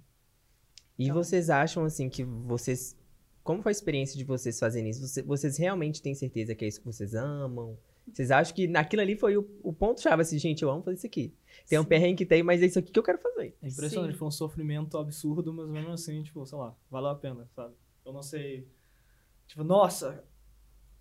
E 0.98 1.04
Então- 1.04 1.16
vocês 1.16 1.50
acham, 1.50 1.84
assim, 1.84 2.10
que 2.10 2.24
vocês. 2.24 2.97
Como 3.48 3.62
foi 3.64 3.70
a 3.70 3.72
experiência 3.72 4.18
de 4.18 4.26
vocês 4.26 4.60
fazendo 4.60 4.88
isso? 4.90 5.08
Você- 5.08 5.22
vocês 5.24 5.58
realmente 5.58 6.02
têm 6.02 6.14
certeza 6.14 6.54
que 6.54 6.66
é 6.66 6.68
isso 6.68 6.82
que 6.82 6.86
vocês 6.86 7.16
amam? 7.16 7.78
Vocês 8.14 8.30
acham 8.30 8.54
que 8.54 8.68
naquilo 8.68 9.02
ali 9.02 9.16
foi 9.16 9.38
o, 9.38 9.50
o 9.64 9.72
ponto-chave, 9.72 10.22
assim, 10.22 10.38
gente, 10.38 10.64
eu 10.64 10.70
amo 10.70 10.84
fazer 10.84 10.98
isso 10.98 11.08
aqui. 11.08 11.34
Tem 11.68 11.80
um 11.80 11.84
Sim. 11.84 11.88
perrengue 11.88 12.18
que 12.18 12.26
tem, 12.26 12.44
mas 12.44 12.62
é 12.62 12.66
isso 12.66 12.78
aqui 12.78 12.92
que 12.92 13.00
eu 13.00 13.04
quero 13.04 13.18
fazer. 13.20 13.56
É 13.62 13.68
impressionante, 13.70 14.12
Sim. 14.12 14.18
foi 14.20 14.28
um 14.28 14.32
sofrimento 14.32 14.98
absurdo, 14.98 15.54
mas 15.54 15.68
mesmo 15.70 15.92
assim, 15.94 16.22
tipo, 16.24 16.46
sei 16.46 16.58
lá, 16.58 16.76
valeu 16.92 17.10
a 17.10 17.16
pena, 17.16 17.48
sabe? 17.56 17.74
Eu 18.06 18.12
não 18.12 18.22
sei. 18.22 18.68
Tipo, 19.48 19.64
nossa, 19.64 20.24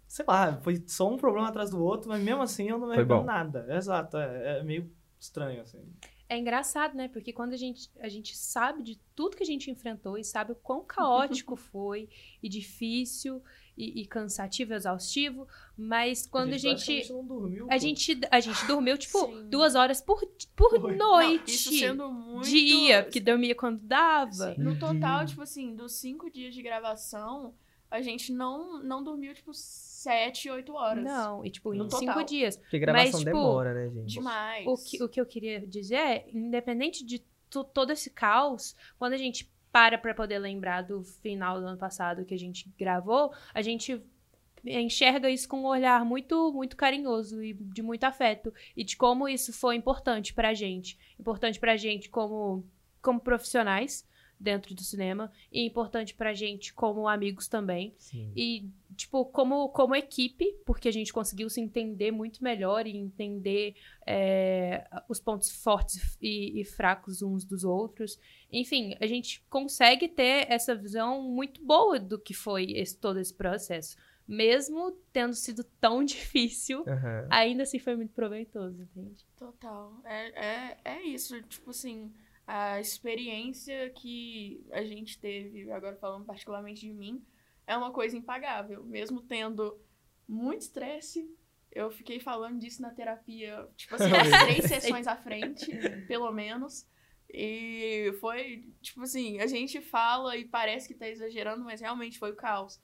sei 0.07 0.25
lá, 0.29 0.61
foi 0.61 0.83
só 0.87 1.13
um 1.13 1.17
problema 1.17 1.49
atrás 1.49 1.71
do 1.71 1.83
outro, 1.83 2.09
mas 2.09 2.23
mesmo 2.23 2.43
assim 2.43 2.69
eu 2.69 2.79
não 2.79 2.87
me 2.87 2.95
arrependo 2.95 3.25
nada. 3.25 3.67
Exato, 3.77 4.17
é, 4.19 4.59
é 4.59 4.63
meio 4.63 4.89
estranho, 5.19 5.63
assim. 5.63 5.83
É 6.29 6.37
engraçado, 6.37 6.97
né? 6.97 7.09
Porque 7.09 7.33
quando 7.33 7.53
a 7.53 7.57
gente, 7.57 7.89
a 8.01 8.09
gente 8.09 8.37
sabe 8.37 8.83
de 8.83 8.99
tudo 9.15 9.37
que 9.37 9.43
a 9.43 9.47
gente 9.47 9.71
enfrentou 9.71 10.19
e 10.19 10.25
sabe 10.25 10.53
o 10.53 10.57
quão 10.57 10.83
caótico 10.87 11.55
foi 11.57 12.09
e 12.43 12.49
difícil 12.49 13.41
e, 13.77 14.01
e 14.01 14.07
cansativo, 14.07 14.73
exaustivo, 14.75 15.47
mas 15.77 16.27
quando 16.27 16.55
a 16.55 16.59
gente. 16.59 16.85
praticamente 16.85 17.13
não 17.13 17.25
dormiu. 17.25 17.67
A 17.67 17.75
pô. 17.75 17.79
gente, 17.79 18.21
a 18.31 18.41
gente 18.41 18.67
dormiu, 18.67 18.97
tipo, 18.99 19.19
Sim. 19.27 19.49
duas 19.49 19.75
horas 19.75 20.01
por, 20.01 20.21
por 20.57 20.81
Foi. 20.81 20.97
Não, 20.97 21.13
noite. 21.13 21.55
isso 21.55 21.71
sendo 21.73 22.11
muito... 22.11 22.49
Dia, 22.49 23.03
porque 23.05 23.21
dormia 23.21 23.55
quando 23.55 23.79
dava. 23.83 24.55
Sim, 24.55 24.61
No 24.61 24.79
total, 24.79 25.21
Uhum. 25.21 25.27
tipo 25.27 25.43
assim, 25.43 25.77
dos 25.77 25.93
cinco 25.93 26.31
dias 26.31 26.55
de 26.55 26.63
gravação, 26.63 27.55
a 27.91 28.01
gente 28.03 28.33
não, 28.33 28.83
não 28.83 29.03
dormiu, 29.03 29.33
tipo, 29.35 29.53
sete, 29.55 30.51
oito 30.51 30.75
horas. 30.75 31.05
Não, 31.05 31.45
e 31.45 31.51
tipo, 31.51 31.75
em 31.75 31.79
No 31.79 31.91
cinco 31.91 32.07
total. 32.13 32.25
dias. 32.25 32.57
Porque 32.57 32.79
gravação 32.79 33.21
tipo, 33.21 33.25
demora, 33.33 33.75
né, 33.75 33.91
gente? 33.91 34.13
Demais. 34.15 34.67
O 34.67 34.77
que, 34.77 35.03
o 35.03 35.09
que 35.09 35.21
eu 35.21 35.27
queria 35.27 35.61
dizer 35.67 35.97
é, 35.97 36.27
independente 36.33 37.05
de 37.05 37.21
to- 37.51 37.65
todo 37.65 37.91
esse 37.93 38.11
caos, 38.11 38.75
quando 38.99 39.13
a 39.15 39.17
gente 39.19 39.51
para 39.73 39.99
pra 39.99 40.15
poder 40.15 40.39
lembrar 40.39 40.83
do 40.83 41.03
final 41.03 41.61
do 41.61 41.67
ano 41.67 41.77
passado 41.79 42.25
que 42.25 42.33
a 42.35 42.39
gente 42.39 42.73
gravou, 42.79 43.33
a 43.53 43.61
gente 43.61 44.03
enxerga 44.65 45.31
isso 45.31 45.49
com 45.49 45.59
um 45.61 45.67
olhar 45.67 46.05
muito 46.05 46.53
muito 46.53 46.77
carinhoso 46.77 47.43
e 47.43 47.53
de 47.53 47.83
muito 47.83 48.03
afeto 48.05 48.53
e 48.77 48.83
de 48.83 48.97
como 48.97 49.29
isso 49.29 49.53
foi 49.53 49.77
importante 49.77 50.33
pra 50.35 50.55
gente, 50.55 50.99
importante 51.21 51.61
pra 51.61 51.77
gente 51.77 52.09
como 52.09 52.65
como 53.03 53.21
profissionais 53.21 54.05
dentro 54.39 54.75
do 54.75 54.83
cinema 54.83 55.33
e 55.51 55.65
importante 55.65 56.15
pra 56.15 56.35
gente 56.35 56.73
como 56.73 57.09
amigos 57.09 57.49
também. 57.49 57.95
Sim. 57.99 58.33
E, 58.37 58.69
tipo, 58.95 59.25
como, 59.25 59.69
como 59.71 59.95
equipe, 59.95 60.53
porque 60.65 60.89
a 60.89 60.93
gente 60.93 61.13
conseguiu 61.13 61.49
se 61.49 61.61
entender 61.61 62.11
muito 62.11 62.43
melhor 62.43 62.87
e 62.87 62.97
entender 62.97 63.75
é, 64.07 64.87
os 65.09 65.19
pontos 65.19 65.51
fortes 65.51 66.17
e, 66.21 66.61
e 66.61 66.65
fracos 66.65 67.23
uns 67.23 67.45
dos 67.45 67.65
outros. 67.65 68.19
Enfim, 68.53 68.95
a 69.01 69.07
gente 69.07 69.43
consegue 69.49 70.09
ter 70.09 70.47
essa 70.51 70.75
visão 70.75 71.23
muito 71.23 71.65
boa 71.65 71.99
do 71.99 72.19
que 72.19 72.35
foi 72.35 72.73
esse, 72.73 72.97
todo 72.99 73.19
esse 73.19 73.35
processo. 73.35 73.97
Mesmo 74.29 74.91
tendo 75.13 75.35
sido 75.35 75.63
tão 75.81 76.03
difícil, 76.05 76.85
Aham. 76.87 77.29
ainda 77.31 77.63
assim 77.63 77.79
foi 77.79 77.97
muito 77.97 78.13
proveitoso, 78.13 78.83
entende? 78.83 79.25
Total. 79.37 79.93
É, 80.05 80.47
é, 80.47 80.77
é 80.85 81.03
isso, 81.03 81.41
tipo 81.43 81.71
assim, 81.71 82.13
a 82.47 82.81
experiência 82.81 83.91
que 83.91 84.65
a 84.73 84.85
gente 84.85 85.19
teve, 85.19 85.71
agora 85.73 85.97
falando 85.97 86.25
particularmente 86.25 86.81
de 86.83 86.93
mim, 86.93 87.25
é 87.67 87.77
uma 87.77 87.91
coisa 87.93 88.17
impagável. 88.17 88.85
Mesmo 88.85 89.21
tendo 89.23 89.77
muito 90.29 90.63
estresse, 90.63 91.29
eu 91.73 91.91
fiquei 91.91 92.21
falando 92.21 92.59
disso 92.59 92.81
na 92.81 92.91
terapia, 92.91 93.69
tipo 93.77 93.95
assim, 93.97 94.07
umas 94.09 94.29
três 94.47 94.65
sessões 94.65 95.07
à 95.07 95.17
frente, 95.17 95.67
pelo 96.07 96.31
menos. 96.33 96.87
E 97.29 98.15
foi, 98.21 98.69
tipo 98.81 99.03
assim, 99.03 99.41
a 99.41 99.47
gente 99.47 99.81
fala 99.81 100.37
e 100.37 100.45
parece 100.45 100.87
que 100.87 100.95
tá 100.95 101.09
exagerando, 101.09 101.65
mas 101.65 101.81
realmente 101.81 102.19
foi 102.19 102.31
o 102.31 102.37
caos. 102.37 102.81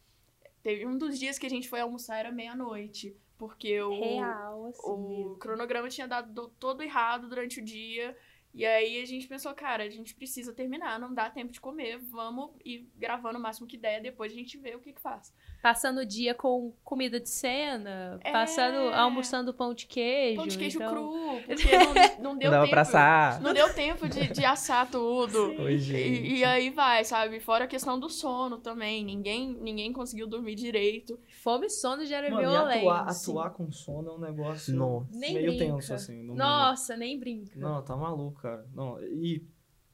Teve 0.63 0.85
um 0.87 0.99
dos 0.99 1.19
dias 1.19 1.39
que 1.39 1.47
a 1.47 1.51
gente 1.51 1.69
foi 1.69 1.81
almoçar, 1.81 2.19
era 2.19 2.33
meia-noite, 2.33 3.17
porque 3.39 3.81
o, 3.81 3.91
Real, 4.01 4.67
assim. 4.67 4.81
o 4.85 4.97
mesmo. 5.09 5.37
cronograma 5.37 5.89
tinha 5.89 6.07
dado 6.07 6.33
do- 6.33 6.49
todo 6.59 6.83
errado 6.83 7.29
durante 7.29 7.61
o 7.61 7.65
dia. 7.65 8.17
E 8.55 8.67
aí 8.67 9.01
a 9.01 9.07
gente 9.07 9.27
pensou, 9.27 9.55
cara, 9.55 9.85
a 9.85 9.89
gente 9.89 10.15
precisa 10.15 10.53
terminar, 10.53 10.99
não 11.01 11.15
dá 11.15 11.31
tempo 11.31 11.53
de 11.53 11.61
comer, 11.61 11.99
vamos 11.99 12.51
ir 12.65 12.87
gravando 12.97 13.39
o 13.39 13.43
máximo 13.43 13.67
que 13.67 13.79
der, 13.79 14.03
depois 14.03 14.31
a 14.33 14.35
gente 14.35 14.59
vê 14.59 14.75
o 14.75 14.81
que 14.81 14.93
que 14.93 15.01
faz. 15.01 15.33
Passando 15.63 15.99
o 15.99 16.05
dia 16.05 16.35
com 16.35 16.73
comida 16.83 17.21
de 17.21 17.29
cena, 17.31 18.19
É. 18.25 18.33
passando, 18.33 18.93
almoçando 18.93 19.55
pão 19.55 19.73
de 19.73 19.87
queijo. 19.87 20.37
Pão 20.37 20.47
de 20.49 20.59
queijo 20.59 20.77
então... 20.77 20.93
cru, 20.93 21.41
porque 21.47 21.79
não, 22.19 22.33
não 22.33 22.37
deu 22.37 22.51
Não 22.51 22.51
dava 22.51 22.63
tempo. 22.65 22.71
pra 22.71 22.81
assar. 22.81 23.41
Não 23.41 23.55
deu 23.55 23.73
tempo 23.73 24.09
de, 24.09 24.27
de 24.29 24.45
assar 24.45 24.91
tudo. 24.91 25.55
Oi, 25.63 25.79
gente. 25.79 26.23
E, 26.27 26.39
e 26.39 26.45
aí 26.45 26.69
vai, 26.71 27.05
sabe? 27.05 27.39
Fora 27.39 27.65
a 27.65 27.69
questão 27.69 27.99
do 28.01 28.09
sono 28.09 28.59
também. 28.59 29.05
Ninguém, 29.05 29.57
ninguém 29.61 29.93
conseguiu 29.93 30.27
dormir 30.27 30.57
direito. 30.57 31.17
Fome 31.43 31.67
e 31.67 31.71
sono 31.71 32.05
já 32.05 32.17
era 32.19 32.31
Mano, 32.31 32.49
violento. 32.51 32.79
atuar, 32.91 33.09
atuar 33.09 33.51
com 33.51 33.71
sono 33.71 34.11
é 34.11 34.13
um 34.15 34.19
negócio 34.19 34.75
Nossa. 34.75 35.07
Nem 35.13 35.35
meio 35.35 35.47
brinca. 35.57 35.65
tenso, 35.65 35.95
assim. 35.95 36.23
Nossa, 36.35 36.97
nem 36.97 37.17
brinca. 37.19 37.53
Não, 37.57 37.81
tá 37.83 37.97
maluco, 37.97 38.43
cara. 38.43 38.67
Não, 38.75 39.01
e 39.01 39.47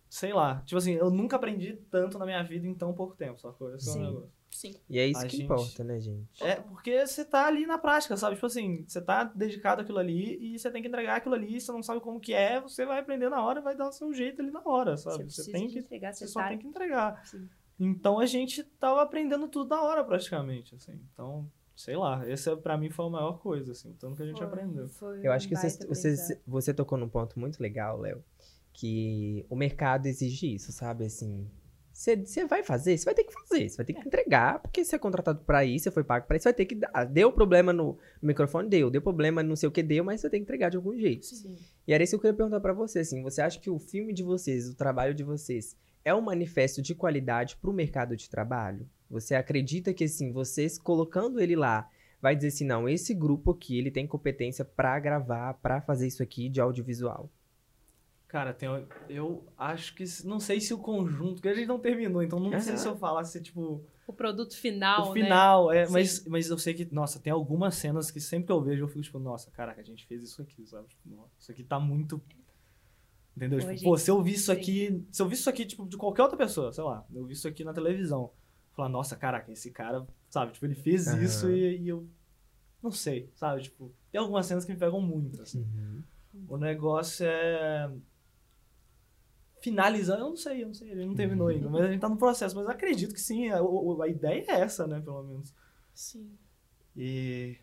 sei 0.08 0.32
lá, 0.32 0.62
tipo 0.64 0.78
assim, 0.78 0.94
eu 0.94 1.10
nunca 1.10 1.36
aprendi 1.36 1.74
tanto 1.90 2.18
na 2.18 2.24
minha 2.24 2.42
vida 2.42 2.66
em 2.66 2.74
tão 2.74 2.94
pouco 2.94 3.14
tempo, 3.14 3.38
sacou? 3.38 3.74
Esse 3.74 3.90
é 3.90 3.92
Sim. 3.92 3.98
um 3.98 4.06
negócio. 4.06 4.37
Sim. 4.50 4.74
E 4.88 4.98
é 4.98 5.06
isso 5.06 5.20
A 5.20 5.24
que 5.26 5.36
gente- 5.36 5.44
importa, 5.44 5.84
né, 5.84 6.00
gente? 6.00 6.42
É, 6.42 6.56
porque 6.56 7.06
você 7.06 7.24
tá 7.24 7.46
ali 7.46 7.66
na 7.66 7.78
prática, 7.78 8.16
sabe? 8.16 8.34
Tipo 8.36 8.46
assim, 8.46 8.84
você 8.86 9.00
tá 9.00 9.24
dedicado 9.24 9.82
àquilo 9.82 9.98
ali 9.98 10.38
e 10.40 10.58
você 10.58 10.70
tem 10.70 10.82
que 10.82 10.88
entregar 10.88 11.16
aquilo 11.16 11.34
ali, 11.34 11.60
você 11.60 11.70
não 11.70 11.82
sabe 11.82 12.00
como 12.00 12.18
que 12.18 12.32
é, 12.32 12.60
você 12.60 12.84
vai 12.86 12.98
aprender 12.98 13.28
na 13.28 13.44
hora, 13.44 13.60
vai 13.60 13.76
dar 13.76 13.88
o 13.88 13.92
seu 13.92 14.12
jeito 14.12 14.40
ali 14.42 14.50
na 14.50 14.62
hora, 14.64 14.96
sabe? 14.96 15.30
Você, 15.30 15.52
tem 15.52 15.68
que, 15.68 15.78
entregar, 15.78 16.12
você 16.14 16.26
só 16.26 16.40
tá... 16.40 16.48
tem 16.48 16.58
que 16.58 16.66
entregar. 16.66 17.24
Sim. 17.26 17.48
Então 17.78 18.18
a 18.18 18.26
gente 18.26 18.64
tava 18.64 19.02
aprendendo 19.02 19.46
tudo 19.48 19.68
na 19.70 19.82
hora 19.82 20.02
praticamente, 20.02 20.74
assim. 20.74 20.98
Então, 21.12 21.48
sei 21.76 21.96
lá, 21.96 22.28
esse 22.28 22.50
é, 22.50 22.56
pra 22.56 22.76
mim 22.76 22.90
foi 22.90 23.06
a 23.06 23.10
maior 23.10 23.38
coisa, 23.38 23.70
assim, 23.72 23.90
o 23.90 23.94
tanto 23.94 24.16
que 24.16 24.22
a 24.22 24.26
gente 24.26 24.38
Foi- 24.38 24.46
aprendeu. 24.46 24.88
foi 24.88 25.24
Eu 25.24 25.30
acho 25.30 25.46
que 25.46 25.54
você, 25.54 25.86
você, 25.86 26.40
você 26.46 26.74
tocou 26.74 26.98
num 26.98 27.08
ponto 27.08 27.38
muito 27.38 27.60
legal, 27.62 28.00
Léo, 28.00 28.24
que 28.72 29.46
o 29.48 29.54
mercado 29.54 30.06
exige 30.06 30.54
isso, 30.54 30.72
sabe? 30.72 31.04
Assim, 31.04 31.48
você, 31.98 32.44
vai 32.46 32.62
fazer, 32.62 32.96
você 32.96 33.04
vai 33.04 33.14
ter 33.14 33.24
que 33.24 33.32
fazer, 33.32 33.68
você 33.68 33.76
vai 33.76 33.86
ter 33.86 33.92
que 33.92 34.06
entregar, 34.06 34.60
porque 34.60 34.84
você 34.84 34.94
é 34.94 34.98
contratado 35.00 35.40
pra 35.44 35.64
isso, 35.64 35.82
você 35.82 35.90
foi 35.90 36.04
pago 36.04 36.28
pra 36.28 36.36
isso, 36.36 36.44
você 36.44 36.50
vai 36.50 36.54
ter 36.54 36.64
que 36.64 36.76
dar. 36.76 37.04
Deu 37.04 37.32
problema 37.32 37.72
no, 37.72 37.98
no 38.22 38.28
microfone, 38.28 38.68
deu. 38.68 38.88
Deu 38.88 39.02
problema 39.02 39.42
não 39.42 39.56
sei 39.56 39.68
o 39.68 39.72
que, 39.72 39.82
deu, 39.82 40.04
mas 40.04 40.20
você 40.20 40.30
tem 40.30 40.38
que 40.38 40.44
entregar 40.44 40.68
de 40.68 40.76
algum 40.76 40.96
jeito. 40.96 41.26
Sim. 41.26 41.56
E 41.88 41.92
era 41.92 42.04
isso 42.04 42.12
que 42.12 42.16
eu 42.16 42.20
queria 42.20 42.36
perguntar 42.36 42.60
pra 42.60 42.72
você, 42.72 43.00
assim, 43.00 43.20
você 43.20 43.42
acha 43.42 43.58
que 43.58 43.68
o 43.68 43.80
filme 43.80 44.12
de 44.12 44.22
vocês, 44.22 44.68
o 44.68 44.76
trabalho 44.76 45.12
de 45.12 45.24
vocês, 45.24 45.76
é 46.04 46.14
um 46.14 46.20
manifesto 46.20 46.80
de 46.80 46.94
qualidade 46.94 47.56
pro 47.56 47.72
mercado 47.72 48.16
de 48.16 48.30
trabalho? 48.30 48.88
Você 49.10 49.34
acredita 49.34 49.92
que, 49.92 50.04
assim, 50.04 50.30
vocês 50.30 50.78
colocando 50.78 51.40
ele 51.40 51.56
lá, 51.56 51.90
vai 52.22 52.36
dizer 52.36 52.48
assim, 52.48 52.64
não, 52.64 52.88
esse 52.88 53.12
grupo 53.12 53.50
aqui, 53.50 53.76
ele 53.76 53.90
tem 53.90 54.06
competência 54.06 54.64
pra 54.64 55.00
gravar, 55.00 55.54
pra 55.54 55.80
fazer 55.80 56.06
isso 56.06 56.22
aqui 56.22 56.48
de 56.48 56.60
audiovisual? 56.60 57.28
Cara, 58.28 58.52
tem, 58.52 58.68
eu 59.08 59.42
acho 59.56 59.94
que. 59.94 60.04
Não 60.24 60.38
sei 60.38 60.60
se 60.60 60.74
o 60.74 60.78
conjunto. 60.78 61.36
Porque 61.36 61.48
a 61.48 61.54
gente 61.54 61.66
não 61.66 61.78
terminou, 61.78 62.22
então 62.22 62.38
não 62.38 62.60
sei 62.60 62.76
se 62.76 62.86
eu 62.86 62.94
falasse, 62.96 63.40
tipo. 63.42 63.82
O 64.06 64.12
produto 64.12 64.54
final, 64.56 65.10
o 65.10 65.14
né? 65.14 65.22
final, 65.22 65.72
é. 65.72 65.86
Sim. 65.86 65.92
Mas, 65.92 66.26
mas 66.26 66.50
eu 66.50 66.58
sei 66.58 66.74
que, 66.74 66.88
nossa, 66.94 67.18
tem 67.18 67.32
algumas 67.32 67.74
cenas 67.74 68.10
que 68.10 68.20
sempre 68.20 68.46
que 68.46 68.52
eu 68.52 68.62
vejo 68.62 68.84
eu 68.84 68.88
fico, 68.88 69.00
tipo, 69.02 69.18
nossa, 69.18 69.50
caraca, 69.50 69.80
a 69.80 69.84
gente 69.84 70.06
fez 70.06 70.22
isso 70.22 70.40
aqui, 70.42 70.66
sabe? 70.66 70.88
Tipo, 70.88 71.28
isso 71.38 71.50
aqui 71.50 71.64
tá 71.64 71.80
muito. 71.80 72.20
Entendeu? 73.36 73.58
Pô, 73.58 73.64
Tipo, 73.64 73.72
gente, 73.72 73.84
pô, 73.84 73.96
se 73.96 74.10
eu 74.10 74.22
vi 74.22 74.32
isso 74.32 74.52
sim. 74.52 74.58
aqui. 74.60 75.06
Se 75.10 75.22
eu 75.22 75.28
vi 75.28 75.34
isso 75.34 75.48
aqui, 75.48 75.64
tipo, 75.64 75.86
de 75.86 75.96
qualquer 75.96 76.22
outra 76.22 76.36
pessoa, 76.36 76.70
sei 76.72 76.84
lá, 76.84 77.06
eu 77.14 77.24
vi 77.24 77.32
isso 77.32 77.48
aqui 77.48 77.64
na 77.64 77.72
televisão. 77.72 78.30
Falar, 78.72 78.88
nossa, 78.90 79.16
caraca, 79.16 79.50
esse 79.50 79.70
cara, 79.70 80.06
sabe? 80.28 80.52
Tipo, 80.52 80.66
ele 80.66 80.74
fez 80.74 81.08
Aham. 81.08 81.22
isso 81.22 81.50
e, 81.50 81.78
e 81.78 81.88
eu. 81.88 82.06
Não 82.82 82.90
sei, 82.90 83.30
sabe? 83.34 83.62
Tipo, 83.62 83.90
tem 84.10 84.20
algumas 84.20 84.44
cenas 84.46 84.64
que 84.64 84.72
me 84.72 84.78
pegam 84.78 85.00
muito, 85.00 85.40
assim. 85.42 85.60
Uhum. 85.60 86.02
O 86.48 86.56
negócio 86.56 87.26
é. 87.26 87.90
Finalizando, 89.60 90.20
eu 90.22 90.28
não 90.30 90.36
sei, 90.36 90.62
eu 90.62 90.66
não 90.68 90.74
sei, 90.74 90.90
ele 90.90 91.04
não 91.06 91.14
terminou 91.14 91.48
ainda, 91.48 91.68
mas 91.68 91.84
a 91.84 91.90
gente 91.90 92.00
tá 92.00 92.08
no 92.08 92.16
processo, 92.16 92.54
mas 92.54 92.64
eu 92.64 92.70
acredito 92.70 93.12
que 93.14 93.20
sim, 93.20 93.48
a, 93.50 93.58
a 93.58 94.08
ideia 94.08 94.44
é 94.48 94.60
essa, 94.60 94.86
né, 94.86 95.00
pelo 95.00 95.22
menos. 95.24 95.52
Sim. 95.94 96.36
E. 96.96 97.56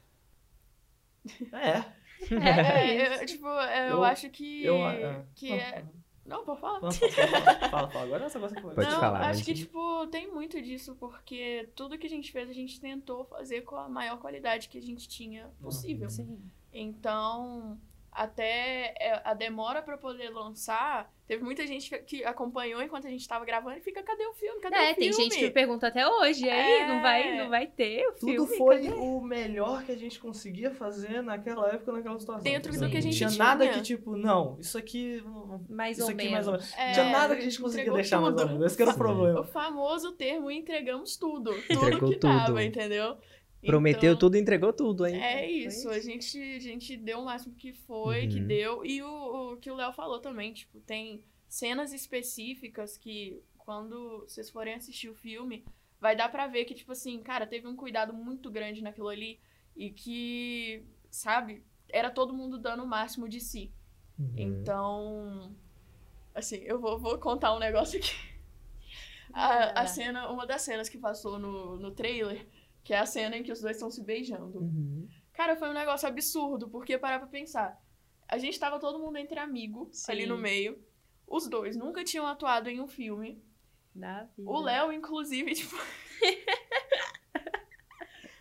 É. 1.52 2.06
É, 2.34 3.22
eu, 3.22 3.26
tipo, 3.26 3.46
eu, 3.48 3.88
Eu- 3.98 4.04
acho 4.04 4.30
que. 4.30 4.64
Eu. 4.64 4.76
é. 4.88 5.26
que 5.36 5.52
é. 5.52 5.84
Não, 6.26 6.44
pode 6.44 6.60
falar. 6.60 6.80
Fala, 6.80 7.70
fala, 7.70 7.90
fala. 7.90 8.04
Agora 8.06 8.26
essa 8.26 8.40
coisa 8.40 8.56
que 8.56 8.62
Pode 8.62 8.78
não, 8.90 9.00
falar, 9.00 9.20
acho 9.20 9.40
mas- 9.40 9.42
que, 9.44 9.54
tipo, 9.54 10.08
tem 10.08 10.32
muito 10.32 10.60
disso, 10.62 10.96
porque 10.96 11.70
tudo 11.76 11.98
que 12.00 12.08
a 12.08 12.10
gente 12.10 12.32
fez, 12.32 12.50
a 12.50 12.54
gente 12.54 12.82
tentou 12.82 13.26
fazer 13.26 13.62
com 13.62 13.76
a 13.76 13.88
maior 13.88 14.18
qualidade 14.20 14.68
que 14.70 14.78
a 14.78 14.82
gente 14.82 15.08
tinha 15.08 15.48
possível. 15.62 16.10
Sim. 16.10 16.42
Então, 16.74 17.80
até 18.16 18.94
é, 19.00 19.22
a 19.24 19.34
demora 19.34 19.82
pra 19.82 19.98
poder 19.98 20.30
lançar, 20.30 21.12
teve 21.28 21.44
muita 21.44 21.66
gente 21.68 21.90
que- 22.00 22.24
acompanhou 22.24 22.82
enquanto 22.82 23.08
a 23.08 23.10
gente 23.10 23.28
tava 23.28 23.44
gravando 23.44 23.78
e 23.78 23.82
fica, 23.82 24.02
cadê 24.02 24.26
o 24.26 24.34
filme? 24.34 24.60
Cadê 24.62 24.76
É, 24.76 24.92
o 24.92 24.96
tem 24.96 25.12
filme? 25.12 25.24
gente 25.26 25.38
que 25.38 25.50
pergunta 25.52 25.88
até 25.88 26.08
hoje, 26.08 26.50
aí, 26.50 26.82
É. 26.82 26.88
não 26.88 27.02
vai, 27.02 27.38
não 27.38 27.50
vai 27.50 27.68
ter 27.68 28.08
o 28.08 28.14
Tudo 28.14 28.32
filme? 28.48 28.58
foi 28.58 28.84
cadê? 28.84 28.94
o 28.94 29.20
melhor 29.22 29.84
que 29.84 29.92
a 29.92 29.98
gente 29.98 30.20
conseguia 30.20 30.72
fazer 30.72 31.22
naquela 31.22 31.68
época, 31.70 31.92
naquela 31.92 32.18
situação. 32.20 32.44
Dentro 32.44 32.72
do 32.72 32.90
que 32.90 32.98
a 32.98 33.02
gente 33.02 33.18
tinha. 33.18 33.30
tinha. 33.30 33.44
nada 33.44 33.68
que, 33.68 33.82
tipo, 33.82 34.16
não, 34.16 34.58
isso 34.60 34.78
aqui. 34.78 35.22
Mais 35.70 35.98
isso 35.98 36.06
ou 36.08 36.14
aqui 36.14 36.18
menos. 36.30 36.32
mais 36.34 36.48
ou 36.48 36.54
menos. 36.54 36.74
É, 36.78 36.92
tinha 36.94 37.10
nada 37.10 37.36
que 37.36 37.42
a 37.42 37.44
gente 37.44 37.60
conseguia 37.60 37.82
entregou 37.84 37.96
deixar 37.98 38.22
mais 38.22 38.34
ou 38.34 38.40
tudo. 38.40 38.50
menos. 38.52 38.66
Esse 38.68 38.78
que 38.78 38.84
era 38.84 38.92
o 38.92 38.98
problema. 38.98 39.40
O 39.42 39.44
famoso 39.44 40.12
termo 40.14 40.50
entregamos 40.50 41.18
tudo. 41.18 41.52
Entregou 41.70 42.00
tudo 42.00 42.12
que 42.14 42.20
dava, 42.20 42.46
tudo. 42.46 42.62
entendeu? 42.62 43.18
Prometeu 43.66 44.14
Então, 44.14 44.20
tudo 44.20 44.36
e 44.36 44.40
entregou 44.40 44.72
tudo, 44.74 45.06
hein? 45.06 45.22
É 45.22 45.40
Foi 45.40 45.46
isso, 45.48 45.90
a 45.90 46.00
gente, 46.00 46.38
a 46.40 46.60
gente 46.60 46.96
deu 46.98 47.20
o 47.20 47.26
máximo 47.26 47.56
que 47.56 47.74
foi, 47.74 48.28
que 48.28 48.40
Uhum. 48.40 48.48
deu. 48.48 48.86
E 48.86 49.02
o, 49.02 49.54
o 49.54 49.58
que 49.58 49.72
o 49.72 49.76
Léo 49.76 49.92
falou 49.94 50.20
também, 50.20 50.54
tipo, 50.54 50.80
tem 50.82 51.24
cenas 51.48 51.94
específicas 51.94 52.98
que 52.98 53.42
quando 53.58 54.20
vocês 54.28 54.50
forem 54.50 54.76
assistir 54.76 55.10
o 55.10 55.16
filme, 55.16 55.66
vai 56.00 56.16
dar 56.16 56.30
pra 56.30 56.48
ver 56.48 56.66
que, 56.66 56.76
tipo 56.76 56.92
assim, 56.92 57.22
cara, 57.22 57.48
teve 57.48 57.68
um 57.68 57.76
cuidado 57.76 58.14
muito 58.14 58.52
grande 58.52 58.82
naquilo 58.84 59.08
ali 59.10 59.40
e 59.76 59.90
que, 59.90 60.84
sabe, 61.10 61.64
era 61.90 62.12
todo 62.12 62.34
mundo 62.34 62.58
dando 62.60 62.84
o 62.84 62.88
máximo 62.88 63.28
de 63.28 63.40
si. 63.42 63.72
Uhum. 64.20 64.34
Então, 64.38 65.56
assim, 66.34 66.58
eu 66.58 66.80
vou, 66.80 67.00
vou 67.00 67.18
contar 67.18 67.56
um 67.56 67.60
negócio 67.60 68.00
aqui. 68.00 68.14
A, 69.34 69.82
a 69.82 69.88
cena, 69.88 70.30
uma 70.30 70.46
das 70.46 70.62
cenas 70.62 70.88
que 70.88 70.98
passou 70.98 71.38
no, 71.38 71.76
no 71.78 71.92
trailer, 71.92 72.46
que 72.86 72.94
é 72.94 73.00
a 73.00 73.06
cena 73.06 73.36
em 73.36 73.42
que 73.42 73.52
os 73.52 73.60
dois 73.60 73.76
estão 73.76 73.90
se 73.90 74.04
beijando. 74.04 74.60
Uhum. 74.60 75.10
Cara, 75.34 75.56
foi 75.56 75.68
um 75.68 75.74
negócio 75.74 76.08
absurdo, 76.08 76.70
porque 76.70 77.00
parar 77.00 77.18
pra 77.18 77.28
pensar. 77.28 77.84
A 78.28 78.38
gente 78.38 78.60
tava 78.60 78.80
todo 78.80 79.00
mundo 79.00 79.18
entre 79.18 79.40
amigo, 79.40 79.90
Sim. 79.92 80.12
ali 80.12 80.26
no 80.28 80.38
meio. 80.38 80.80
Os 81.28 81.50
dois 81.50 81.76
nunca 81.76 82.04
tinham 82.04 82.28
atuado 82.28 82.70
em 82.70 82.80
um 82.80 82.88
filme. 82.88 83.44
Da 83.94 84.26
vida. 84.38 84.50
O 84.50 84.62
Léo, 84.62 84.92
inclusive, 84.94 85.52
tipo. 85.56 85.76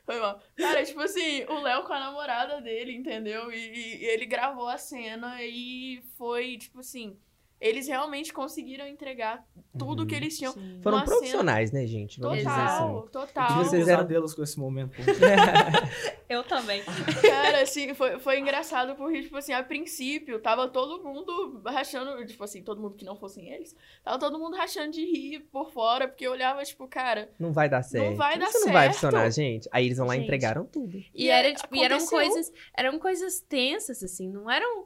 Foi 0.05 0.21
mal. 0.21 0.39
Cara, 0.55 0.85
tipo 0.85 1.01
assim, 1.01 1.45
o 1.45 1.61
Léo 1.61 1.85
com 1.85 1.95
a 1.95 2.01
namorada 2.01 2.61
dele, 2.61 2.95
entendeu? 2.95 3.51
E, 3.51 3.57
e 3.57 4.05
ele 4.05 4.27
gravou 4.27 4.69
a 4.69 4.77
cena 4.77 5.43
e 5.43 6.03
foi, 6.19 6.59
tipo 6.59 6.81
assim. 6.81 7.19
Eles 7.67 7.89
realmente 7.89 8.31
conseguiram 8.31 8.87
entregar 8.87 9.43
tudo 9.79 10.01
Uhum. 10.03 10.07
que 10.07 10.15
eles 10.15 10.37
tinham. 10.37 10.53
Sim. 10.53 10.81
Foram 10.83 11.03
profissionais, 11.03 11.73
né, 11.73 11.87
gente? 11.87 12.21
Vamos 12.21 12.37
dizer 12.39 12.51
assim. 12.51 12.79
Total, 12.83 12.97
Eu 12.97 13.09
total. 13.09 13.47
tive 13.49 13.59
Vocês 13.65 13.89
eram- 13.89 14.03
pesadelos 14.03 14.35
com 14.35 14.43
esse 14.43 14.59
momento. 14.61 14.93
Eu 16.29 16.43
também. 16.43 16.83
Cara, 17.23 17.63
assim, 17.63 17.95
foi, 17.95 18.19
foi 18.19 18.39
engraçado 18.39 18.95
porque, 18.97 19.23
tipo 19.23 19.37
assim, 19.37 19.53
a 19.53 19.63
princípio, 19.63 20.41
tava 20.41 20.69
todo 20.69 21.03
mundo 21.03 21.63
rachando, 21.65 22.25
tipo 22.27 22.43
assim, 22.45 22.63
todo 22.63 22.81
mundo 22.81 22.97
que 22.97 23.05
não 23.05 23.17
fossem 23.17 23.51
eles, 23.51 23.75
tava 24.03 24.19
todo 24.19 24.39
mundo 24.39 24.57
rachando 24.57 24.91
de 24.93 25.05
rir 25.05 25.41
por 25.53 25.71
fora, 25.73 26.09
porque 26.09 26.27
eu 26.27 26.33
olhava, 26.33 26.63
tipo, 26.65 26.87
cara, 26.89 27.31
Não 27.39 27.53
vai 27.53 27.69
dar 27.69 27.83
certo. 27.83 28.17
vai 28.17 28.39
dar 28.39 28.49
Isso 28.49 28.65
não 28.67 28.73
vai 28.73 28.87
certo. 28.89 28.95
funcionar, 29.01 29.31
gente. 29.31 29.69
Aí 29.73 29.87
eles 29.87 29.99
vão 29.99 30.07
lá 30.07 30.17
e 30.17 30.21
entregaram 30.23 30.65
tudo. 30.67 30.97
E, 30.97 31.11
E 31.15 31.29
era, 31.31 31.53
tipo, 31.55 31.75
e 31.77 31.83
eram 31.83 32.05
coisas, 32.07 32.53
eram 32.77 32.99
coisas 32.99 33.41
tensas, 33.41 34.03
assim, 34.03 34.29
não 34.31 34.51
eram. 34.51 34.85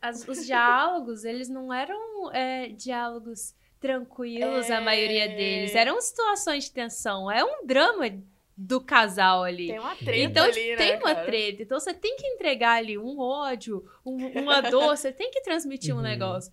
as- 0.00 0.26
os 0.26 0.46
diálogos, 0.46 1.24
eles 1.24 1.48
não 1.48 1.70
eram 1.72 2.07
é, 2.32 2.68
diálogos 2.68 3.54
tranquilos, 3.80 4.70
a 4.70 4.76
É. 4.76 4.80
maioria 4.80 5.28
deles. 5.28 5.74
Eram 5.74 6.00
situações 6.00 6.64
de 6.64 6.72
tensão. 6.72 7.30
É 7.30 7.44
um 7.44 7.64
drama 7.66 8.04
do 8.56 8.80
casal 8.80 9.44
ali. 9.44 9.68
tem 9.68 9.78
uma 9.78 9.94
treta 9.94 10.16
Então, 10.18 10.44
ali, 10.44 10.70
né, 10.70 10.76
tem 10.76 10.96
uma 10.96 11.14
cara? 11.14 11.24
treta. 11.26 11.62
Então, 11.62 11.78
você 11.78 11.94
tem 11.94 12.16
que 12.16 12.26
entregar 12.26 12.72
ali 12.78 12.98
um 12.98 13.20
ódio, 13.20 13.84
um- 14.04 14.40
uma 14.42 14.60
dor, 14.60 14.96
você 14.96 15.12
tem 15.12 15.30
que 15.30 15.40
transmitir 15.42 15.94
um 15.94 15.98
Uhum. 15.98 16.02
negócio. 16.02 16.52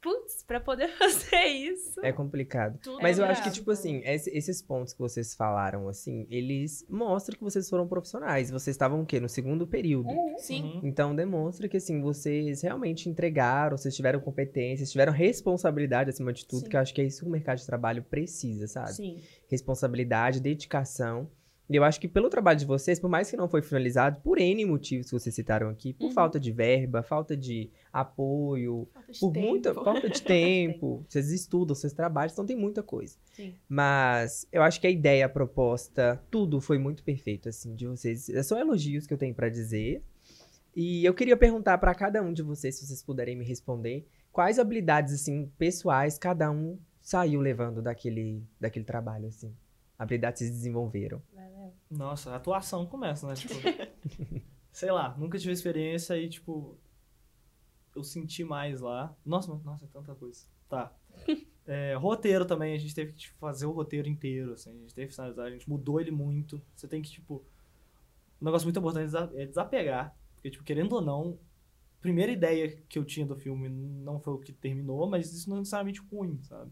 Putz, 0.00 0.44
pra 0.46 0.60
poder 0.60 0.88
fazer 0.96 1.44
isso. 1.46 2.00
É 2.04 2.12
complicado. 2.12 2.78
Tudo 2.82 3.02
Mas 3.02 3.18
eu 3.18 3.24
é 3.24 3.30
acho 3.30 3.42
que, 3.42 3.50
tipo 3.50 3.70
assim, 3.70 4.00
esse- 4.04 4.30
esses 4.30 4.62
pontos 4.62 4.92
que 4.92 4.98
vocês 5.00 5.34
falaram, 5.34 5.88
assim, 5.88 6.26
eles 6.30 6.86
mostram 6.88 7.36
que 7.36 7.42
vocês 7.42 7.68
foram 7.68 7.86
profissionais. 7.88 8.50
Vocês 8.50 8.74
estavam 8.74 9.00
o 9.02 9.06
quê? 9.06 9.18
No 9.18 9.28
segundo 9.28 9.66
período. 9.66 10.08
Sim. 10.38 10.62
Uhum. 10.62 10.80
Então 10.84 11.14
demonstra 11.16 11.68
que, 11.68 11.76
assim, 11.76 12.00
vocês 12.00 12.62
realmente 12.62 13.08
entregaram, 13.08 13.76
vocês 13.76 13.94
tiveram 13.96 14.20
competências, 14.20 14.90
tiveram 14.92 15.12
responsabilidade 15.12 16.10
acima 16.10 16.32
de 16.32 16.46
tudo, 16.46 16.62
Sim. 16.64 16.68
que 16.68 16.76
eu 16.76 16.80
acho 16.80 16.94
que 16.94 17.00
é 17.00 17.04
isso 17.04 17.22
que 17.22 17.26
o 17.28 17.30
mercado 17.30 17.58
de 17.58 17.66
trabalho 17.66 18.02
precisa, 18.04 18.66
sabe? 18.68 18.92
Sim. 18.94 19.20
Responsabilidade, 19.48 20.40
dedicação. 20.40 21.28
Eu 21.70 21.84
acho 21.84 22.00
que 22.00 22.08
pelo 22.08 22.30
trabalho 22.30 22.58
de 22.58 22.64
vocês, 22.64 22.98
por 22.98 23.10
mais 23.10 23.30
que 23.30 23.36
não 23.36 23.48
foi 23.48 23.60
finalizado, 23.60 24.20
por 24.22 24.38
N 24.38 24.64
motivos 24.64 25.06
que 25.08 25.12
vocês 25.12 25.34
citaram 25.34 25.68
aqui, 25.68 25.92
por 25.92 26.06
Uhum. 26.06 26.12
falta 26.12 26.40
de 26.40 26.50
verba, 26.50 27.02
falta 27.02 27.36
de 27.36 27.70
apoio, 27.92 28.88
Falta 28.94 29.12
de 29.12 29.20
por 29.20 29.32
tempo. 29.32 29.46
muita 29.46 29.74
falta 29.84 30.08
de 30.08 30.22
tempo, 30.22 31.04
vocês 31.08 31.30
estudam, 31.30 31.74
vocês 31.74 31.92
trabalham, 31.92 32.32
então 32.32 32.46
tem 32.46 32.56
muita 32.56 32.82
coisa. 32.82 33.16
Sim. 33.34 33.54
Mas 33.68 34.46
eu 34.50 34.62
acho 34.62 34.80
que 34.80 34.86
a 34.86 34.90
ideia, 34.90 35.26
a 35.26 35.28
proposta, 35.28 36.20
tudo 36.30 36.60
foi 36.60 36.78
muito 36.78 37.02
perfeito, 37.02 37.48
assim, 37.48 37.74
de 37.74 37.86
vocês. 37.86 38.28
É 38.30 38.42
só 38.42 38.58
elogios 38.58 39.06
que 39.06 39.12
eu 39.12 39.18
tenho 39.18 39.34
pra 39.34 39.48
dizer. 39.50 40.02
E 40.74 41.04
eu 41.04 41.12
queria 41.12 41.36
perguntar 41.36 41.76
pra 41.78 41.94
cada 41.94 42.22
um 42.22 42.32
de 42.32 42.42
vocês, 42.42 42.76
se 42.76 42.86
vocês 42.86 43.02
puderem 43.02 43.36
me 43.36 43.44
responder, 43.44 44.06
quais 44.32 44.58
habilidades, 44.58 45.12
assim, 45.12 45.50
pessoais 45.58 46.16
cada 46.18 46.50
um 46.50 46.78
saiu 47.00 47.40
levando 47.40 47.82
daquele, 47.82 48.42
daquele 48.60 48.84
trabalho, 48.84 49.26
assim. 49.28 49.52
Habilidades 49.98 50.42
se 50.42 50.50
desenvolveram. 50.50 51.20
Nossa, 51.90 52.30
a 52.32 52.36
atuação 52.36 52.86
começa, 52.86 53.26
né? 53.26 53.34
Tipo, 53.34 53.54
sei 54.70 54.92
lá, 54.92 55.16
nunca 55.18 55.38
tive 55.38 55.52
experiência 55.52 56.16
e, 56.16 56.28
tipo, 56.28 56.78
eu 57.96 58.04
senti 58.04 58.44
mais 58.44 58.80
lá. 58.80 59.14
Nossa, 59.24 59.52
nossa, 59.64 59.84
é 59.84 59.88
tanta 59.88 60.14
coisa. 60.14 60.46
Tá. 60.68 60.92
É, 61.70 61.94
roteiro 61.96 62.46
também, 62.46 62.74
a 62.74 62.78
gente 62.78 62.94
teve 62.94 63.12
que 63.12 63.18
tipo, 63.18 63.36
fazer 63.38 63.66
o 63.66 63.72
roteiro 63.72 64.08
inteiro, 64.08 64.54
assim, 64.54 64.70
a 64.70 64.80
gente 64.80 64.94
teve 64.94 65.08
que 65.08 65.14
finalizar, 65.14 65.44
a 65.44 65.50
gente 65.50 65.68
mudou 65.68 66.00
ele 66.00 66.10
muito. 66.10 66.62
Você 66.74 66.88
tem 66.88 67.02
que, 67.02 67.10
tipo. 67.10 67.44
Um 68.40 68.46
negócio 68.46 68.64
muito 68.64 68.78
importante 68.78 69.14
é 69.14 69.42
é 69.42 69.46
desapegar. 69.46 70.16
Porque, 70.34 70.50
tipo, 70.50 70.64
querendo 70.64 70.94
ou 70.94 71.02
não, 71.02 71.38
a 71.98 72.00
primeira 72.00 72.32
ideia 72.32 72.74
que 72.88 72.98
eu 72.98 73.04
tinha 73.04 73.26
do 73.26 73.36
filme 73.36 73.68
não 73.68 74.18
foi 74.18 74.32
o 74.32 74.38
que 74.38 74.50
terminou, 74.50 75.06
mas 75.06 75.30
isso 75.30 75.50
não 75.50 75.56
é 75.56 75.58
necessariamente 75.58 76.00
ruim, 76.10 76.40
sabe? 76.42 76.70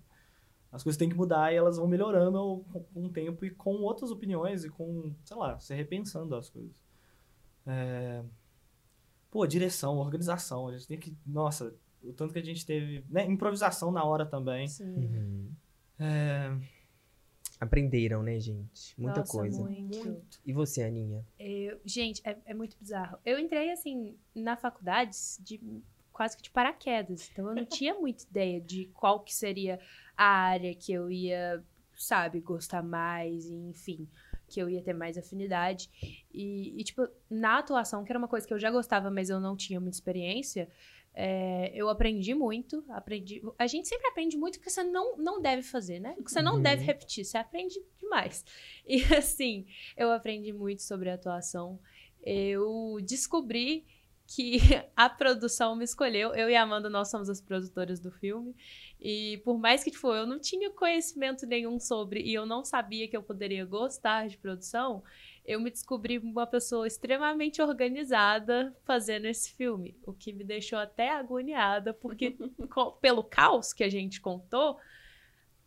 As 0.76 0.82
coisas 0.82 0.98
têm 0.98 1.08
que 1.08 1.16
mudar 1.16 1.50
e 1.50 1.56
elas 1.56 1.78
vão 1.78 1.88
melhorando 1.88 2.62
com, 2.92 3.06
o 3.06 3.08
tempo 3.08 3.46
e 3.46 3.50
com 3.50 3.76
outras 3.76 4.10
opiniões 4.10 4.62
e 4.62 4.68
com, 4.68 5.10
sei 5.24 5.34
lá, 5.34 5.58
você 5.58 5.74
repensando 5.74 6.36
as 6.36 6.50
coisas. 6.50 6.70
É... 7.66 8.22
Pô, 9.30 9.46
direção, 9.46 9.96
organização, 9.96 10.68
a 10.68 10.72
gente 10.72 10.86
tem 10.86 10.98
que. 10.98 11.16
Nossa, 11.26 11.74
o 12.04 12.12
tanto 12.12 12.34
que 12.34 12.38
a 12.38 12.44
gente 12.44 12.66
teve. 12.66 13.02
Né? 13.08 13.24
Improvisação 13.24 13.90
na 13.90 14.04
hora 14.04 14.26
também. 14.26 14.68
Sim. 14.68 15.50
É... 15.98 16.54
Aprenderam, 17.58 18.22
né, 18.22 18.38
gente? 18.38 18.94
Muita 19.00 19.20
Nossa, 19.20 19.32
coisa. 19.32 19.62
Muito. 19.62 20.38
E 20.44 20.52
você, 20.52 20.82
Aninha? 20.82 21.26
Eu- 21.38 21.80
gente, 21.86 22.20
é, 22.22 22.36
é 22.44 22.52
muito 22.52 22.76
bizarro. 22.78 23.16
Eu 23.24 23.38
entrei, 23.38 23.70
assim, 23.70 24.14
na 24.34 24.58
faculdade 24.58 25.16
de 25.40 25.58
quase 26.16 26.34
que 26.34 26.42
de 26.42 26.50
paraquedas. 26.50 27.30
Então, 27.30 27.48
eu 27.48 27.54
não 27.54 27.66
tinha 27.66 27.94
muita 27.94 28.24
ideia 28.24 28.58
de 28.58 28.86
qual 28.94 29.20
que 29.20 29.34
seria 29.34 29.78
a 30.16 30.24
área 30.24 30.74
que 30.74 30.92
eu 30.92 31.10
ia, 31.10 31.62
sabe, 31.96 32.40
gostar 32.40 32.82
mais, 32.82 33.46
enfim, 33.50 34.08
que 34.48 34.60
eu 34.60 34.68
ia 34.70 34.82
ter 34.82 34.92
mais 34.94 35.18
afinidade. 35.18 35.90
E, 36.32 36.78
e, 36.80 36.84
tipo, 36.84 37.06
na 37.30 37.58
atuação, 37.58 38.04
que 38.04 38.12
era 38.12 38.18
uma 38.18 38.28
coisa 38.28 38.46
que 38.46 38.54
eu 38.54 38.58
já 38.58 38.70
gostava, 38.70 39.10
mas 39.10 39.28
eu 39.30 39.40
não 39.40 39.56
tinha 39.56 39.80
muita 39.80 39.96
experiência, 39.96 40.68
É, 41.18 41.72
eu 41.74 41.88
aprendi 41.88 42.34
muito, 42.34 42.84
aprendi. 42.90 43.40
A 43.58 43.66
gente 43.66 43.88
sempre 43.88 44.06
aprende 44.08 44.36
muito 44.36 44.56
o 44.56 44.60
que 44.60 44.68
você 44.68 44.84
não, 44.84 45.16
não 45.16 45.40
deve 45.40 45.62
fazer, 45.62 45.98
né? 45.98 46.14
O 46.18 46.22
que 46.22 46.30
você 46.30 46.42
não 46.42 46.56
Uhum. 46.56 46.62
deve 46.62 46.84
repetir, 46.84 47.24
você 47.24 47.38
aprende 47.38 47.74
demais. 47.98 48.44
E 48.86 49.02
assim, 49.14 49.64
eu 49.96 50.12
aprendi 50.12 50.52
muito 50.52 50.82
sobre 50.82 51.08
atuação. 51.08 51.80
Eu 52.22 52.98
descobri 53.02 53.86
que 54.26 54.58
a 54.96 55.08
produção 55.08 55.74
me 55.74 55.84
escolheu. 55.84 56.34
Eu 56.34 56.50
e 56.50 56.54
a 56.56 56.62
Amanda, 56.62 56.90
nós 56.90 57.08
somos 57.10 57.30
as 57.30 57.40
produtoras 57.40 57.98
do 58.00 58.10
filme. 58.10 58.54
E 59.00 59.38
por 59.44 59.58
mais 59.58 59.84
que 59.84 59.90
tipo, 59.90 60.12
eu 60.14 60.26
não 60.26 60.38
tinha 60.40 60.70
conhecimento 60.70 61.46
nenhum 61.46 61.78
sobre 61.78 62.20
e 62.22 62.32
eu 62.34 62.46
não 62.46 62.64
sabia 62.64 63.06
que 63.06 63.16
eu 63.16 63.22
poderia 63.22 63.64
gostar 63.64 64.26
de 64.26 64.38
produção, 64.38 65.02
eu 65.44 65.60
me 65.60 65.70
descobri 65.70 66.18
uma 66.18 66.46
pessoa 66.46 66.86
extremamente 66.86 67.60
organizada 67.62 68.74
fazendo 68.84 69.26
esse 69.26 69.52
filme, 69.52 69.96
o 70.04 70.12
que 70.12 70.32
me 70.32 70.42
deixou 70.42 70.78
até 70.78 71.10
agoniada, 71.10 71.92
porque 71.94 72.36
pelo 73.00 73.22
caos 73.22 73.72
que 73.72 73.84
a 73.84 73.88
gente 73.88 74.20
contou 74.20 74.78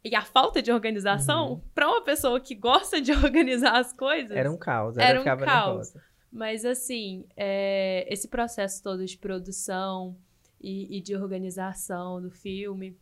e 0.03 0.15
a 0.15 0.21
falta 0.23 0.61
de 0.61 0.71
organização, 0.71 1.51
Uhum. 1.53 1.61
pra 1.75 1.87
uma 1.87 2.01
pessoa 2.01 2.39
que 2.39 2.55
gosta 2.55 2.99
de 2.99 3.11
organizar 3.13 3.77
as 3.77 3.93
coisas, 3.93 4.35
Era 4.35 4.51
um 4.51 4.57
caos. 4.57 4.97
Era 4.97 5.09
Era 5.09 5.21
um 5.21 5.23
caos. 5.23 5.39
nervosa. 5.45 6.03
mas 6.31 6.65
assim, 6.65 7.25
é, 7.37 8.05
esse 8.11 8.27
processo 8.27 8.81
todo 8.81 9.05
de 9.05 9.17
produção 9.17 10.17
e, 10.59 10.97
e 10.97 11.01
de 11.01 11.15
organização 11.15 12.21
do 12.21 12.31
filme 12.31 12.97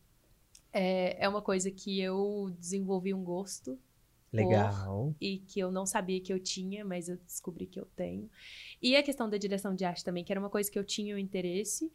é, 0.73 1.25
é 1.25 1.29
uma 1.29 1.41
coisa 1.41 1.71
que 1.71 1.99
eu 1.99 2.51
desenvolvi 2.59 3.13
um 3.13 3.23
gosto 3.23 3.77
Legal. 4.31 5.15
e 5.19 5.39
que 5.39 5.59
eu 5.59 5.71
não 5.71 5.85
sabia 5.85 6.19
que 6.19 6.31
eu 6.31 6.39
tinha, 6.39 6.83
mas 6.83 7.09
eu 7.09 7.17
descobri 7.17 7.65
que 7.65 7.79
eu 7.79 7.87
tenho. 7.95 8.29
E 8.81 8.95
a 8.95 9.03
questão 9.03 9.29
da 9.29 9.37
direção 9.37 9.73
de 9.73 9.85
arte 9.85 10.03
também, 10.03 10.23
que 10.23 10.31
era 10.31 10.39
uma 10.39 10.49
coisa 10.49 10.69
que 10.69 10.77
eu 10.77 10.83
tinha 10.83 11.15
o 11.15 11.19
interesse 11.19 11.91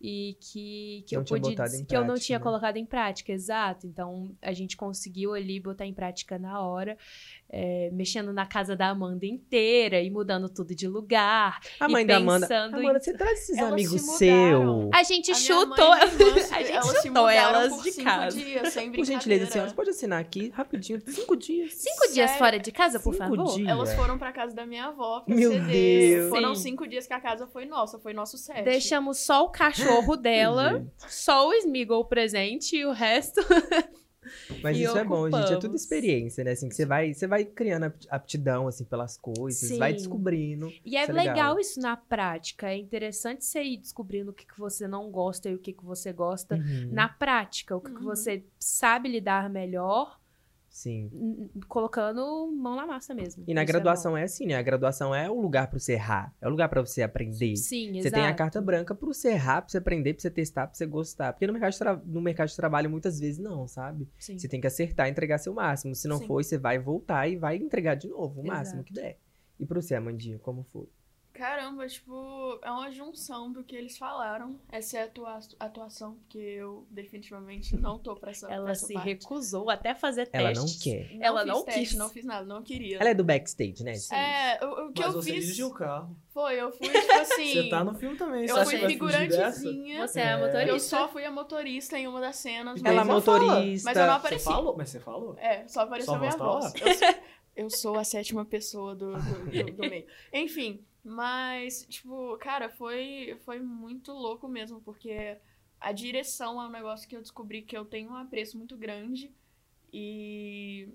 e 0.00 0.36
que, 0.40 1.04
que 1.06 1.14
Não 1.14 1.22
eu 1.22 1.26
pude 1.26 1.54
que 1.54 1.96
eu 1.96 2.00
não 2.00 2.06
prática, 2.08 2.26
tinha 2.26 2.38
né? 2.38 2.42
colocado 2.42 2.76
em 2.76 2.84
prática, 2.84 3.32
exato. 3.32 3.86
Então 3.86 4.30
a 4.42 4.52
gente 4.52 4.76
conseguiu 4.76 5.32
ali 5.32 5.58
botar 5.58 5.86
em 5.86 5.94
prática 5.94 6.38
na 6.38 6.60
hora, 6.60 6.98
é, 7.48 7.90
mexendo 7.92 8.32
na 8.32 8.44
casa 8.44 8.74
da 8.74 8.88
Amanda 8.88 9.24
inteira 9.24 10.00
e 10.00 10.10
mudando 10.10 10.48
tudo 10.48 10.74
de 10.74 10.88
lugar. 10.88 11.60
A 11.78 11.88
e 11.88 11.92
mãe 11.92 12.04
da 12.06 12.16
Amanda. 12.16 12.46
pensando 12.46 12.76
em- 12.78 12.84
Amanda, 12.84 13.00
você 13.00 13.12
traz 13.12 13.38
esses 13.40 13.56
Elas 13.58 13.72
amigos 13.72 14.00
se 14.00 14.16
seus. 14.18 14.90
A 14.92 15.02
gente 15.02 15.30
A 15.30 15.34
chutou, 15.34 15.88
mãe 15.90 16.00
a 16.00 16.06
gente 16.06 16.72
elas 16.72 17.02
chutou 17.02 17.28
elas 17.28 17.72
por 17.74 17.82
de 17.84 17.92
cinco 17.92 18.04
casa. 18.04 18.36
Dias, 18.36 18.72
sem 18.72 18.92
Por 18.92 19.04
gentileza, 19.04 19.46
senhoras, 19.46 19.72
pode 19.72 19.90
assinar 19.90 20.20
aqui 20.20 20.48
rapidinho. 20.50 21.00
Cinco 21.06 21.36
dias. 21.36 21.74
Cinco 21.74 22.12
dias 22.12 22.30
Sério? 22.30 22.38
fora 22.38 22.58
de 22.58 22.72
casa, 22.72 22.98
por 23.00 23.14
Cinco 23.14 23.24
favor. 23.36 23.54
dias. 23.54 23.68
Elas 23.68 23.94
foram 23.94 24.18
pra 24.18 24.32
casa 24.32 24.54
da 24.54 24.66
minha 24.66 24.86
avó 24.86 25.20
pra 25.20 25.34
Meu 25.34 25.52
ceder. 25.52 25.66
Deus. 26.18 26.28
Foram 26.30 26.54
Sim. 26.54 26.62
cinco 26.62 26.86
dias 26.86 27.06
que 27.06 27.12
a 27.12 27.20
casa 27.20 27.46
foi 27.46 27.64
nossa, 27.64 27.98
foi 27.98 28.12
nosso 28.12 28.36
set. 28.36 28.62
Deixamos 28.64 29.18
só 29.18 29.44
o 29.44 29.50
cachorro 29.50 30.16
dela, 30.16 30.84
só 30.98 31.48
o 31.48 31.52
Smeagol 31.54 32.04
presente 32.06 32.76
e 32.76 32.84
o 32.84 32.92
resto. 32.92 33.40
Mas 34.62 34.76
E 34.76 34.82
isso 34.84 34.96
é 34.96 35.04
bom, 35.04 35.24
gente. 35.30 35.34
É 35.44 35.46
tudo 35.46 35.56
ocupamos. 35.56 35.82
experiência, 35.82 36.44
né? 36.44 36.52
Assim, 36.52 36.68
que 36.68 36.74
você 36.74 36.86
vai, 36.86 37.12
você 37.14 37.26
vai 37.26 37.44
criando 37.44 37.84
apt- 37.84 38.06
aptidão, 38.10 38.66
assim, 38.68 38.84
pelas 38.84 39.16
coisas, 39.16 39.76
vai 39.78 39.92
Sim. 39.92 39.96
descobrindo. 39.98 40.72
E 40.84 40.96
é 40.96 41.02
Isso 41.02 41.10
é 41.10 41.14
legal. 41.14 41.34
legal. 41.34 41.60
isso 41.60 41.80
na 41.80 41.96
prática. 41.96 42.68
É 42.70 42.76
interessante 42.76 43.44
você 43.44 43.62
ir 43.62 43.76
descobrindo 43.78 44.30
o 44.30 44.34
que, 44.34 44.46
que 44.46 44.58
você 44.58 44.86
não 44.88 45.10
gosta 45.10 45.48
e 45.48 45.54
o 45.54 45.58
que, 45.58 45.72
que 45.72 45.84
você 45.84 46.12
gosta 46.12 46.56
Uhum. 46.56 46.88
na 46.92 47.08
prática. 47.08 47.76
O 47.76 47.80
que, 47.80 47.90
que 47.90 47.98
Uhum. 47.98 48.04
você 48.04 48.44
sabe 48.58 49.08
lidar 49.08 49.48
melhor, 49.50 50.18
Sim. 50.76 51.48
colocando 51.68 52.52
mão 52.52 52.76
na 52.76 52.86
massa 52.86 53.14
mesmo. 53.14 53.42
E 53.46 53.54
na 53.54 53.62
é 53.62 53.64
graduação 53.64 54.14
é, 54.14 54.24
assim, 54.24 54.44
né? 54.44 54.56
A 54.56 54.62
graduação 54.62 55.14
é 55.14 55.30
o 55.30 55.40
lugar 55.40 55.68
pra 55.68 55.78
você 55.78 55.94
errar. 55.94 56.34
É 56.38 56.46
o 56.46 56.50
lugar 56.50 56.68
pra 56.68 56.82
você 56.84 57.02
aprender. 57.02 57.56
Sim, 57.56 57.92
Você 57.94 58.08
exato. 58.08 58.14
tem 58.14 58.26
a 58.26 58.34
carta 58.34 58.60
branca 58.60 58.94
pra 58.94 59.06
você 59.06 59.28
errar, 59.30 59.62
pra 59.62 59.70
você 59.70 59.78
aprender, 59.78 60.12
pra 60.12 60.20
você 60.20 60.30
testar, 60.30 60.66
pra 60.66 60.74
você 60.76 60.84
gostar. 60.84 61.32
Porque 61.32 61.46
no 61.46 61.54
mercado 61.54 61.72
de, 61.72 61.78
tra- 61.78 62.02
no 62.04 62.20
mercado 62.20 62.48
de 62.48 62.56
trabalho, 62.56 62.90
muitas 62.90 63.18
vezes, 63.18 63.38
não, 63.38 63.66
sabe? 63.66 64.06
Sim. 64.18 64.38
Você 64.38 64.46
tem 64.48 64.60
que 64.60 64.66
acertar 64.66 65.08
e 65.08 65.10
entregar 65.10 65.38
seu 65.38 65.54
máximo. 65.54 65.94
Se 65.94 66.06
não 66.06 66.18
Sim. 66.18 66.26
for, 66.26 66.44
você 66.44 66.58
vai 66.58 66.78
voltar 66.78 67.26
e 67.26 67.36
vai 67.36 67.56
entregar 67.56 67.94
de 67.94 68.08
novo, 68.08 68.40
o 68.40 68.44
Exato. 68.44 68.58
máximo 68.58 68.84
que 68.84 68.92
der. 68.92 69.16
E 69.58 69.64
pra 69.64 69.80
você, 69.80 69.94
Amandinha, 69.94 70.38
como 70.38 70.62
foi? 70.62 70.86
Caramba, 71.36 71.86
tipo, 71.86 72.58
é 72.62 72.70
uma 72.70 72.90
junção 72.90 73.52
do 73.52 73.62
que 73.62 73.76
eles 73.76 73.96
falaram, 73.98 74.58
exceto 74.72 75.24
a 75.26 75.38
atuação, 75.60 76.14
porque 76.14 76.38
eu 76.38 76.86
definitivamente 76.90 77.76
não 77.76 77.98
tô 77.98 78.16
pra 78.16 78.30
essa, 78.30 78.46
pra 78.46 78.56
Ela 78.56 78.70
essa 78.70 78.86
se 78.86 78.94
parte. 78.94 79.06
recusou 79.06 79.70
até 79.70 79.94
fazer 79.94 80.28
Ela 80.32 80.52
não 80.52 80.62
testes. 80.64 80.82
quer. 80.82 81.14
Não 81.14 81.22
Ela 81.24 81.40
fiz 81.40 81.48
não 81.52 81.64
teste, 81.64 81.80
quis. 81.80 81.94
não 81.94 82.08
fiz 82.08 82.24
nada, 82.24 82.44
não 82.46 82.62
queria. 82.62 82.98
Ela 82.98 83.10
é 83.10 83.14
do 83.14 83.24
backstage, 83.24 83.82
né? 83.84 83.92
É, 84.12 84.64
o, 84.64 84.86
o 84.88 84.92
que 84.92 85.02
Mas 85.02 85.14
eu 85.14 85.22
você 85.22 85.32
fiz 85.32 85.42
dirigiu 85.44 85.66
o 85.68 85.74
carro. 85.74 86.16
foi, 86.32 86.60
eu 86.60 86.72
fui, 86.72 86.88
tipo 86.88 87.12
assim... 87.20 87.52
Você 87.52 87.68
tá 87.68 87.84
no 87.84 87.94
filme 87.94 88.16
também. 88.16 88.46
Eu 88.46 88.56
você 88.56 88.78
fui 88.78 88.88
figurantezinha. 88.88 90.06
Você 90.06 90.20
é 90.20 90.24
a 90.24 90.30
É. 90.30 90.36
motorista. 90.36 90.68
Eu 90.70 90.80
só 90.80 91.08
fui 91.08 91.24
a 91.24 91.30
motorista 91.30 91.98
em 91.98 92.06
uma 92.06 92.20
das 92.20 92.36
cenas. 92.36 92.82
Ela 92.84 93.00
é 93.00 93.04
motorista. 93.04 93.88
Mas 93.90 93.96
eu 93.96 94.06
não 94.06 94.12
Você 94.14 94.18
apareci. 94.18 94.44
falou? 94.44 94.74
Mas 94.76 94.90
você 94.90 95.00
falou? 95.00 95.36
É, 95.38 95.66
só 95.68 95.80
apareceu 95.80 96.12
Sua 96.14 96.18
minha 96.18 96.36
voz 96.36 96.72
tá? 96.72 96.78
Eu 96.86 96.94
sou, 96.94 97.14
eu 97.56 97.70
sou 97.70 97.98
a 97.98 98.04
sétima 98.04 98.44
pessoa 98.44 98.94
do, 98.94 99.12
do, 99.14 99.44
do- 99.64 99.72
do 99.72 99.88
meio. 99.88 100.06
Enfim, 100.32 100.84
mas, 101.08 101.86
tipo, 101.88 102.36
cara, 102.38 102.68
foi, 102.68 103.38
foi 103.44 103.60
muito 103.60 104.12
louco 104.12 104.48
mesmo, 104.48 104.80
porque 104.80 105.38
a 105.80 105.92
direção 105.92 106.60
é 106.60 106.66
um 106.66 106.70
negócio 106.70 107.08
que 107.08 107.16
eu 107.16 107.22
descobri 107.22 107.62
que 107.62 107.76
eu 107.78 107.84
tenho 107.84 108.10
um 108.10 108.16
apreço 108.16 108.58
muito 108.58 108.76
grande. 108.76 109.32
E 109.92 110.88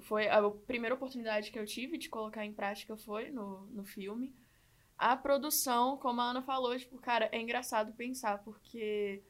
foi 0.00 0.26
a 0.26 0.40
primeira 0.50 0.94
oportunidade 0.94 1.50
que 1.50 1.58
eu 1.58 1.66
tive 1.66 1.98
de 1.98 2.08
colocar 2.08 2.46
em 2.46 2.54
prática 2.54 2.96
foi 2.96 3.30
no, 3.30 3.66
no 3.66 3.84
filme. 3.84 4.34
A 4.96 5.14
produção, 5.18 5.98
como 5.98 6.22
a 6.22 6.30
Ana 6.30 6.40
falou, 6.40 6.78
tipo, 6.78 6.96
cara, 6.96 7.28
é 7.30 7.38
engraçado 7.38 7.92
pensar, 7.92 8.38
porque 8.42 9.22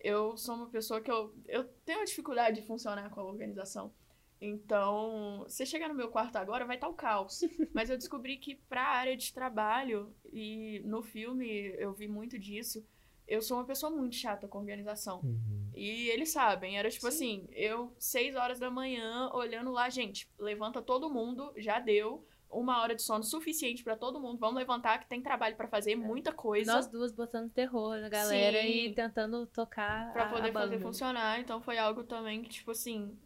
eu 0.00 0.38
sou 0.38 0.54
uma 0.54 0.70
pessoa 0.70 1.02
que 1.02 1.10
eu, 1.10 1.34
eu 1.46 1.64
tenho 1.84 2.02
dificuldade 2.06 2.62
de 2.62 2.66
funcionar 2.66 3.10
com 3.10 3.20
a 3.20 3.24
organização. 3.24 3.92
Então, 4.40 5.44
você 5.46 5.64
chegar 5.64 5.88
no 5.88 5.94
meu 5.94 6.08
quarto 6.08 6.36
agora, 6.36 6.64
vai 6.64 6.76
estar 6.76 6.88
o 6.88 6.94
caos. 6.94 7.40
Mas 7.74 7.90
eu 7.90 7.96
descobri 7.96 8.36
que 8.36 8.54
pra 8.54 8.82
área 8.82 9.16
de 9.16 9.32
trabalho, 9.32 10.14
e 10.32 10.80
no 10.84 11.02
filme 11.02 11.74
eu 11.78 11.92
vi 11.92 12.06
muito 12.08 12.38
disso, 12.38 12.84
eu 13.26 13.42
sou 13.42 13.56
uma 13.56 13.64
pessoa 13.64 13.90
muito 13.90 14.14
chata 14.14 14.46
com 14.46 14.58
organização. 14.58 15.20
Uhum. 15.24 15.70
E 15.74 16.08
eles 16.10 16.30
sabem, 16.30 16.78
era 16.78 16.88
tipo 16.90 17.08
assim, 17.08 17.48
eu, 17.52 17.92
seis 17.98 18.36
horas 18.36 18.58
da 18.58 18.70
manhã, 18.70 19.30
olhando 19.32 19.70
lá, 19.72 19.88
gente, 19.90 20.28
levanta 20.38 20.80
todo 20.80 21.10
mundo, 21.10 21.52
já 21.56 21.78
deu. 21.80 22.24
Uma 22.48 22.80
hora 22.80 22.94
de 22.94 23.02
sono 23.02 23.24
suficiente 23.24 23.82
pra 23.82 23.96
todo 23.96 24.20
mundo. 24.20 24.38
Vamos 24.38 24.54
levantar 24.54 24.98
que 25.00 25.08
tem 25.08 25.20
trabalho 25.20 25.56
pra 25.56 25.66
fazer, 25.66 25.96
muita 25.96 26.32
coisa. 26.32 26.72
Nós 26.72 26.86
duas 26.86 27.10
botando 27.12 27.50
terror 27.50 27.98
na 27.98 28.08
galera 28.08 28.62
Sim. 28.62 28.68
e 28.68 28.94
tentando 28.94 29.46
tocar 29.48 30.12
Pra 30.12 30.26
a- 30.26 30.30
poder 30.30 30.50
a 30.50 30.52
fazer 30.52 30.78
funcionar. 30.78 31.40
Então 31.40 31.60
foi 31.60 31.76
algo 31.76 32.04
também 32.04 32.42
que, 32.42 32.48
tipo 32.48 32.70
assim, 32.70 33.18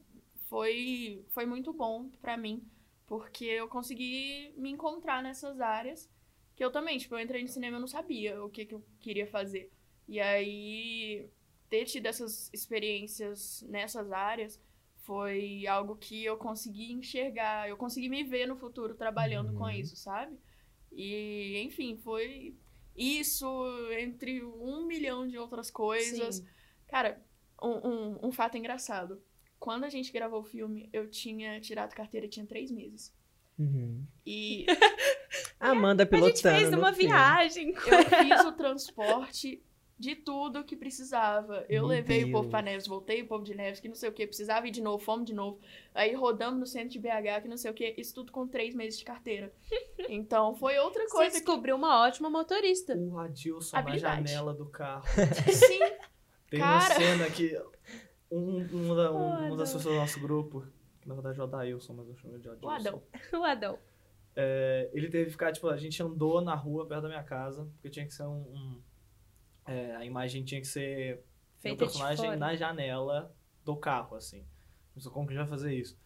foi, 0.50 1.24
foi 1.30 1.46
muito 1.46 1.72
bom 1.72 2.10
pra 2.20 2.36
mim. 2.36 2.68
Porque 3.06 3.46
eu 3.46 3.68
consegui 3.68 4.54
me 4.58 4.70
encontrar 4.70 5.22
nessas 5.22 5.60
áreas. 5.60 6.10
Que 6.56 6.64
eu 6.64 6.72
também, 6.72 6.98
tipo, 6.98 7.14
eu 7.16 7.20
entrei 7.20 7.42
no 7.42 7.48
cinema 7.48 7.76
e 7.76 7.78
eu 7.78 7.80
não 7.82 7.88
sabia 7.88 8.44
o 8.44 8.50
que, 8.50 8.66
que 8.66 8.74
eu 8.74 8.84
queria 9.00 9.26
fazer. 9.28 9.72
E 10.08 10.20
aí, 10.20 11.30
ter 11.70 11.86
tido 11.86 12.06
essas 12.06 12.50
experiências 12.52 13.62
nessas 13.68 14.12
áreas 14.12 14.60
foi 14.96 15.66
algo 15.66 15.96
que 15.96 16.24
eu 16.24 16.38
consegui 16.38 16.92
enxergar. 16.92 17.68
Eu 17.68 17.76
consegui 17.78 18.08
me 18.10 18.24
ver 18.24 18.46
no 18.46 18.56
futuro 18.56 18.94
trabalhando 18.96 19.52
com 19.54 19.64
Uhum. 19.64 19.70
isso, 19.70 19.96
sabe? 19.96 20.38
E, 20.92 21.58
enfim, 21.64 21.96
foi 21.98 22.58
isso 22.96 23.46
entre 23.98 24.44
um 24.44 24.86
milhão 24.86 25.26
de 25.28 25.38
outras 25.38 25.70
coisas. 25.70 26.36
Sim. 26.36 26.46
Cara, 26.88 27.24
um, 27.62 27.88
um, 27.88 28.28
um 28.28 28.32
fato 28.32 28.58
engraçado. 28.58 29.22
Quando 29.60 29.84
a 29.84 29.88
gente 29.88 30.10
gravou 30.12 30.40
o 30.40 30.44
filme, 30.44 30.88
eu 30.92 31.08
tinha 31.08 31.60
tirado 31.60 31.94
carteira, 31.94 32.26
tinha 32.26 32.44
três 32.46 32.70
meses. 32.72 33.12
Uhum. 33.58 34.02
E 34.26 34.64
A 35.60 35.68
Amanda 35.70 36.02
A 36.04 36.06
pilotando. 36.06 36.36
gente 36.36 36.42
fez 36.42 36.72
uma 36.72 36.92
filme. 36.94 37.12
viagem. 37.12 37.68
eu 37.74 38.04
fiz 38.24 38.44
o 38.46 38.52
transporte 38.52 39.62
de 39.98 40.16
tudo 40.16 40.64
que 40.64 40.74
precisava. 40.74 41.58
Eu 41.68 41.82
Meu 41.82 41.86
levei 41.88 42.24
o 42.24 42.30
povo 42.32 42.44
Deus. 42.44 42.50
pra 42.52 42.62
Neves, 42.62 42.86
voltei 42.86 43.20
o 43.20 43.26
povo 43.26 43.44
de 43.44 43.54
Neves, 43.54 43.80
que 43.80 43.86
não 43.88 43.94
sei 43.94 44.08
o 44.08 44.12
que, 44.14 44.26
precisava 44.26 44.66
ir 44.66 44.70
de 44.70 44.80
novo, 44.80 45.04
fomos 45.04 45.26
de 45.26 45.34
novo. 45.34 45.60
Aí 45.94 46.14
rodamos 46.14 46.58
no 46.58 46.64
centro 46.64 46.88
de 46.88 46.98
BH, 46.98 47.42
que 47.42 47.48
não 47.48 47.58
sei 47.58 47.70
o 47.70 47.74
que, 47.74 47.94
isso 47.98 48.14
tudo 48.14 48.32
com 48.32 48.48
três 48.48 48.74
meses 48.74 48.98
de 48.98 49.04
carteira. 49.04 49.52
Então 50.08 50.54
foi 50.56 50.76
outra 50.78 51.04
Você 51.04 51.10
coisa 51.10 51.30
que. 51.30 51.36
descobriu 51.36 51.76
uma 51.76 52.00
ótima 52.02 52.28
motorista. 52.30 52.96
O 52.96 53.16
Adilson 53.18 53.76
Habilidade. 53.76 54.22
na 54.22 54.26
janela 54.26 54.52
do 54.54 54.66
carro. 54.66 55.04
Sim, 55.52 55.78
Tem 56.48 56.58
Cara. 56.58 56.72
uma 56.72 56.80
cena 56.96 57.30
que 57.30 57.54
um, 58.30 58.58
um, 58.92 58.94
da- 58.96 59.12
um- 59.12 59.46
uma 59.48 59.56
das 59.56 59.72
pessoas 59.72 59.94
do 59.94 60.00
nosso 60.00 60.20
grupo, 60.20 60.64
que 61.00 61.08
na 61.08 61.14
verdade 61.14 61.38
é 61.38 61.42
o 61.42 61.46
Adailson, 61.46 61.92
mas 61.94 62.08
eu 62.08 62.14
chamo 62.16 62.34
ele 62.34 62.42
de 62.42 62.48
Adilson. 62.48 62.66
o 62.68 62.70
Adão. 62.70 63.02
O 63.40 63.44
Adão. 63.44 63.78
É, 64.36 64.88
ele 64.92 65.08
teve 65.08 65.24
que 65.26 65.30
ficar, 65.32 65.52
tipo, 65.52 65.68
a 65.68 65.76
gente 65.76 66.00
andou 66.02 66.40
na 66.40 66.54
rua 66.54 66.86
perto 66.86 67.02
da 67.02 67.08
minha 67.08 67.24
casa, 67.24 67.64
porque 67.74 67.90
tinha 67.90 68.06
que 68.06 68.14
ser 68.14 68.22
um. 68.24 68.40
um- 68.42 68.80
é, 69.66 69.96
a 69.96 70.04
imagem 70.04 70.44
tinha 70.44 70.60
que 70.60 70.66
ser 70.66 71.18
um 71.18 71.60
Feita 71.60 71.84
de 71.86 71.92
personagem 71.92 72.36
na 72.36 72.54
janela 72.56 73.34
do 73.64 73.76
carro, 73.76 74.16
assim. 74.16 74.44
Pensou, 74.94 75.12
como 75.12 75.26
que 75.26 75.32
a 75.34 75.36
gente 75.36 75.48
vai 75.48 75.58
fazer 75.58 75.74
isso? 75.74 75.98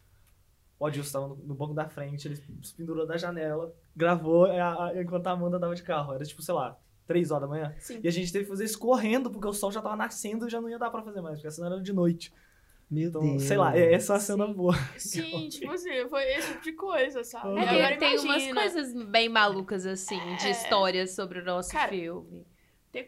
O 0.78 0.86
Adilson 0.86 1.12
tava 1.12 1.28
no, 1.28 1.36
no 1.36 1.54
banco 1.54 1.72
da 1.74 1.88
frente, 1.88 2.26
ele 2.26 2.36
se 2.62 2.74
pendurou 2.74 3.06
da 3.06 3.16
janela, 3.16 3.72
gravou 3.94 4.46
é, 4.46 4.60
a- 4.60 4.86
a- 4.86 5.02
enquanto 5.02 5.26
a 5.28 5.30
Amanda 5.30 5.60
tava 5.60 5.74
de 5.74 5.82
carro. 5.82 6.12
Era 6.14 6.24
tipo, 6.24 6.42
sei 6.42 6.54
lá, 6.54 6.78
3 7.06 7.30
horas 7.30 7.48
da 7.48 7.54
manhã. 7.54 7.74
Sim. 7.78 8.00
E 8.02 8.08
a 8.08 8.10
gente 8.10 8.32
teve 8.32 8.44
que 8.44 8.50
fazer 8.50 8.64
isso 8.64 8.78
correndo, 8.78 9.30
porque 9.30 9.46
o 9.46 9.52
sol 9.52 9.70
já 9.70 9.80
tava 9.82 9.96
nascendo 9.96 10.46
e 10.46 10.50
já 10.50 10.60
não 10.60 10.68
ia 10.68 10.78
dar 10.78 10.90
pra 10.90 11.02
fazer 11.02 11.20
mais, 11.20 11.38
porque 11.38 11.50
senão 11.50 11.72
era 11.72 11.80
de 11.82 11.92
noite. 11.92 12.32
Meu 12.90 13.08
Então, 13.08 13.22
Deus. 13.22 13.42
sei 13.44 13.56
lá, 13.56 13.76
é- 13.76 13.94
essa 13.94 14.12
é 14.12 14.14
uma 14.14 14.20
cena 14.20 14.46
Sim. 14.46 14.52
boa. 14.52 14.74
Sim, 14.98 15.48
tipo 15.48 15.72
assim, 15.72 16.08
foi 16.08 16.22
esse 16.34 16.48
tipo 16.52 16.62
de 16.62 16.72
coisa, 16.72 17.24
sabe? 17.24 17.48
Uhum. 17.48 17.58
É, 17.58 17.68
agora 17.68 17.96
tem 17.96 18.10
umas 18.12 18.24
imagina, 18.24 18.60
coisas 18.60 18.92
bem 19.06 19.28
malucas, 19.28 19.86
assim, 19.86 20.18
de 20.36 20.46
É. 20.46 20.50
histórias 20.50 21.14
sobre 21.14 21.40
o 21.40 21.44
nosso 21.44 21.70
Cara, 21.72 21.90
filme. 21.90 22.46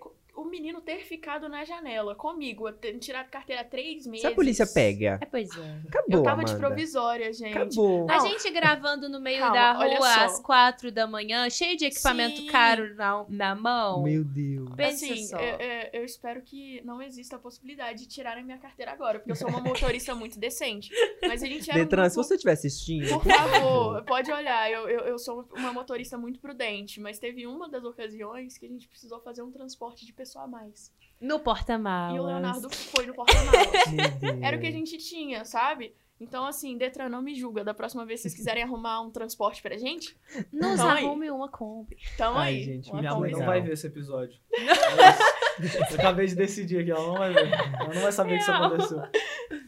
co- 0.01 0.15
o 0.37 0.45
menino 0.45 0.81
ter 0.81 1.05
ficado 1.05 1.49
na 1.49 1.65
janela 1.65 2.15
comigo, 2.15 2.71
ter 2.73 2.99
tirado 2.99 3.29
carteira 3.31 3.63
há 3.63 3.65
três 3.65 4.07
meses. 4.07 4.21
Se 4.21 4.27
a 4.27 4.35
polícia 4.35 4.67
pega, 4.67 5.19
É, 5.21 5.27
pois 5.27 5.49
é. 5.57 5.81
acabou, 5.89 6.19
Eu 6.19 6.23
tava 6.23 6.45
de 6.45 6.53
Amanda. 6.53 6.67
provisória, 6.69 7.33
gente. 7.33 7.57
Acabou. 7.57 8.11
A 8.11 8.19
Não. 8.19 8.29
gente 8.29 8.51
gravando 8.51 9.09
no 9.09 9.21
meio 9.21 9.39
Calma, 9.41 9.55
da 9.55 9.73
rua 9.73 10.25
às 10.25 10.39
quatro 10.41 10.93
da 10.93 11.07
manhã, 11.07 11.49
cheio 11.51 11.77
de 11.77 11.87
equipamento 11.87 12.37
Sim. 12.39 12.47
caro 12.47 12.95
na, 12.95 13.25
na 13.29 13.55
mão. 13.55 14.03
Meu 14.03 14.23
Deus. 14.25 14.69
Pensa 14.77 15.05
Assim, 15.07 15.27
só. 15.27 15.39
eu, 15.39 15.59
eu- 15.59 15.91
eu 15.95 16.05
espero 16.05 16.43
que 16.43 16.81
não 16.85 17.01
exista 17.03 17.37
a 17.37 17.39
possibilidade 17.39 18.01
de 18.01 18.07
tirarem 18.09 18.45
minha 18.45 18.59
carteira 18.59 18.93
agora, 18.93 19.19
porque 19.19 19.33
eu 19.33 19.37
sou 19.37 19.49
uma 19.49 19.61
motorista 19.61 20.15
muito 20.15 20.39
decente. 20.39 20.91
Mas 21.23 21.43
a 21.43 21.47
gente 21.47 21.71
era 21.71 21.79
um 21.81 21.83
Detran, 21.83 22.09
se 22.09 22.15
grupo- 22.17 22.29
você 22.29 22.35
estiver 22.35 22.53
assistindo, 22.53 23.09
Por 23.09 23.25
favor, 23.25 24.05
pode 24.05 24.31
olhar. 24.31 24.71
Eu, 24.71 24.89
eu, 24.89 25.01
eu 25.01 25.19
sou 25.19 25.49
uma 25.55 25.73
motorista 25.73 26.19
muito 26.19 26.39
prudente, 26.41 27.01
mas 27.01 27.19
teve 27.19 27.47
uma 27.47 27.69
das 27.69 27.85
ocasiões 27.85 28.59
que 28.59 28.67
a 28.67 28.69
gente 28.69 28.87
precisou 28.89 29.21
fazer 29.21 29.43
um 29.43 29.51
transporte 29.51 30.05
de 30.05 30.13
pessoa 30.27 30.45
a 30.45 30.49
mais. 30.49 30.93
No 31.21 31.39
porta-malas. 31.41 32.17
E 32.17 32.21
o 32.21 32.25
Leonardo 32.27 32.69
foi 32.71 33.07
no 33.07 33.15
porta-malas. 33.15 33.71
Era 34.43 34.57
o 34.57 34.61
que 34.61 34.67
a 34.67 34.73
gente 34.73 34.99
tinha, 34.99 35.45
sabe? 35.45 35.95
Então, 36.19 36.47
assim, 36.47 36.77
Detran, 36.79 37.09
não 37.11 37.21
me 37.23 37.35
julga. 37.35 37.63
Da 37.63 37.75
próxima 37.75 38.05
vez 38.05 38.21
que 38.21 38.23
vocês 38.29 38.35
quiserem 38.35 38.63
arrumar 38.63 39.01
um 39.03 39.11
transporte 39.11 39.61
pra 39.63 39.77
gente, 39.77 40.17
Nos 40.53 40.73
Então 40.75 40.91
aí. 40.91 41.05
arrume 41.05 41.31
uma 41.31 41.49
Kombi. 41.49 41.97
tamo 42.17 42.39
Ai, 42.39 42.55
aí. 42.57 42.63
gente, 42.65 42.93
Minha 42.95 43.15
mãe 43.15 43.33
não 43.33 43.45
vai 43.45 43.61
ver 43.61 43.73
esse 43.75 43.87
episódio. 43.87 44.39
eu 45.61 45.99
acabei 45.99 46.27
de 46.27 46.35
decidir 46.35 46.81
aqui, 46.81 46.91
ela 46.91 47.07
não 47.07 47.19
vai 47.19 47.33
ver. 47.33 47.53
Ela 47.53 47.95
não 47.95 48.03
vai 48.03 48.13
saber 48.13 48.37
que 48.37 48.43
isso 48.43 48.51
aconteceu. 48.51 49.03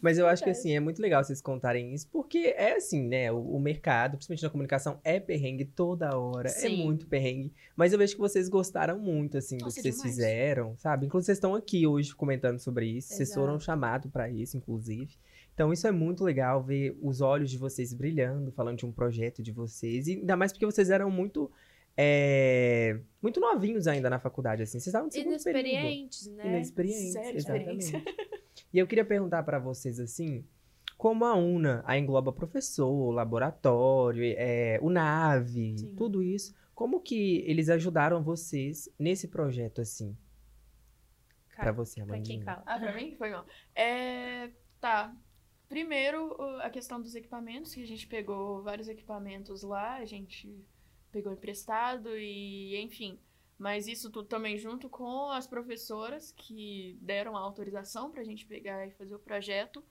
Mas 0.02 0.18
eu 0.18 0.26
acho 0.26 0.42
que 0.44 0.50
assim, 0.50 0.74
é 0.74 0.80
muito 0.80 1.00
legal 1.00 1.22
vocês 1.24 1.40
contarem 1.40 1.92
isso, 1.92 2.08
porque 2.10 2.54
é 2.56 2.76
assim, 2.76 3.02
né? 3.06 3.32
O, 3.32 3.56
o 3.56 3.60
mercado, 3.60 4.12
principalmente 4.16 4.42
na 4.42 4.50
comunicação, 4.50 5.00
é 5.02 5.18
perrengue 5.18 5.64
toda 5.64 6.16
hora. 6.16 6.48
É 6.48 6.52
Sim. 6.52 6.84
muito 6.84 7.06
perrengue. 7.06 7.52
Mas 7.76 7.92
eu 7.92 7.98
vejo 7.98 8.14
que 8.14 8.20
vocês 8.20 8.48
gostaram 8.48 8.98
muito, 8.98 9.38
assim, 9.38 9.56
do 9.58 9.64
Nossa, 9.64 9.76
que 9.76 9.82
vocês 9.82 9.96
demais. 9.96 10.14
fizeram, 10.14 10.76
sabe? 10.76 11.06
Inclusive, 11.06 11.26
vocês 11.26 11.38
estão 11.38 11.54
aqui 11.54 11.86
hoje 11.86 12.14
comentando 12.14 12.58
sobre 12.58 12.86
isso. 12.86 13.08
Vocês 13.08 13.30
Exato. 13.30 13.40
foram 13.40 13.58
chamados 13.58 14.10
pra 14.10 14.28
isso, 14.30 14.56
inclusive. 14.56 15.16
Então, 15.54 15.72
isso 15.72 15.88
é 15.88 15.90
muito 15.90 16.22
legal 16.22 16.62
ver 16.62 16.96
os 17.02 17.20
olhos 17.20 17.50
de 17.50 17.58
vocês 17.58 17.92
brilhando, 17.92 18.52
falando 18.52 18.78
de 18.78 18.86
um 18.86 18.92
projeto 18.92 19.42
de 19.42 19.50
vocês. 19.50 20.06
E 20.06 20.12
ainda 20.12 20.36
mais 20.36 20.52
porque 20.52 20.64
vocês 20.64 20.88
eram 20.88 21.10
muito. 21.10 21.50
É, 22.00 23.00
muito 23.20 23.40
novinhos 23.40 23.88
ainda 23.88 24.08
na 24.08 24.20
faculdade, 24.20 24.62
assim. 24.62 24.78
Vocês 24.78 24.86
estavam 24.86 25.10
segundo 25.10 25.42
período. 25.42 25.66
Inexperientes, 25.66 26.26
né? 26.28 26.46
Inexperientes, 26.46 27.12
Zero 27.12 27.36
exatamente. 27.36 28.04
E 28.72 28.78
eu 28.78 28.86
queria 28.86 29.04
perguntar 29.04 29.42
pra 29.42 29.58
vocês 29.58 29.98
assim, 29.98 30.44
como 30.96 31.24
a 31.24 31.34
UNA 31.34 31.82
a 31.84 31.98
engloba 31.98 32.32
professor, 32.32 33.10
laboratório, 33.10 34.22
é, 34.24 34.78
o 34.80 34.90
NAVE, 34.90 35.76
Sim. 35.78 35.94
tudo 35.96 36.22
isso, 36.22 36.54
como 36.72 37.00
que 37.00 37.38
eles 37.46 37.68
ajudaram 37.68 38.22
vocês 38.22 38.88
nesse 38.96 39.26
projeto 39.26 39.80
assim? 39.80 40.16
Pra 41.48 41.56
Cara, 41.56 41.72
você, 41.72 42.04
pra 42.04 42.20
quem 42.20 42.36
Amandinha. 42.36 42.44
fala. 42.44 42.62
Ah, 42.64 42.78
pra 42.78 42.94
mim? 42.94 43.16
Foi 43.16 43.30
mal. 43.30 43.44
É, 43.74 44.50
tá. 44.80 45.12
Primeiro, 45.68 46.40
a 46.60 46.70
questão 46.70 47.00
dos 47.02 47.16
equipamentos, 47.16 47.74
que 47.74 47.82
a 47.82 47.86
gente 47.86 48.06
pegou 48.06 48.62
vários 48.62 48.88
equipamentos 48.88 49.62
lá, 49.62 49.96
a 49.96 50.04
gente 50.04 50.64
pegou 51.10 51.32
emprestado 51.32 52.16
e, 52.16 52.76
enfim. 52.80 53.18
Mas 53.58 53.88
isso 53.88 54.10
tudo 54.10 54.28
também 54.28 54.56
junto 54.56 54.88
com 54.88 55.30
as 55.30 55.46
professoras 55.46 56.32
que 56.32 56.96
deram 57.00 57.36
a 57.36 57.40
autorização 57.40 58.10
pra 58.10 58.22
gente 58.22 58.46
pegar 58.46 58.86
e 58.86 58.92
fazer 58.92 59.14
o 59.14 59.18
projeto. 59.18 59.84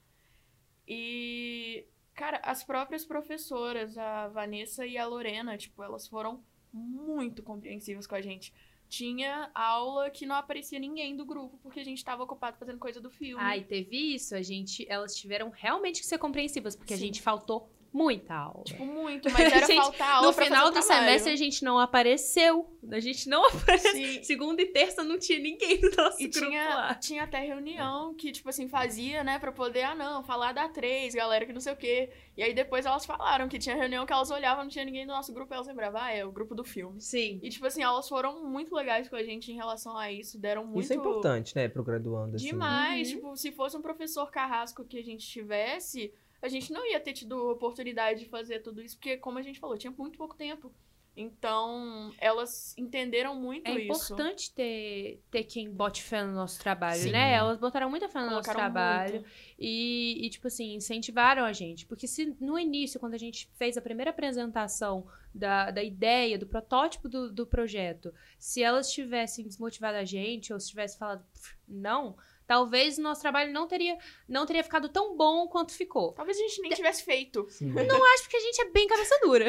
E, 0.86 1.84
cara, 2.14 2.40
as 2.42 2.64
próprias 2.64 3.04
professoras, 3.04 3.98
a 3.98 4.28
Vanessa 4.28 4.86
e 4.86 4.96
a 4.96 5.06
Lorena, 5.06 5.58
tipo, 5.58 5.82
elas 5.82 6.08
foram 6.08 6.42
muito 6.72 7.42
compreensivas 7.42 8.06
com 8.06 8.14
a 8.14 8.22
gente. 8.22 8.54
Tinha 8.88 9.50
aula 9.54 10.08
que 10.08 10.24
não 10.24 10.34
aparecia 10.34 10.78
ninguém 10.78 11.14
do 11.14 11.26
grupo, 11.26 11.58
porque 11.58 11.78
a 11.78 11.84
gente 11.84 12.02
tava 12.02 12.22
ocupado 12.22 12.56
fazendo 12.56 12.78
coisa 12.78 13.02
do 13.02 13.10
filme. 13.10 13.42
Ai, 13.42 13.62
teve 13.62 14.14
isso. 14.14 14.34
A 14.34 14.40
gente, 14.40 14.86
elas 14.88 15.14
tiveram 15.14 15.50
realmente 15.50 16.00
que 16.00 16.06
ser 16.06 16.16
compreensivas, 16.16 16.74
porque 16.74 16.94
a 16.94 16.96
Sim. 16.96 17.04
gente 17.04 17.20
faltou 17.20 17.70
muita 17.92 18.34
aula. 18.34 18.64
Tipo, 18.64 18.84
muito, 18.84 19.30
mas 19.30 19.52
era 19.52 19.66
Gente, 19.66 19.76
faltar 19.76 20.16
aula 20.16 20.26
no 20.26 20.32
final 20.32 20.66
do 20.70 20.72
trabalho. 20.72 21.00
semestre 21.00 21.32
a 21.32 21.36
gente 21.36 21.64
não 21.64 21.78
apareceu. 21.78 22.66
A 22.90 23.00
gente 23.00 23.28
não 23.28 23.44
apareceu. 23.46 23.92
Sim. 23.92 24.22
Segunda 24.22 24.62
e 24.62 24.66
terça 24.66 25.02
não 25.02 25.18
tinha 25.18 25.38
ninguém 25.38 25.80
do 25.80 25.90
nosso 25.96 26.22
E 26.22 26.28
grupo 26.28 26.46
tinha, 26.46 26.68
lá. 26.68 26.94
tinha 26.94 27.22
até 27.24 27.40
reunião 27.40 28.14
que, 28.14 28.30
tipo 28.32 28.48
assim, 28.48 28.68
fazia, 28.68 29.24
né, 29.24 29.38
pra 29.38 29.50
poder, 29.52 29.82
ah, 29.82 29.94
não, 29.94 30.22
falar 30.22 30.52
da 30.52 30.68
três, 30.68 31.14
galera, 31.14 31.44
que 31.44 31.52
não 31.52 31.60
sei 31.60 31.72
o 31.72 31.76
quê. 31.76 32.10
E 32.36 32.42
aí 32.42 32.54
depois 32.54 32.86
elas 32.86 33.04
falaram 33.04 33.48
que 33.48 33.58
tinha 33.58 33.74
reunião 33.74 34.06
que 34.06 34.12
elas 34.12 34.30
olhavam, 34.30 34.64
não 34.64 34.70
tinha 34.70 34.84
ninguém 34.84 35.06
do 35.06 35.12
nosso 35.12 35.32
grupo, 35.32 35.52
elas 35.52 35.66
lembravam, 35.66 36.00
ah, 36.00 36.12
é 36.12 36.24
o 36.24 36.30
grupo 36.30 36.54
do 36.54 36.64
filme. 36.64 37.00
Sim. 37.00 37.40
E, 37.42 37.48
tipo 37.50 37.66
assim, 37.66 37.82
elas 37.82 38.08
foram 38.08 38.44
muito 38.44 38.74
legais 38.74 39.08
com 39.08 39.16
a 39.16 39.22
gente 39.22 39.50
em 39.50 39.56
relação 39.56 39.96
a 39.96 40.12
isso, 40.12 40.38
deram 40.38 40.64
muito... 40.64 40.84
Isso 40.84 40.92
é 40.92 40.96
importante, 40.96 41.56
né, 41.56 41.68
pro 41.68 41.82
graduando 41.82 42.36
assim. 42.36 42.46
Demais. 42.46 43.08
Uhum. 43.08 43.14
Tipo, 43.16 43.36
se 43.36 43.52
fosse 43.52 43.76
um 43.76 43.82
professor 43.82 44.30
carrasco 44.30 44.84
que 44.84 44.98
a 44.98 45.02
gente 45.02 45.26
tivesse, 45.26 46.12
a 46.42 46.48
gente 46.48 46.72
não 46.72 46.86
ia 46.86 47.00
ter 47.00 47.12
tido 47.12 47.50
oportunidade 47.50 48.20
de 48.20 48.26
fazer 48.26 48.60
tudo 48.60 48.80
isso, 48.82 48.96
porque, 48.96 49.16
como 49.16 49.38
a 49.38 49.42
gente 49.42 49.58
falou, 49.60 49.76
tinha 49.78 49.92
muito 49.96 50.18
pouco 50.18 50.36
tempo. 50.36 50.72
Então, 51.20 52.14
elas 52.18 52.78
entenderam 52.78 53.34
muito 53.34 53.66
É 53.66 53.72
isso. 53.80 54.04
importante 54.14 54.54
ter, 54.54 55.20
ter 55.32 55.42
quem 55.42 55.68
bote 55.68 56.00
fé 56.00 56.22
no 56.22 56.32
nosso 56.32 56.60
trabalho, 56.60 57.00
Sim. 57.02 57.10
né? 57.10 57.32
Elas 57.32 57.58
botaram 57.58 57.90
muita 57.90 58.08
fé 58.08 58.20
no 58.20 58.26
nosso 58.26 58.48
Colocaram 58.48 58.60
trabalho 58.72 59.14
muito. 59.14 59.28
e, 59.58 60.24
e, 60.24 60.30
tipo 60.30 60.46
assim, 60.46 60.74
incentivaram 60.76 61.44
a 61.44 61.52
gente. 61.52 61.86
Porque 61.86 62.06
se 62.06 62.36
no 62.40 62.56
início, 62.56 63.00
quando 63.00 63.14
a 63.14 63.18
gente 63.18 63.50
fez 63.56 63.76
a 63.76 63.82
primeira 63.82 64.10
apresentação 64.12 65.08
da, 65.34 65.72
da 65.72 65.82
ideia, 65.82 66.38
do 66.38 66.46
protótipo 66.46 67.08
do, 67.08 67.32
do 67.32 67.44
projeto, 67.44 68.14
se 68.38 68.62
elas 68.62 68.88
tivessem 68.92 69.44
desmotivado 69.44 69.96
a 69.98 70.04
gente 70.04 70.52
ou 70.52 70.60
se 70.60 70.68
tivessem 70.68 71.00
falado 71.00 71.24
"Pff, 71.34 71.56
não, 71.66 72.16
talvez 72.48 72.96
o 72.96 73.02
nosso 73.02 73.20
trabalho 73.20 73.52
não 73.52 73.68
teria, 73.68 73.96
não 74.26 74.46
teria 74.46 74.64
ficado 74.64 74.88
tão 74.88 75.16
bom 75.16 75.46
quanto 75.46 75.70
ficou. 75.70 76.12
Talvez 76.12 76.38
a 76.38 76.40
gente 76.40 76.62
nem 76.62 76.72
tivesse 76.72 77.04
feito. 77.04 77.46
Sim. 77.50 77.72
acho 77.78 78.22
porque 78.22 78.38
a 78.38 78.40
gente 78.40 78.62
é 78.62 78.70
bem 78.70 78.88
cabeça 78.88 79.20
dura. 79.22 79.44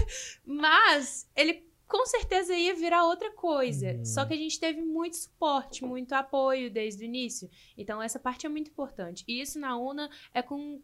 Mas 0.46 1.28
ele 1.36 1.66
com 1.86 2.06
certeza 2.06 2.54
ia 2.54 2.72
virar 2.74 3.04
outra 3.04 3.30
coisa. 3.32 3.92
Uhum. 3.92 4.04
Só 4.04 4.24
que 4.24 4.32
a 4.32 4.36
gente 4.36 4.58
teve 4.58 4.80
muito 4.80 5.16
suporte, 5.16 5.84
muito 5.84 6.12
apoio 6.12 6.70
desde 6.70 7.02
o 7.02 7.04
início. 7.04 7.50
Então 7.76 8.00
essa 8.00 8.20
parte 8.20 8.46
é 8.46 8.48
muito 8.48 8.70
importante. 8.70 9.24
E 9.26 9.40
isso 9.40 9.58
na 9.58 9.76
UNA 9.76 10.08
é 10.32 10.40
com 10.40 10.80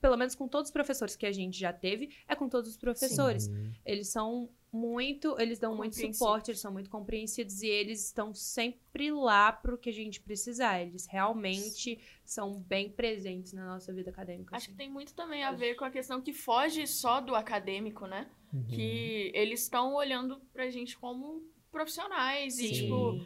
pelo 0.00 0.16
menos 0.16 0.34
com 0.34 0.46
todos 0.46 0.68
os 0.68 0.72
professores 0.72 1.16
que 1.16 1.26
a 1.26 1.32
gente 1.32 1.58
já 1.58 1.72
teve, 1.72 2.10
é 2.28 2.34
com 2.34 2.48
todos 2.48 2.70
os 2.70 2.76
professores. 2.76 3.44
Sim. 3.44 3.72
Eles 3.84 4.08
são 4.08 4.48
muito, 4.72 5.34
eles 5.40 5.58
dão 5.58 5.74
muito 5.74 5.96
suporte, 5.96 6.50
eles 6.50 6.60
são 6.60 6.72
muito 6.72 6.90
compreensivos 6.90 7.62
e 7.62 7.68
eles 7.68 8.04
estão 8.04 8.34
sempre 8.34 9.10
lá 9.10 9.50
pro 9.52 9.78
que 9.78 9.88
a 9.88 9.92
gente 9.92 10.20
precisar. 10.20 10.80
Eles 10.82 11.06
realmente 11.06 11.98
são 12.24 12.60
bem 12.60 12.90
presentes 12.90 13.52
na 13.52 13.66
nossa 13.66 13.92
vida 13.92 14.10
acadêmica. 14.10 14.54
Acho 14.56 14.66
que 14.66 14.72
assim. 14.72 14.78
tem 14.78 14.90
muito 14.90 15.14
também 15.14 15.42
a 15.44 15.52
ver 15.52 15.74
com 15.74 15.84
a 15.84 15.90
questão 15.90 16.20
que 16.20 16.32
foge 16.32 16.86
só 16.86 17.20
do 17.20 17.34
acadêmico, 17.34 18.06
né? 18.06 18.28
Uhum. 18.52 18.64
Que 18.66 19.30
eles 19.34 19.62
estão 19.62 19.94
olhando 19.94 20.38
pra 20.52 20.70
gente 20.70 20.98
como 20.98 21.42
profissionais. 21.70 22.58
E, 22.58 22.68
Sim. 22.68 22.72
tipo, 22.74 23.24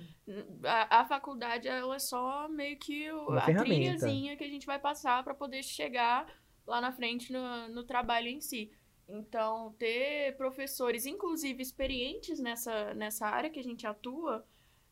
a, 0.65 1.01
a 1.01 1.05
faculdade, 1.05 1.67
ela 1.69 1.97
é 1.97 1.99
só 1.99 2.49
meio 2.49 2.79
que 2.79 3.11
o- 3.11 3.33
a 3.33 3.53
trilhazinha 3.55 4.37
que 4.37 4.45
a 4.45 4.49
gente 4.49 4.67
vai 4.67 4.79
passar 4.79 5.23
pra 5.25 5.35
poder 5.35 5.63
chegar 5.63 6.27
lá 6.67 6.81
na 6.81 6.93
frente 6.93 7.33
no, 7.33 7.69
no 7.69 7.83
trabalho 7.85 8.29
em 8.29 8.41
si. 8.41 8.71
Então, 9.13 9.75
ter 9.79 10.35
professores, 10.39 11.05
inclusive 11.05 11.63
experientes 11.63 12.41
nessa, 12.41 12.95
nessa 12.95 13.27
área 13.27 13.51
que 13.51 13.61
a 13.61 13.63
gente 13.63 13.87
atua, 13.87 14.43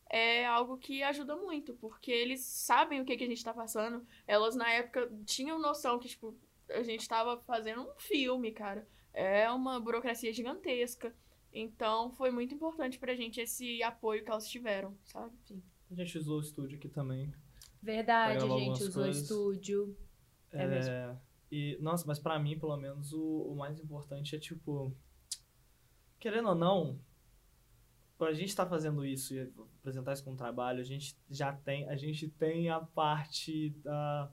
é 0.07 0.45
algo 0.45 0.77
que 0.77 1.01
ajuda 1.01 1.35
muito, 1.35 1.73
porque 1.73 2.11
eles 2.11 2.41
sabem 2.41 3.01
o 3.01 3.05
que, 3.05 3.17
que 3.17 3.23
a 3.23 3.27
gente 3.27 3.37
está 3.37 3.51
passando. 3.51 4.05
Elas, 4.27 4.55
na 4.55 4.69
época, 4.71 5.11
tinham 5.25 5.57
noção 5.59 5.97
que, 5.97 6.07
tipo, 6.07 6.37
a 6.69 6.83
gente 6.83 7.01
estava 7.01 7.41
fazendo 7.41 7.81
um 7.81 7.93
filme, 7.97 8.51
cara. 8.51 8.87
É 9.11 9.49
uma 9.49 9.79
burocracia 9.79 10.31
gigantesca. 10.31 11.15
Então, 11.51 12.11
foi 12.11 12.29
muito 12.29 12.53
importante 12.53 12.99
pra 12.99 13.15
gente 13.15 13.41
esse 13.41 13.81
apoio 13.81 14.23
que 14.23 14.29
elas 14.29 14.47
tiveram, 14.47 14.95
sabe? 15.03 15.33
A 15.89 15.95
gente 15.95 16.15
usou 16.19 16.37
o 16.37 16.41
estúdio 16.41 16.77
aqui 16.77 16.87
também. 16.87 17.33
Verdade, 17.81 18.45
a 18.45 18.59
gente 18.59 18.83
usou 18.83 19.03
coisas. 19.03 19.23
estúdio. 19.23 19.97
É 20.51 20.67
mesmo. 20.67 21.19
E, 21.51 21.77
nossa, 21.81 22.05
mas 22.07 22.17
pra 22.17 22.39
mim, 22.39 22.57
pelo 22.57 22.77
menos, 22.77 23.11
o, 23.13 23.21
o 23.21 23.55
mais 23.55 23.79
importante 23.79 24.35
é, 24.35 24.39
tipo... 24.39 24.95
Querendo 26.19 26.49
ou 26.49 26.55
não, 26.55 26.99
pra 28.17 28.31
gente 28.31 28.49
estar 28.49 28.65
fazendo 28.65 29.03
isso 29.03 29.33
e 29.33 29.51
apresentar 29.79 30.13
isso 30.13 30.23
como 30.23 30.37
trabalho, 30.37 30.79
a 30.79 30.83
gente 30.83 31.17
já 31.29 31.51
tem... 31.51 31.89
A 31.89 31.95
gente 31.95 32.27
tem 32.29 32.69
a 32.69 32.79
parte 32.79 33.69
da... 33.83 34.31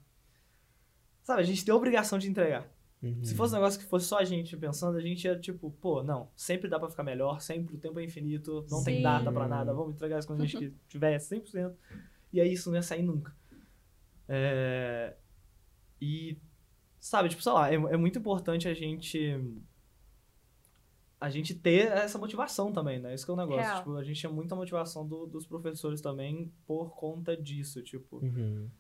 Sabe, 1.23 1.43
a 1.43 1.45
gente 1.45 1.65
tem 1.65 1.73
a 1.73 1.77
obrigação 1.77 2.19
de 2.19 2.29
entregar. 2.29 2.71
Uhum. 3.03 3.23
Se 3.23 3.35
fosse 3.35 3.55
um 3.55 3.59
negócio 3.59 3.79
que 3.79 3.87
fosse 3.87 4.07
só 4.07 4.19
a 4.19 4.25
gente 4.25 4.57
pensando, 4.57 4.97
a 4.97 5.01
gente 5.01 5.25
ia 5.25 5.39
tipo, 5.39 5.71
pô, 5.71 6.03
não, 6.03 6.29
sempre 6.35 6.69
dá 6.69 6.79
pra 6.81 6.91
ficar 6.91 7.05
melhor, 7.05 7.41
sempre 7.41 7.77
o 7.77 7.79
tempo 7.79 8.01
é 8.01 8.05
infinito, 8.05 8.67
não 8.69 8.83
tem 8.83 8.97
Sim. 8.97 9.03
data 9.03 9.31
pra 9.31 9.47
nada, 9.47 9.73
vamos 9.73 9.95
entregar 9.95 10.19
isso 10.19 10.27
quando 10.27 10.43
a 10.43 10.47
gente 10.47 10.75
tiver 10.89 11.17
100%. 11.17 11.75
E 12.33 12.41
aí 12.41 12.53
isso 12.53 12.69
não 12.69 12.77
ia 12.77 12.83
sair 12.83 13.03
nunca. 13.03 13.35
É, 14.29 15.15
E, 16.01 16.39
sabe, 17.01 17.29
tipo, 17.29 17.43
sei 17.43 17.53
lá, 17.53 17.71
é, 17.71 17.75
é 17.75 17.97
muito 17.97 18.19
importante 18.19 18.69
a 18.69 18.75
gente. 18.75 19.19
A 21.21 21.29
gente 21.31 21.53
ter 21.53 21.91
essa 21.91 22.17
motivação 22.17 22.73
também, 22.73 23.01
né? 23.01 23.13
Isso 23.13 23.25
que 23.25 23.31
é 23.31 23.35
o 23.35 23.37
negócio. 23.37 23.61
Real. 23.63 23.79
Tipo, 23.79 23.97
a 23.97 24.05
gente 24.05 24.21
tinha 24.21 24.31
muita 24.31 24.55
motivação 24.55 25.07
do- 25.07 25.27
dos 25.27 25.47
professores 25.47 26.01
também 26.01 26.53
por 26.65 26.95
conta 26.95 27.37
disso, 27.37 27.83
tipo. 27.83 28.19
Uhum. 28.19 28.71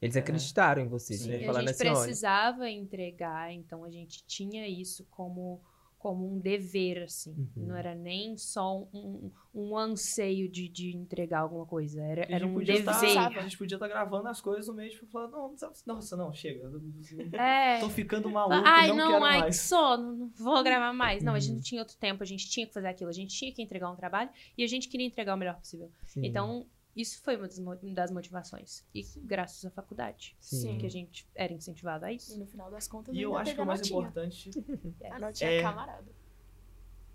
Eles 0.00 0.16
acreditaram 0.16 0.82
em 0.82 0.86
vocês, 0.86 1.26
né? 1.26 1.34
A 1.34 1.38
gente 1.38 1.70
assim, 1.70 1.88
olha. 1.88 1.96
precisava 1.96 2.70
entregar, 2.70 3.52
então 3.52 3.82
a 3.82 3.90
gente 3.90 4.24
tinha 4.26 4.68
isso 4.68 5.04
como, 5.10 5.60
como 5.98 6.32
um 6.32 6.38
dever, 6.38 7.02
assim. 7.02 7.32
Uhum. 7.56 7.66
Não 7.66 7.76
era 7.76 7.94
nem 7.94 8.36
só 8.36 8.86
um, 8.94 9.30
um 9.52 9.76
anseio 9.76 10.48
de, 10.48 10.68
de 10.68 10.96
entregar 10.96 11.40
alguma 11.40 11.66
coisa, 11.66 12.00
era, 12.00 12.20
A 12.20 12.24
gente 12.24 12.34
era 12.34 12.46
um 12.46 12.54
podia 12.54 12.74
dever. 12.74 13.04
estar- 13.08 13.26
a 13.38 13.42
gente 13.42 13.58
podia 13.58 13.76
estar 13.76 13.88
gravando 13.88 14.28
as 14.28 14.40
coisas 14.40 14.68
no 14.68 14.74
meio, 14.74 14.90
tipo, 14.90 15.06
falar, 15.08 15.28
não, 15.28 15.54
nossa, 15.86 16.16
não, 16.16 16.32
chega. 16.32 16.70
É. 17.32 17.80
Tô 17.80 17.88
ficando 17.90 18.30
maluco, 18.30 18.62
Ai, 18.64 18.88
não, 18.88 18.96
não, 18.96 19.10
quero 19.12 19.24
ai, 19.24 19.40
mais. 19.40 19.60
só, 19.60 19.96
não, 19.96 20.12
não 20.14 20.28
vou 20.36 20.62
gravar 20.62 20.92
mais. 20.92 21.22
Não, 21.22 21.34
a 21.34 21.38
gente 21.40 21.50
Uhum. 21.50 21.56
não 21.56 21.62
tinha 21.62 21.80
outro 21.80 21.96
tempo, 21.96 22.22
a 22.22 22.26
gente 22.26 22.48
tinha 22.48 22.66
que 22.66 22.72
fazer 22.72 22.88
aquilo, 22.88 23.10
a 23.10 23.12
gente 23.12 23.34
tinha 23.36 23.52
que 23.52 23.60
entregar 23.60 23.90
um 23.90 23.96
trabalho 23.96 24.30
e 24.56 24.62
a 24.62 24.66
gente 24.68 24.88
queria 24.88 25.06
entregar 25.06 25.34
o 25.34 25.36
melhor 25.36 25.56
possível. 25.56 25.90
Sim. 26.06 26.24
Então, 26.24 26.64
isso 27.00 27.22
foi 27.22 27.36
uma 27.36 27.46
das 27.46 27.58
mo- 27.58 27.76
das 27.94 28.10
motivações. 28.10 28.84
E 28.94 29.02
graças 29.18 29.64
à 29.64 29.70
faculdade, 29.70 30.36
Sim. 30.40 30.76
que 30.78 30.84
a 30.86 30.90
gente 30.90 31.26
era 31.34 31.52
incentivado 31.52 32.04
a 32.04 32.12
E 32.12 32.16
isso. 32.16 32.38
no 32.38 32.46
final 32.46 32.70
das 32.70 32.88
contas, 32.88 33.14
E 33.14 33.22
eu 33.22 33.36
acho 33.36 33.54
que 33.54 33.60
o 33.60 33.64
mais 33.66 33.80
notinha. 33.80 34.00
importante, 34.00 34.50
A 35.10 35.18
notinha 35.18 35.50
É- 35.50 35.62
camarada. 35.62 36.04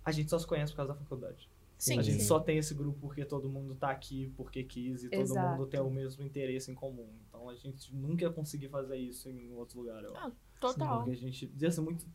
a 0.05 0.11
gente 0.11 0.29
só 0.29 0.39
se 0.39 0.47
conhece 0.47 0.71
por 0.71 0.77
causa 0.77 0.93
da 0.93 0.99
faculdade. 0.99 1.49
Sim, 1.77 1.99
a 1.99 2.01
gente 2.01 2.21
sim. 2.21 2.27
só 2.27 2.39
tem 2.39 2.57
esse 2.57 2.73
grupo 2.73 2.97
porque 3.01 3.25
todo 3.25 3.49
mundo 3.49 3.75
tá 3.75 3.89
aqui 3.91 4.31
porque 4.37 4.63
quis 4.63 5.03
e 5.03 5.09
todo 5.09 5.19
Exato. 5.21 5.49
mundo 5.57 5.67
tem 5.69 5.81
o 5.81 5.89
mesmo 5.89 6.23
interesse 6.23 6.71
em 6.71 6.75
comum. 6.75 7.09
Então 7.27 7.49
a 7.49 7.55
gente 7.55 7.93
nunca 7.93 8.23
ia 8.23 8.31
conseguir 8.31 8.69
fazer 8.69 8.95
isso 8.95 9.29
em 9.29 9.51
outro 9.53 9.79
lugar, 9.81 10.01
eu 10.01 10.15
acho. 10.15 10.33
Total. 10.61 10.97
Porque 10.99 11.11
a 11.11 11.15
gente 11.15 11.51
ia 11.59 11.69
ser 11.71 11.81
muito. 11.81 12.05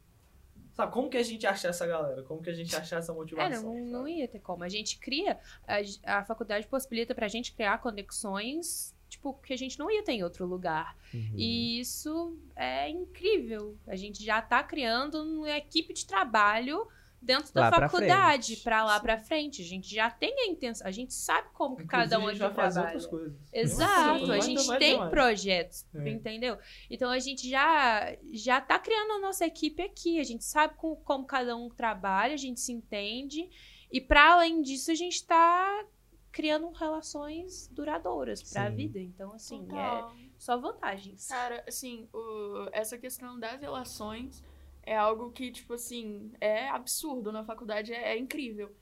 Sabe, 0.78 0.92
como 0.92 1.10
que 1.10 1.16
a 1.16 1.22
gente 1.24 1.44
achar 1.44 1.70
essa 1.70 1.84
galera? 1.84 2.22
Como 2.22 2.40
que 2.40 2.50
a 2.50 2.54
gente 2.54 2.74
achar 2.76 2.98
essa 2.98 3.10
É, 3.10 3.14
motivação? 3.16 3.74
não, 3.74 3.84
não 3.84 3.98
sabe? 3.98 4.12
ia 4.20 4.28
ter 4.28 4.38
como. 4.38 4.62
A 4.62 4.68
gente 4.68 4.96
cria, 5.00 5.36
a, 5.66 6.18
a 6.20 6.24
faculdade 6.24 6.68
possibilita 6.68 7.16
pra 7.16 7.26
gente 7.26 7.52
criar 7.52 7.78
conexões, 7.78 8.94
tipo, 9.08 9.34
que 9.42 9.52
a 9.52 9.56
gente 9.56 9.76
não 9.76 9.90
ia 9.90 10.04
ter 10.04 10.12
em 10.12 10.22
outro 10.22 10.46
lugar. 10.46 10.96
Uhum. 11.12 11.32
E 11.34 11.80
isso 11.80 12.38
é 12.54 12.88
incrível. 12.88 13.76
A 13.88 13.96
gente 13.96 14.24
já 14.24 14.40
tá 14.40 14.62
criando 14.62 15.20
uma 15.20 15.50
equipe 15.50 15.92
de 15.92 16.06
trabalho 16.06 16.86
dentro 17.20 17.52
da 17.52 17.62
Lá 17.62 17.70
pra 17.70 17.88
faculdade 17.88 18.56
para 18.58 18.84
lá 18.84 19.00
pra 19.00 19.18
frente. 19.18 19.60
A 19.60 19.64
gente 19.64 19.92
já 19.94 20.08
tem 20.10 20.32
a 20.40 20.46
intenção, 20.46 20.86
a 20.86 20.90
gente 20.90 21.12
sabe 21.12 21.48
como 21.52 21.76
que 21.76 21.84
cada 21.86 22.18
um 22.18 22.22
Inclusive, 22.22 22.44
a 22.44 22.46
gente 22.46 22.46
aqui 22.46 22.54
vai 22.56 22.64
fazer 22.64 22.74
trabalha. 22.80 22.94
outras 22.96 23.10
coisas. 23.10 23.38
Exato, 23.52 24.32
a 24.32 24.40
gente 24.40 24.66
vai 24.66 24.78
tem 24.78 25.10
projetos, 25.10 25.86
É. 25.94 26.08
entendeu? 26.08 26.58
Então 26.88 27.10
a 27.10 27.18
gente 27.18 27.48
já 27.48 28.16
já 28.32 28.60
tá 28.60 28.78
criando 28.78 29.12
a 29.12 29.18
nossa 29.20 29.44
equipe 29.44 29.82
aqui, 29.82 30.20
a 30.20 30.24
gente 30.24 30.44
sabe 30.44 30.74
com- 30.76 30.96
como 30.96 31.24
cada 31.26 31.56
um 31.56 31.68
trabalha, 31.68 32.34
a 32.34 32.38
gente 32.38 32.60
se 32.60 32.72
entende 32.72 33.48
e 33.90 34.00
para 34.00 34.34
além 34.34 34.62
disso 34.62 34.90
a 34.90 34.94
gente 34.94 35.24
tá 35.26 35.84
criando 36.30 36.70
relações 36.70 37.68
duradouras 37.68 38.42
para 38.42 38.64
a 38.66 38.70
vida. 38.70 38.98
Então 39.00 39.32
assim, 39.32 39.66
é 39.72 40.28
só 40.38 40.56
vantagens. 40.56 41.26
Cara, 41.26 41.64
assim, 41.66 42.08
o- 42.12 42.68
essa 42.72 42.96
questão 42.96 43.38
das 43.40 43.60
relações 43.60 44.42
é 44.88 44.96
algo 44.96 45.30
que, 45.30 45.52
tipo 45.52 45.74
assim, 45.74 46.32
é 46.40 46.66
absurdo 46.70 47.30
na 47.30 47.44
faculdade, 47.44 47.92
é, 47.92 48.14
é 48.14 48.18
incrível. 48.18 48.74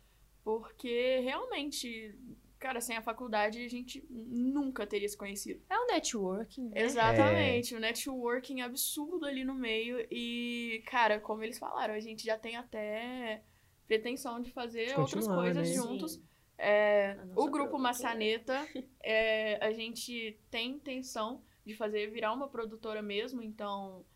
Porque 0.44 1.18
realmente, 1.18 2.16
cara, 2.60 2.80
sem 2.80 2.96
a 2.96 3.02
faculdade 3.02 3.64
a 3.64 3.68
gente 3.68 4.06
nunca 4.08 4.86
teria 4.86 5.08
se 5.08 5.16
conhecido. 5.16 5.60
É 5.68 5.76
o 5.76 5.86
networking, 5.88 6.68
né? 6.68 6.80
Exatamente, 6.80 7.74
o 7.74 7.80
networking 7.80 8.60
absurdo 8.60 9.26
ali 9.26 9.44
no 9.44 9.54
meio. 9.54 10.06
E, 10.08 10.84
cara, 10.86 11.18
como 11.18 11.42
eles 11.42 11.58
falaram, 11.58 11.94
a 11.94 12.00
gente 12.00 12.24
já 12.24 12.38
tem 12.38 12.54
até 12.54 13.42
pretensão 13.88 14.40
de 14.40 14.52
fazer 14.52 14.94
De 14.94 15.00
outras 15.00 15.26
coisas 15.26 15.68
né? 15.68 15.74
juntos. 15.74 16.12
Sim. 16.12 16.22
É, 16.56 17.16
o 17.18 17.34
produtora. 17.34 17.50
grupo 17.50 17.78
Maçaneta, 17.80 18.64
é, 19.02 19.58
a 19.60 19.72
gente 19.72 20.38
tem 20.52 20.70
intenção 20.70 21.42
de 21.64 21.74
fazer 21.74 22.12
virar 22.12 22.32
uma 22.32 22.48
produtora 22.48 23.02
mesmo, 23.02 23.42
então 23.42 24.06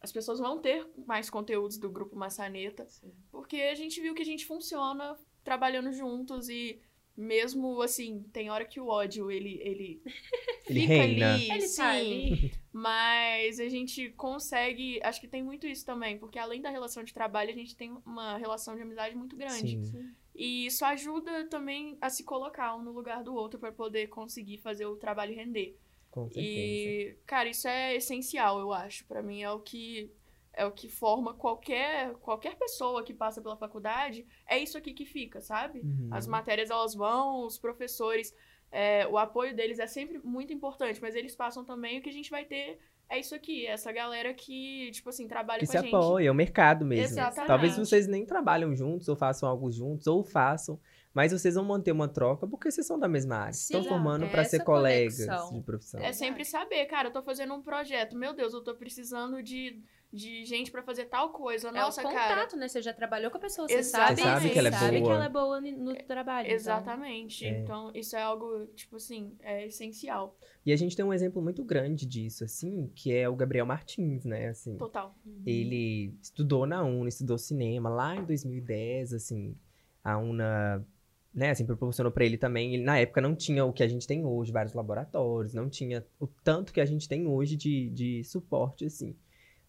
as 0.00 0.10
pessoas 0.10 0.38
vão 0.38 0.58
ter 0.58 0.86
mais 1.06 1.28
conteúdos 1.28 1.76
do 1.76 1.90
grupo 1.90 2.16
Maçaneta, 2.16 2.86
porque 3.30 3.56
a 3.56 3.74
gente 3.74 4.00
viu 4.00 4.14
que 4.14 4.22
a 4.22 4.26
gente 4.26 4.46
funciona 4.46 5.16
trabalhando 5.44 5.92
juntos 5.92 6.48
e 6.48 6.80
mesmo 7.16 7.82
assim, 7.82 8.24
tem 8.32 8.50
hora 8.50 8.64
que 8.64 8.80
o 8.80 8.86
ódio 8.86 9.30
ele, 9.30 9.60
ele, 9.62 10.02
Ele 10.66 10.80
fica 10.80 10.92
reina. 10.94 11.34
ali, 11.34 11.50
Ele 11.50 11.68
sim, 11.68 11.76
tá 11.76 11.90
ali. 11.90 12.52
mas 12.72 13.60
a 13.60 13.68
gente 13.68 14.10
consegue, 14.10 15.00
acho 15.02 15.20
que 15.20 15.28
tem 15.28 15.42
muito 15.42 15.66
isso 15.66 15.84
também, 15.84 16.18
porque 16.18 16.38
além 16.38 16.62
da 16.62 16.70
relação 16.70 17.02
de 17.04 17.12
trabalho, 17.12 17.50
a 17.50 17.54
gente 17.54 17.76
tem 17.76 17.94
uma 18.06 18.38
relação 18.38 18.74
de 18.74 18.82
amizade 18.82 19.14
muito 19.16 19.36
grande. 19.36 19.84
Sim. 19.84 20.14
E 20.34 20.64
isso 20.66 20.84
ajuda 20.84 21.46
também 21.48 21.98
a 22.00 22.08
se 22.08 22.24
colocar 22.24 22.74
um 22.74 22.82
no 22.82 22.92
lugar 22.92 23.22
do 23.22 23.34
outro 23.34 23.60
para 23.60 23.72
poder 23.72 24.06
conseguir 24.06 24.58
fazer 24.58 24.86
o 24.86 24.96
trabalho 24.96 25.34
render. 25.34 25.76
Com 26.10 26.28
certeza. 26.28 26.46
E, 26.46 27.16
cara, 27.26 27.48
isso 27.48 27.68
é 27.68 27.94
essencial, 27.94 28.58
eu 28.58 28.72
acho. 28.72 29.04
Pra 29.06 29.22
mim 29.22 29.42
é 29.42 29.50
o 29.50 29.60
que 29.60 30.12
é 30.52 30.66
o 30.66 30.72
que 30.72 30.88
forma 30.88 31.32
qualquer 31.32 32.12
qualquer 32.14 32.56
pessoa 32.56 33.04
que 33.04 33.14
passa 33.14 33.40
pela 33.40 33.56
faculdade. 33.56 34.26
É 34.46 34.58
isso 34.58 34.76
aqui 34.76 34.92
que 34.92 35.04
fica, 35.04 35.40
sabe? 35.40 35.80
Uhum. 35.80 36.08
As 36.10 36.26
matérias 36.26 36.70
elas 36.70 36.94
vão, 36.94 37.46
os 37.46 37.58
professores, 37.58 38.34
é, 38.70 39.06
o 39.06 39.16
apoio 39.16 39.54
deles 39.54 39.78
é 39.78 39.86
sempre 39.86 40.18
muito 40.18 40.52
importante, 40.52 41.00
mas 41.00 41.14
eles 41.14 41.36
passam 41.36 41.64
também 41.64 41.98
o 41.98 42.02
que 42.02 42.10
a 42.10 42.12
gente 42.12 42.30
vai 42.30 42.44
ter 42.44 42.78
é 43.10 43.18
isso 43.18 43.34
aqui, 43.34 43.66
essa 43.66 43.90
galera 43.90 44.32
que, 44.32 44.88
tipo 44.92 45.08
assim, 45.08 45.26
trabalha 45.26 45.58
que 45.58 45.66
com 45.66 45.72
se 45.72 45.78
a 45.78 45.82
gente. 45.82 45.92
apoia, 45.92 46.28
é 46.28 46.30
o 46.30 46.34
mercado 46.34 46.86
mesmo. 46.86 47.06
Exatamente. 47.06 47.48
Talvez 47.48 47.76
vocês 47.76 48.06
nem 48.06 48.24
trabalham 48.24 48.74
juntos, 48.76 49.08
ou 49.08 49.16
façam 49.16 49.48
algo 49.48 49.68
juntos, 49.72 50.06
ou 50.06 50.22
façam, 50.22 50.78
mas 51.14 51.32
vocês 51.32 51.54
vão 51.54 51.64
manter 51.64 51.92
uma 51.92 52.06
troca 52.08 52.46
porque 52.46 52.70
vocês 52.70 52.86
são 52.86 52.98
da 52.98 53.08
mesma 53.08 53.36
área. 53.36 53.50
Estão 53.50 53.82
formando 53.84 54.24
é 54.24 54.28
para 54.28 54.44
ser 54.44 54.62
colegas 54.62 55.16
conexão. 55.26 55.52
de 55.52 55.60
profissão. 55.62 56.00
É 56.00 56.12
sempre 56.12 56.44
saber, 56.44 56.86
cara, 56.86 57.08
eu 57.08 57.12
tô 57.12 57.22
fazendo 57.22 57.52
um 57.54 57.62
projeto. 57.62 58.16
Meu 58.16 58.32
Deus, 58.34 58.52
eu 58.54 58.62
tô 58.62 58.74
precisando 58.76 59.42
de, 59.42 59.82
de 60.12 60.44
gente 60.44 60.70
pra 60.70 60.82
fazer 60.82 61.06
tal 61.06 61.30
coisa. 61.30 61.72
Nossa, 61.72 62.02
é 62.02 62.06
o 62.06 62.12
cara. 62.12 62.34
contato, 62.36 62.56
né? 62.56 62.68
Você 62.68 62.80
já 62.80 62.92
trabalhou 62.92 63.28
com 63.30 63.38
a 63.38 63.40
pessoa, 63.40 63.66
você 63.66 63.74
Exatamente. 63.74 64.20
sabe, 64.20 64.30
Você 64.30 64.40
sabe 64.40 64.50
que 64.52 64.58
ela 64.58 64.68
é 64.68 64.72
sabe 64.72 64.96
que 64.98 65.02
boa. 65.02 65.14
ela 65.14 65.24
é 65.24 65.28
boa 65.28 65.60
no 65.60 65.70
no 65.84 65.94
trabalho. 66.04 66.46
então- 66.46 66.54
Exatamente. 66.56 67.44
É. 67.44 67.58
Então, 67.60 67.90
isso 67.94 68.14
é 68.14 68.22
algo, 68.22 68.66
tipo 68.76 68.96
assim, 68.96 69.34
é 69.40 69.66
essencial. 69.66 70.36
E 70.64 70.72
a 70.72 70.76
gente 70.76 70.94
tem 70.94 71.04
um 71.04 71.12
exemplo 71.12 71.42
muito 71.42 71.64
grande 71.64 72.06
disso, 72.06 72.44
assim, 72.44 72.88
que 72.94 73.12
é 73.12 73.28
o 73.28 73.34
Gabriel 73.34 73.66
Martins, 73.66 74.24
né? 74.24 74.48
Assim, 74.48 74.76
Total. 74.76 75.12
ele 75.44 76.14
estudou 76.22 76.66
na 76.66 76.84
UNA, 76.84 77.08
estudou 77.08 77.36
cinema 77.38 77.88
lá 77.88 78.14
em 78.14 78.24
2010, 78.24 79.12
assim, 79.14 79.56
a 80.04 80.18
UNA, 80.18 80.86
né, 81.32 81.50
assim, 81.50 81.64
proporcionou 81.64 82.12
pra 82.12 82.24
ele 82.24 82.36
também, 82.36 82.74
ele 82.74 82.82
na 82.82 82.98
época 82.98 83.20
não 83.20 83.34
tinha 83.34 83.64
o 83.64 83.72
que 83.72 83.82
a 83.82 83.88
gente 83.88 84.06
tem 84.06 84.24
hoje, 84.24 84.50
vários 84.50 84.74
laboratórios, 84.74 85.54
não 85.54 85.68
tinha 85.68 86.04
o 86.18 86.26
tanto 86.26 86.72
que 86.72 86.80
a 86.80 86.84
gente 86.84 87.08
tem 87.08 87.26
hoje 87.26 87.56
de, 87.56 87.88
de 87.90 88.24
suporte, 88.24 88.84
assim. 88.84 89.14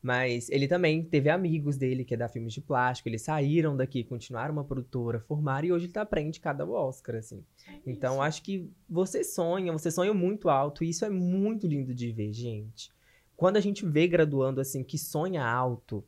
Mas 0.01 0.49
ele 0.49 0.67
também 0.67 1.03
teve 1.03 1.29
amigos 1.29 1.77
dele, 1.77 2.03
que 2.03 2.15
é 2.15 2.17
da 2.17 2.27
Filmes 2.27 2.53
de 2.53 2.61
Plástico, 2.61 3.07
eles 3.07 3.21
saíram 3.21 3.77
daqui, 3.77 4.03
continuaram 4.03 4.53
uma 4.53 4.63
produtora, 4.63 5.19
formaram, 5.19 5.67
e 5.67 5.71
hoje 5.71 5.85
ele 5.85 5.93
tá 5.93 6.03
prende 6.03 6.39
cada 6.39 6.65
Oscar, 6.65 7.17
assim. 7.17 7.45
Então, 7.85 8.19
acho 8.19 8.41
que 8.41 8.67
você 8.89 9.23
sonha, 9.23 9.71
você 9.71 9.91
sonha 9.91 10.13
muito 10.13 10.49
alto, 10.49 10.83
e 10.83 10.89
isso 10.89 11.05
é 11.05 11.09
muito 11.09 11.67
lindo 11.67 11.93
de 11.93 12.11
ver, 12.11 12.33
gente. 12.33 12.91
Quando 13.37 13.57
a 13.57 13.61
gente 13.61 13.85
vê 13.85 14.07
graduando 14.07 14.59
assim, 14.59 14.83
que 14.83 14.97
sonha 14.97 15.45
alto, 15.45 16.03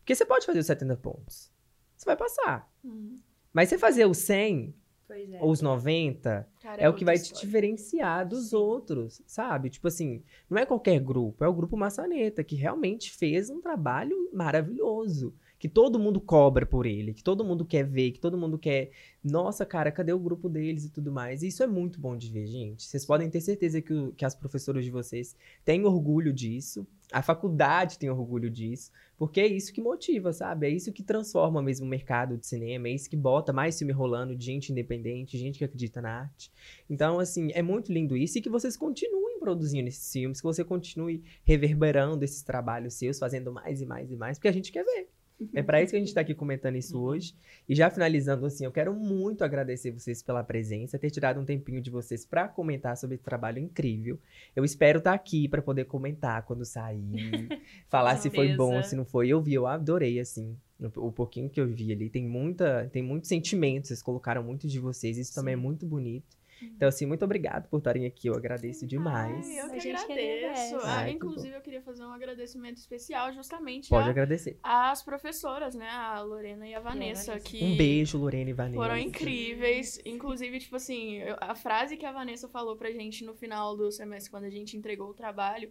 porque 0.00 0.14
você 0.14 0.26
pode 0.26 0.44
fazer 0.44 0.58
os 0.58 0.66
70 0.66 0.96
pontos, 0.98 1.50
você 1.96 2.04
vai 2.04 2.16
passar. 2.16 2.70
Uhum. 2.84 3.18
Mas 3.50 3.70
você 3.70 3.78
fazer 3.78 4.06
os 4.06 4.18
100 4.18 4.74
Pois 4.74 4.77
é. 5.14 5.38
ou 5.40 5.50
os 5.50 5.60
90 5.60 6.48
Cara, 6.60 6.82
é, 6.82 6.88
o 6.88 6.92
que 6.92 7.02
outra 7.02 7.06
vai 7.06 7.16
te 7.16 7.22
história. 7.22 7.46
diferenciar 7.46 8.28
dos 8.28 8.52
outros, 8.52 9.22
sabe? 9.26 9.70
Tipo 9.70 9.88
assim, 9.88 10.22
não 10.48 10.58
é 10.58 10.66
qualquer 10.66 11.00
grupo, 11.00 11.44
é 11.44 11.48
o 11.48 11.54
grupo 11.54 11.76
Maçaneta, 11.76 12.44
que 12.44 12.56
realmente 12.56 13.10
fez 13.10 13.50
um 13.50 13.60
trabalho 13.60 14.28
maravilhoso. 14.32 15.34
Que 15.58 15.68
todo 15.68 15.98
mundo 15.98 16.20
cobra 16.20 16.64
por 16.64 16.86
ele, 16.86 17.12
que 17.12 17.22
todo 17.22 17.44
mundo 17.44 17.64
quer 17.64 17.84
ver, 17.84 18.12
que 18.12 18.20
todo 18.20 18.38
mundo 18.38 18.56
quer. 18.58 18.90
Nossa, 19.24 19.66
cara, 19.66 19.90
cadê 19.90 20.12
o 20.12 20.18
grupo 20.18 20.48
deles 20.48 20.84
e 20.84 20.90
tudo 20.90 21.10
mais? 21.10 21.42
E 21.42 21.48
isso 21.48 21.62
é 21.62 21.66
muito 21.66 22.00
bom 22.00 22.16
de 22.16 22.30
ver, 22.30 22.46
gente. 22.46 22.84
Vocês 22.84 23.04
podem 23.04 23.28
ter 23.28 23.40
certeza 23.40 23.82
que, 23.82 23.92
o- 23.92 24.12
que 24.12 24.24
as 24.24 24.34
professoras 24.36 24.84
de 24.84 24.90
vocês 24.90 25.34
têm 25.64 25.84
orgulho 25.84 26.32
disso, 26.32 26.86
a 27.10 27.22
faculdade 27.22 27.98
tem 27.98 28.08
orgulho 28.08 28.48
disso, 28.48 28.92
porque 29.16 29.40
é 29.40 29.46
isso 29.48 29.72
que 29.72 29.80
motiva, 29.80 30.32
sabe? 30.32 30.66
É 30.68 30.70
isso 30.70 30.92
que 30.92 31.02
transforma 31.02 31.60
mesmo 31.60 31.86
o 31.86 31.88
mercado 31.88 32.36
de 32.36 32.46
cinema, 32.46 32.86
é 32.86 32.92
isso 32.92 33.10
que 33.10 33.16
bota 33.16 33.52
mais 33.52 33.76
filme 33.78 33.92
rolando 33.92 34.36
de 34.36 34.44
gente 34.44 34.70
independente, 34.70 35.36
gente 35.38 35.58
que 35.58 35.64
acredita 35.64 36.00
na 36.00 36.20
arte. 36.20 36.52
Então, 36.88 37.18
assim, 37.18 37.50
é 37.52 37.62
muito 37.62 37.92
lindo 37.92 38.16
isso 38.16 38.38
e 38.38 38.42
que 38.42 38.48
vocês 38.50 38.76
continuem 38.76 39.40
produzindo 39.40 39.88
esses 39.88 40.12
filmes, 40.12 40.40
que 40.40 40.46
você 40.46 40.62
continue 40.62 41.24
reverberando 41.44 42.24
esses 42.24 42.42
trabalhos 42.42 42.94
seus, 42.94 43.18
fazendo 43.18 43.50
mais 43.52 43.80
e 43.80 43.86
mais 43.86 44.10
e 44.12 44.16
mais, 44.16 44.38
porque 44.38 44.48
a 44.48 44.52
gente 44.52 44.70
quer 44.70 44.84
ver. 44.84 45.08
É 45.54 45.62
para 45.62 45.80
isso 45.80 45.92
que 45.92 45.96
a 45.96 46.00
gente 46.00 46.12
tá 46.12 46.20
aqui 46.20 46.34
comentando 46.34 46.76
isso 46.76 47.00
hoje. 47.00 47.34
E 47.68 47.74
já 47.74 47.88
finalizando 47.90 48.44
assim, 48.46 48.64
eu 48.64 48.72
quero 48.72 48.92
muito 48.92 49.44
agradecer 49.44 49.90
vocês 49.90 50.22
pela 50.22 50.42
presença, 50.42 50.98
ter 50.98 51.10
tirado 51.10 51.40
um 51.40 51.44
tempinho 51.44 51.80
de 51.80 51.90
vocês 51.90 52.24
para 52.24 52.48
comentar 52.48 52.96
sobre 52.96 53.14
esse 53.14 53.24
trabalho 53.24 53.58
incrível. 53.58 54.18
Eu 54.56 54.64
espero 54.64 54.98
estar 54.98 55.12
aqui 55.12 55.48
para 55.48 55.62
poder 55.62 55.84
comentar 55.84 56.42
quando 56.42 56.64
sair, 56.64 57.48
falar 57.88 58.16
se 58.16 58.30
foi 58.30 58.54
bom, 58.56 58.82
se 58.82 58.96
não 58.96 59.04
foi. 59.04 59.28
Eu 59.28 59.40
vi, 59.40 59.54
eu 59.54 59.66
adorei 59.66 60.18
assim. 60.18 60.56
O 60.96 61.10
pouquinho 61.10 61.50
que 61.50 61.60
eu 61.60 61.66
vi 61.66 61.92
ali, 61.92 62.08
tem 62.08 62.24
muita, 62.24 62.88
tem 62.92 63.02
muitos 63.02 63.28
sentimentos, 63.28 63.88
vocês 63.88 64.02
colocaram 64.02 64.44
muito 64.44 64.68
de 64.68 64.78
vocês, 64.78 65.18
isso 65.18 65.34
também 65.34 65.54
é 65.54 65.56
muito 65.56 65.84
bonito. 65.84 66.37
Então, 66.62 66.88
assim, 66.88 67.06
muito 67.06 67.24
obrigado 67.24 67.68
por 67.68 67.78
estarem 67.78 68.06
aqui, 68.06 68.28
eu 68.28 68.34
agradeço 68.34 68.86
demais. 68.86 69.46
Ai, 69.48 69.60
eu 69.60 69.66
A 69.66 69.70
que 69.70 69.80
gente 69.80 70.06
que 70.06 70.12
agradeço. 70.12 70.76
Ah, 70.76 70.96
Ai, 70.98 71.10
que 71.10 71.16
inclusive, 71.16 71.54
eu 71.54 71.60
queria 71.60 71.82
fazer 71.82 72.04
um 72.04 72.12
agradecimento 72.12 72.76
especial 72.78 73.32
justamente 73.32 73.88
Pode 73.88 74.08
a- 74.08 74.10
agradecer. 74.10 74.58
às 74.62 75.02
professoras, 75.02 75.74
né? 75.74 75.88
A 75.88 76.20
Lorena 76.20 76.66
e 76.66 76.74
a 76.74 76.80
Vanessa, 76.80 77.32
Vanessa. 77.32 77.48
que 77.50 77.62
Um 77.64 77.76
beijo, 77.76 78.18
Lorena 78.18 78.50
e 78.50 78.52
Vanessa. 78.52 78.76
foram 78.82 78.96
incríveis. 78.98 80.00
Inclusive, 80.04 80.58
tipo 80.60 80.76
assim, 80.76 81.20
a 81.40 81.54
frase 81.54 81.96
que 81.96 82.04
a 82.06 82.12
Vanessa 82.12 82.48
falou 82.48 82.76
pra 82.76 82.90
gente 82.90 83.24
no 83.24 83.34
final 83.34 83.76
do 83.76 83.90
semestre, 83.92 84.30
quando 84.30 84.44
a 84.44 84.50
gente 84.50 84.76
entregou 84.76 85.08
o 85.10 85.14
trabalho, 85.14 85.70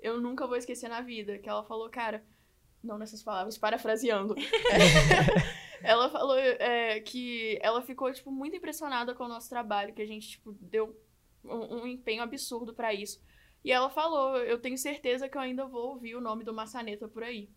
eu 0.00 0.20
nunca 0.20 0.46
vou 0.46 0.56
esquecer 0.56 0.88
na 0.88 1.00
vida. 1.00 1.38
Que 1.38 1.48
ela 1.48 1.62
falou, 1.64 1.88
cara, 1.88 2.22
não 2.82 2.98
nessas 2.98 3.22
palavras, 3.22 3.56
parafraseando. 3.56 4.34
ela 5.82 6.08
falou 6.10 6.36
é, 6.36 7.00
que 7.00 7.58
ela 7.62 7.82
ficou, 7.82 8.12
tipo, 8.12 8.30
muito 8.30 8.56
impressionada 8.56 9.14
com 9.14 9.24
o 9.24 9.28
nosso 9.28 9.48
trabalho, 9.48 9.94
que 9.94 10.02
a 10.02 10.06
gente, 10.06 10.28
tipo, 10.30 10.52
deu 10.60 10.98
um, 11.44 11.82
um 11.82 11.86
empenho 11.86 12.22
absurdo 12.22 12.74
pra 12.74 12.92
isso. 12.92 13.22
E 13.64 13.72
ela 13.72 13.88
falou, 13.88 14.36
eu 14.38 14.58
tenho 14.58 14.76
certeza 14.76 15.28
que 15.28 15.36
eu 15.36 15.40
ainda 15.40 15.66
vou 15.66 15.90
ouvir 15.90 16.14
o 16.14 16.20
nome 16.20 16.44
do 16.44 16.52
Maçaneta 16.52 17.08
por 17.08 17.22
aí. 17.22 17.48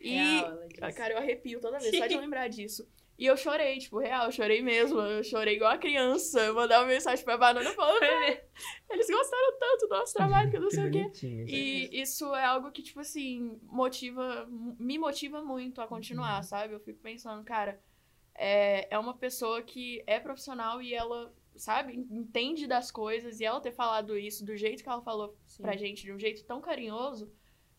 E, 0.00 0.16
Real, 0.16 0.58
ah, 0.80 0.92
Cara, 0.92 1.14
eu 1.14 1.18
arrepio 1.18 1.60
toda 1.60 1.78
vez, 1.78 1.96
só 1.96 2.06
de 2.06 2.16
lembrar 2.18 2.48
disso. 2.48 2.88
E 3.22 3.26
eu 3.26 3.36
chorei, 3.36 3.78
tipo, 3.78 3.98
real, 4.00 4.26
eu 4.26 4.32
chorei 4.32 4.60
mesmo. 4.60 4.98
Eu 5.00 5.22
chorei 5.22 5.54
igual 5.54 5.70
a 5.70 5.78
criança. 5.78 6.40
Eu 6.40 6.54
mandava 6.56 6.84
mensagem 6.88 7.24
pra 7.24 7.36
Banana 7.38 7.70
falando, 7.70 8.00
"Cara, 8.00 8.44
eles 8.90 9.06
gostaram 9.08 9.58
tanto 9.60 9.86
do 9.86 9.94
nosso 9.94 10.12
trabalho 10.12 10.50
que 10.50 10.56
eu 10.56 10.60
não 10.60 10.70
sei 10.70 10.88
o 10.88 10.90
quê. 10.90 11.12
E 11.46 12.00
isso 12.02 12.34
é 12.34 12.44
algo 12.44 12.72
que, 12.72 12.82
tipo 12.82 12.98
assim, 12.98 13.60
motiva, 13.62 14.44
me 14.76 14.98
motiva 14.98 15.40
muito 15.40 15.80
a 15.80 15.86
continuar, 15.86 16.38
Uhum. 16.38 16.42
sabe? 16.42 16.74
Eu 16.74 16.80
fico 16.80 16.98
pensando, 16.98 17.44
cara, 17.44 17.80
é, 18.34 18.92
é 18.92 18.98
uma 18.98 19.16
pessoa 19.16 19.62
que 19.62 20.02
é 20.04 20.18
profissional 20.18 20.82
e 20.82 20.92
ela, 20.92 21.32
sabe, 21.54 21.94
entende 22.10 22.66
das 22.66 22.90
coisas. 22.90 23.38
E 23.38 23.44
ela 23.44 23.60
ter 23.60 23.70
falado 23.72 24.18
isso 24.18 24.44
do 24.44 24.56
jeito 24.56 24.82
que 24.82 24.88
ela 24.88 25.00
falou 25.00 25.36
Sim. 25.46 25.62
pra 25.62 25.76
gente, 25.76 26.02
de 26.02 26.12
um 26.12 26.18
jeito 26.18 26.44
tão 26.44 26.60
carinhoso, 26.60 27.32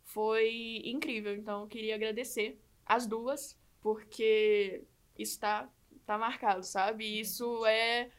foi 0.05 0.81
incrível. 0.85 1.35
Então, 1.35 1.63
eu 1.63 1.67
queria 1.67 1.95
agradecer 1.95 2.57
as 2.85 3.05
duas, 3.05 3.59
porque 3.81 4.85
isso 5.17 5.39
tá, 5.39 5.69
tá 6.05 6.17
marcado, 6.17 6.63
sabe? 6.63 7.19
Isso 7.19 7.65
é 7.65 8.09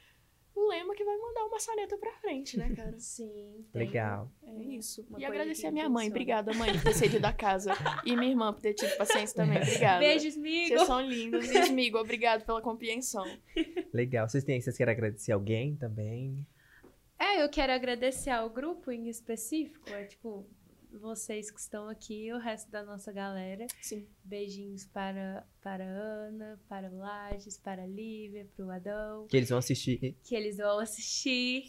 o 0.55 0.68
lema 0.68 0.95
que 0.95 1.05
vai 1.05 1.16
mandar 1.16 1.45
uma 1.47 1.59
saneta 1.59 1.99
pra 1.99 2.12
frente, 2.14 2.57
né, 2.57 2.72
cara? 2.74 2.95
Sim, 2.99 3.66
tem. 3.72 3.86
Legal. 3.86 4.30
É 4.47 4.62
isso. 4.62 5.05
Uma 5.11 5.18
e 5.18 5.24
agradecer 5.24 5.66
a 5.66 5.72
minha 5.72 5.88
mãe. 5.88 6.09
Obrigada, 6.09 6.55
mãe, 6.55 6.72
por 6.72 6.84
ter 6.84 6.95
cedido 6.95 7.26
a 7.26 7.32
casa. 7.32 7.72
E 8.05 8.14
minha 8.14 8.30
irmã 8.30 8.53
por 8.53 8.62
ter 8.62 8.74
tido 8.74 8.97
paciência 8.97 9.34
também. 9.34 9.59
Obrigada. 9.62 9.99
Beijos, 9.99 10.36
amigo. 10.36 10.68
Vocês 10.68 10.86
são 10.86 11.01
lindos. 11.01 11.57
Amigo, 11.57 11.99
obrigado 11.99 12.45
pela 12.45 12.62
compreensão. 12.62 13.24
Legal. 13.92 14.28
Vocês 14.28 14.45
têm, 14.45 14.61
vocês 14.61 14.76
querem 14.76 14.92
agradecer 14.92 15.32
alguém 15.32 15.76
também? 15.76 16.47
É, 17.18 17.42
eu 17.42 17.49
quero 17.49 17.72
agradecer 17.72 18.30
ao 18.30 18.51
grupo 18.51 18.90
em 18.90 19.09
específico, 19.09 19.88
é 19.90 20.05
tipo, 20.05 20.47
vocês 20.99 21.51
que 21.51 21.61
estão 21.61 21.88
aqui 21.88 22.26
e 22.26 22.32
o 22.32 22.38
resto 22.38 22.70
da 22.70 22.82
nossa 22.84 23.12
galera. 23.12 23.66
Sim. 23.80 24.07
Beijinhos 24.24 24.84
para, 24.86 25.47
para 25.62 25.84
a 25.84 25.88
Ana, 25.88 26.61
para 26.68 26.90
o 26.90 26.99
Lages, 26.99 27.59
para 27.59 27.82
a 27.82 27.86
Lívia, 27.86 28.47
para 28.57 28.64
o 28.64 28.70
Adão, 28.70 29.26
Que 29.28 29.36
eles 29.36 29.49
vão 29.51 29.59
assistir. 29.59 30.16
que 30.22 30.34
eles 30.34 30.57
vão 30.57 30.78
assistir. 30.78 31.64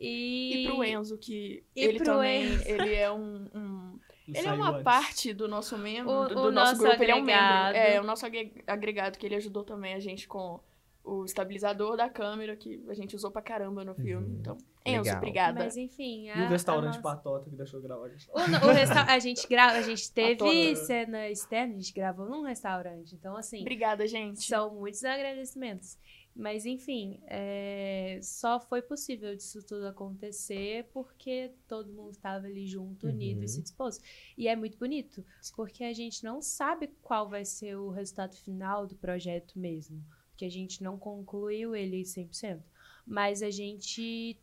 E, 0.00 0.64
E 0.64 0.66
pro 0.66 0.84
Enzo, 0.84 1.18
que 1.18 1.62
E 1.74 1.80
ele 1.80 1.96
pro 1.98 2.04
também, 2.06 2.44
Enzo. 2.54 2.68
ele 2.68 2.94
é 2.94 3.10
um... 3.10 3.48
um- 3.54 3.98
Ele 4.28 4.46
é 4.46 4.52
uma 4.52 4.70
antes. 4.70 4.82
parte 4.84 5.32
do 5.32 5.48
nosso 5.48 5.76
membro, 5.78 6.10
O- 6.12 6.26
do, 6.28 6.38
o 6.38 6.42
do 6.44 6.52
nosso, 6.52 6.72
nosso 6.72 6.82
grupo. 6.86 7.02
Ele 7.02 7.12
é 7.12 7.14
um 7.14 7.18
agregado. 7.22 7.72
membro. 7.74 7.90
É, 7.92 8.00
o 8.00 8.04
nosso 8.04 8.26
agre- 8.26 8.64
agregado, 8.66 9.18
que 9.18 9.24
ele 9.26 9.34
ajudou 9.36 9.64
também 9.64 9.94
a 9.94 10.00
gente 10.00 10.28
com 10.28 10.60
o 11.08 11.24
estabilizador 11.24 11.96
da 11.96 12.08
câmera, 12.08 12.56
que 12.56 12.84
a 12.88 12.94
gente 12.94 13.16
usou 13.16 13.30
pra 13.30 13.40
caramba 13.42 13.84
no 13.84 13.94
filme. 13.94 14.26
Uhum. 14.26 14.36
Então, 14.40 14.58
Enzo, 14.84 15.02
Legal. 15.04 15.16
obrigada. 15.18 15.60
Mas 15.64 15.76
enfim, 15.76 16.28
a, 16.30 16.36
E 16.38 16.46
o 16.46 16.48
restaurante 16.48 16.96
nossa- 16.96 17.02
patota 17.02 17.50
que 17.50 17.56
deixou 17.56 17.80
gravar 17.80 18.06
a 18.06 18.08
gente. 18.08 18.28
O, 18.30 18.34
o 18.66 18.72
resta- 18.72 19.04
a 19.04 19.18
gente 19.18 19.46
grava, 19.48 19.78
a 19.78 19.82
gente 19.82 20.10
teve 20.12 20.76
cena 20.76 21.28
externa, 21.28 21.74
a 21.74 21.76
gente 21.76 21.92
gravou 21.92 22.26
num 22.28 22.42
restaurante. 22.42 23.14
Então, 23.14 23.36
assim, 23.36 23.60
Obrigada, 23.60 24.06
gente. 24.06 24.44
são 24.44 24.74
muitos 24.74 25.04
agradecimentos. 25.04 25.98
Mas, 26.40 26.64
enfim, 26.64 27.20
é, 27.26 28.20
só 28.22 28.60
foi 28.60 28.80
possível 28.80 29.34
disso 29.34 29.60
tudo 29.66 29.88
acontecer 29.88 30.88
porque 30.92 31.50
todo 31.66 31.92
mundo 31.92 32.12
estava 32.12 32.46
ali 32.46 32.64
junto, 32.64 33.08
unido 33.08 33.38
Uhum. 33.38 33.44
e 33.44 33.48
se 33.48 33.60
dispôs. 33.60 33.98
E 34.36 34.46
é 34.46 34.54
muito 34.54 34.78
bonito, 34.78 35.24
porque 35.56 35.82
a 35.82 35.92
gente 35.92 36.22
não 36.22 36.40
sabe 36.40 36.88
qual 37.02 37.28
vai 37.28 37.44
ser 37.44 37.76
o 37.76 37.90
resultado 37.90 38.36
final 38.36 38.86
do 38.86 38.94
projeto 38.94 39.58
mesmo. 39.58 40.00
Porque 40.38 40.44
a 40.44 40.50
gente 40.50 40.84
não 40.84 40.96
concluiu 40.96 41.74
ele 41.74 42.02
100%. 42.02 42.62
Mas 43.04 43.42
a 43.42 43.50
gente 43.50 44.38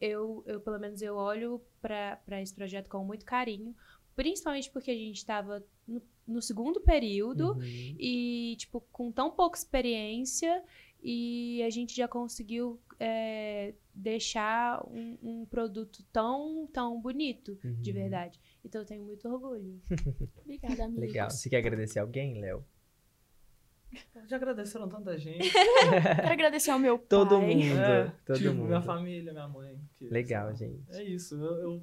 eu, 0.00 0.44
eu 0.46 0.60
pelo 0.60 0.78
menos 0.78 1.02
eu 1.02 1.16
olho 1.16 1.60
para 1.82 2.40
esse 2.40 2.54
projeto 2.54 2.88
com 2.88 3.04
muito 3.04 3.24
carinho, 3.24 3.74
principalmente 4.14 4.70
porque 4.70 4.92
a 4.92 4.94
gente 4.94 5.16
estava 5.16 5.66
no, 5.86 6.00
no 6.28 6.40
segundo 6.40 6.80
período 6.80 7.54
Uhum. 7.54 7.60
e 7.98 8.54
tipo 8.56 8.80
com 8.92 9.10
tão 9.10 9.32
pouca 9.32 9.58
experiência 9.58 10.62
e 11.02 11.60
a 11.64 11.70
gente 11.70 11.94
já 11.96 12.06
conseguiu 12.06 12.80
é, 13.00 13.74
deixar 13.92 14.80
um, 14.88 15.18
um 15.20 15.44
produto 15.44 16.04
tão 16.12 16.68
tão 16.72 17.00
bonito 17.00 17.58
de 17.80 17.90
Uhum. 17.90 17.96
verdade. 17.96 18.38
Então 18.64 18.80
eu 18.82 18.86
tenho 18.86 19.02
muito 19.02 19.28
orgulho. 19.28 19.80
Obrigada, 20.44 20.84
amigos. 20.84 21.00
Legal. 21.04 21.30
Você 21.30 21.50
quer 21.50 21.58
agradecer 21.58 21.98
alguém, 21.98 22.40
Léo? 22.40 22.64
Já 24.26 24.36
agradeceram 24.36 24.88
tanta 24.88 25.16
gente. 25.16 25.50
Quero 26.16 26.32
agradecer 26.32 26.70
ao 26.70 26.78
meu 26.78 26.98
Todo 27.08 27.36
pai. 27.38 27.54
mundo. 27.54 27.78
É, 27.80 28.12
todo 28.26 28.36
tipo, 28.38 28.54
mundo. 28.54 28.66
minha 28.66 28.80
família, 28.82 29.32
minha 29.32 29.48
mãe. 29.48 29.78
que- 29.98 30.08
Legal, 30.08 30.54
gente. 30.54 30.82
É 30.90 31.02
isso. 31.02 31.34
Eu, 31.36 31.54
eu- 31.62 31.82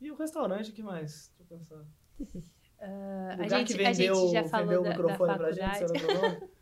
E 0.00 0.10
o 0.10 0.16
restaurante, 0.16 0.70
o 0.70 0.74
que 0.74 0.82
mais? 0.82 1.32
Deixa 1.38 1.54
eu 1.54 1.58
pensar. 1.58 1.76
O 1.76 1.84
a 2.80 3.36
lugar 3.42 3.48
gente, 3.58 3.74
que 3.76 3.82
a 3.84 3.92
gente 3.92 4.08
vendeu, 4.08 4.28
já 4.32 4.42
vendeu 4.42 4.48
falou 4.50 4.82
da, 4.82 4.90
da 5.26 5.36
pra 5.36 5.52
gente, 5.52 5.92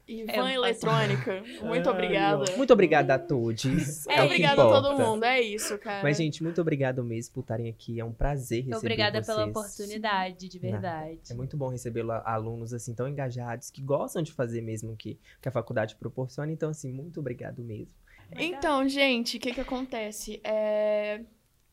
Ivan 0.09 0.49
É, 0.49 0.55
Eletrônica. 0.55 1.43
Muito 1.63 1.91
obrigada. 1.91 2.45
Muito 2.57 2.73
obrigada 2.73 3.15
a 3.15 3.19
todos. 3.19 4.07
É, 4.07 4.17
É, 4.17 4.23
obrigada 4.23 4.63
a 4.63 4.69
todo 4.83 4.97
mundo. 4.99 5.25
É 5.25 5.41
isso, 5.41 5.77
cara. 5.79 6.03
Mas, 6.03 6.17
gente, 6.17 6.43
muito 6.43 6.61
obrigado 6.61 7.03
mesmo 7.03 7.35
por 7.35 7.41
estarem 7.41 7.69
aqui. 7.69 7.99
É 7.99 8.05
um 8.05 8.13
prazer 8.13 8.59
receber 8.61 8.77
Obrigada 8.77 9.21
pela 9.23 9.45
vocês. 9.45 9.57
oportunidade, 9.57 10.49
de 10.49 10.59
verdade. 10.59 11.21
É 11.29 11.35
muito 11.35 11.57
bom 11.57 11.69
receber 11.69 12.05
alunos 12.25 12.73
assim 12.73 12.95
tão 12.95 13.09
engajados 13.09 13.71
que 13.71 13.83
gostam 13.83 14.23
de 14.23 14.33
fazer 14.33 14.61
mesmo 14.61 14.93
o 14.93 14.97
que, 14.97 15.19
que 15.43 15.49
a 15.49 15.53
faculdade 15.53 15.97
proporciona. 15.97 16.53
Então, 16.53 16.71
assim, 16.71 16.93
muito 16.93 17.19
obrigado 17.19 17.63
mesmo. 17.63 17.93
Então, 18.37 18.89
gente, 18.89 19.37
o 19.37 19.41
que 19.41 19.53
que 19.53 19.61
acontece? 19.61 20.41
É... 20.45 21.21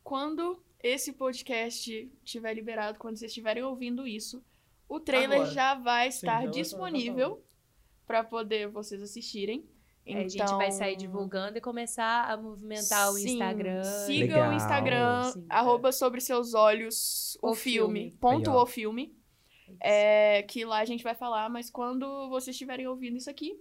Quando 0.04 0.62
esse 0.82 1.14
podcast 1.14 2.12
estiver 2.24 2.54
liberado, 2.54 2.98
quando 2.98 3.18
vocês 3.18 3.30
estiverem 3.32 3.64
ouvindo 3.64 4.06
isso, 4.08 4.44
o 4.90 5.00
trailer 5.00 5.42
Agora. 5.42 5.52
já 5.52 5.76
vai 5.76 6.12
Sim, 6.12 6.18
estar 6.18 6.28
já 6.28 6.38
vai 6.40 6.46
estar 6.48 6.52
disponível 6.52 7.44
para 8.06 8.24
poder 8.24 8.68
vocês 8.70 9.02
assistirem. 9.02 9.66
Aí 10.06 10.16
a 10.16 10.20
gente 10.28 10.36
Então, 10.42 10.58
vai 10.58 10.70
sair 10.72 10.98
divulgando 10.98 11.58
e 11.58 11.62
começar 11.62 12.30
a 12.30 12.36
movimentar 12.36 13.10
o 13.10 13.14
sim, 13.14 13.32
Instagram. 13.34 13.84
Siga 13.84 14.34
Legal. 14.36 14.52
o 14.52 14.54
Instagram, 14.54 15.24
Sim. 15.32 15.46
arroba 15.50 15.92
sobre 15.94 16.20
seus 16.20 16.54
olhos 16.54 17.38
o, 17.42 17.52
O 17.52 17.56
filme. 17.56 18.00
filme. 18.02 18.18
Ponto 18.20 18.50
Aí, 18.52 18.56
o 18.58 18.66
filme. 18.66 19.16
É, 19.80 20.44
que 20.44 20.66
lá 20.66 20.80
a 20.80 20.86
gente 20.86 21.04
vai 21.04 21.16
falar, 21.16 21.50
mas 21.50 21.70
quando 21.70 22.28
vocês 22.30 22.54
estiverem 22.54 22.86
ouvindo 22.86 23.16
isso 23.18 23.30
aqui, 23.30 23.58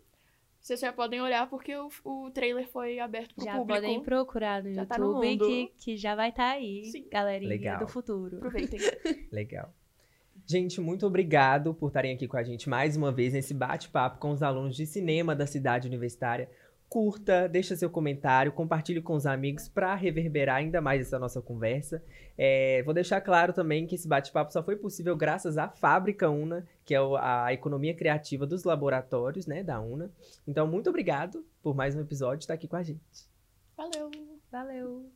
vocês 0.60 0.80
já 0.80 0.92
podem 0.92 1.20
olhar 1.20 1.48
porque 1.48 1.74
o, 1.76 1.88
o 2.04 2.30
trailer 2.32 2.68
foi 2.68 2.98
aberto 2.98 3.34
pro 3.36 3.44
Já 3.44 3.52
público. 3.56 3.80
podem 3.80 4.02
procurar 4.02 4.62
no 4.62 4.74
Já 4.74 4.84
tá 4.84 4.98
no 4.98 5.06
YouTube 5.24 5.28
mundo. 5.28 5.46
que, 5.46 5.72
que 5.78 5.96
já 5.96 6.14
vai 6.16 6.30
estar 6.30 6.50
aí, 6.50 6.84
Sim. 6.86 7.08
galerinha 7.10 7.48
Legal. 7.50 7.78
do 7.78 7.88
futuro. 7.88 8.36
Aproveitem. 8.38 8.78
Legal. 9.32 9.72
Gente, 10.52 10.82
muito 10.82 11.06
obrigado 11.06 11.72
por 11.72 11.86
estarem 11.86 12.14
aqui 12.14 12.28
com 12.28 12.36
a 12.36 12.42
gente 12.42 12.68
mais 12.68 12.94
uma 12.94 13.10
vez 13.10 13.32
nesse 13.32 13.54
bate-papo 13.54 14.18
com 14.18 14.32
os 14.32 14.42
alunos 14.42 14.76
de 14.76 14.84
cinema 14.84 15.34
da 15.34 15.46
cidade 15.46 15.88
universitária. 15.88 16.46
Curta, 16.90 17.48
deixa 17.48 17.74
seu 17.74 17.88
comentário, 17.88 18.52
compartilhe 18.52 19.00
com 19.00 19.14
os 19.14 19.24
amigos 19.24 19.66
para 19.66 19.94
reverberar 19.94 20.56
ainda 20.56 20.78
mais 20.82 21.00
essa 21.00 21.18
nossa 21.18 21.40
conversa. 21.40 22.04
É, 22.36 22.82
vou 22.82 22.92
deixar 22.92 23.18
claro 23.22 23.54
também 23.54 23.86
que 23.86 23.94
esse 23.94 24.06
bate-papo 24.06 24.52
só 24.52 24.62
foi 24.62 24.76
possível 24.76 25.16
graças 25.16 25.56
à 25.56 25.70
Fábrica 25.70 26.28
UNA, 26.28 26.68
que 26.84 26.94
é 26.94 26.98
a 27.18 27.50
economia 27.50 27.94
criativa 27.94 28.46
dos 28.46 28.62
laboratórios 28.62 29.46
né, 29.46 29.62
da 29.62 29.80
UNA. 29.80 30.10
Então, 30.46 30.66
muito 30.66 30.90
obrigado 30.90 31.42
por 31.62 31.74
mais 31.74 31.96
um 31.96 32.00
episódio 32.02 32.40
estar 32.40 32.52
aqui 32.52 32.68
com 32.68 32.76
a 32.76 32.82
gente. 32.82 33.00
Valeu! 33.74 34.10
Valeu! 34.50 35.10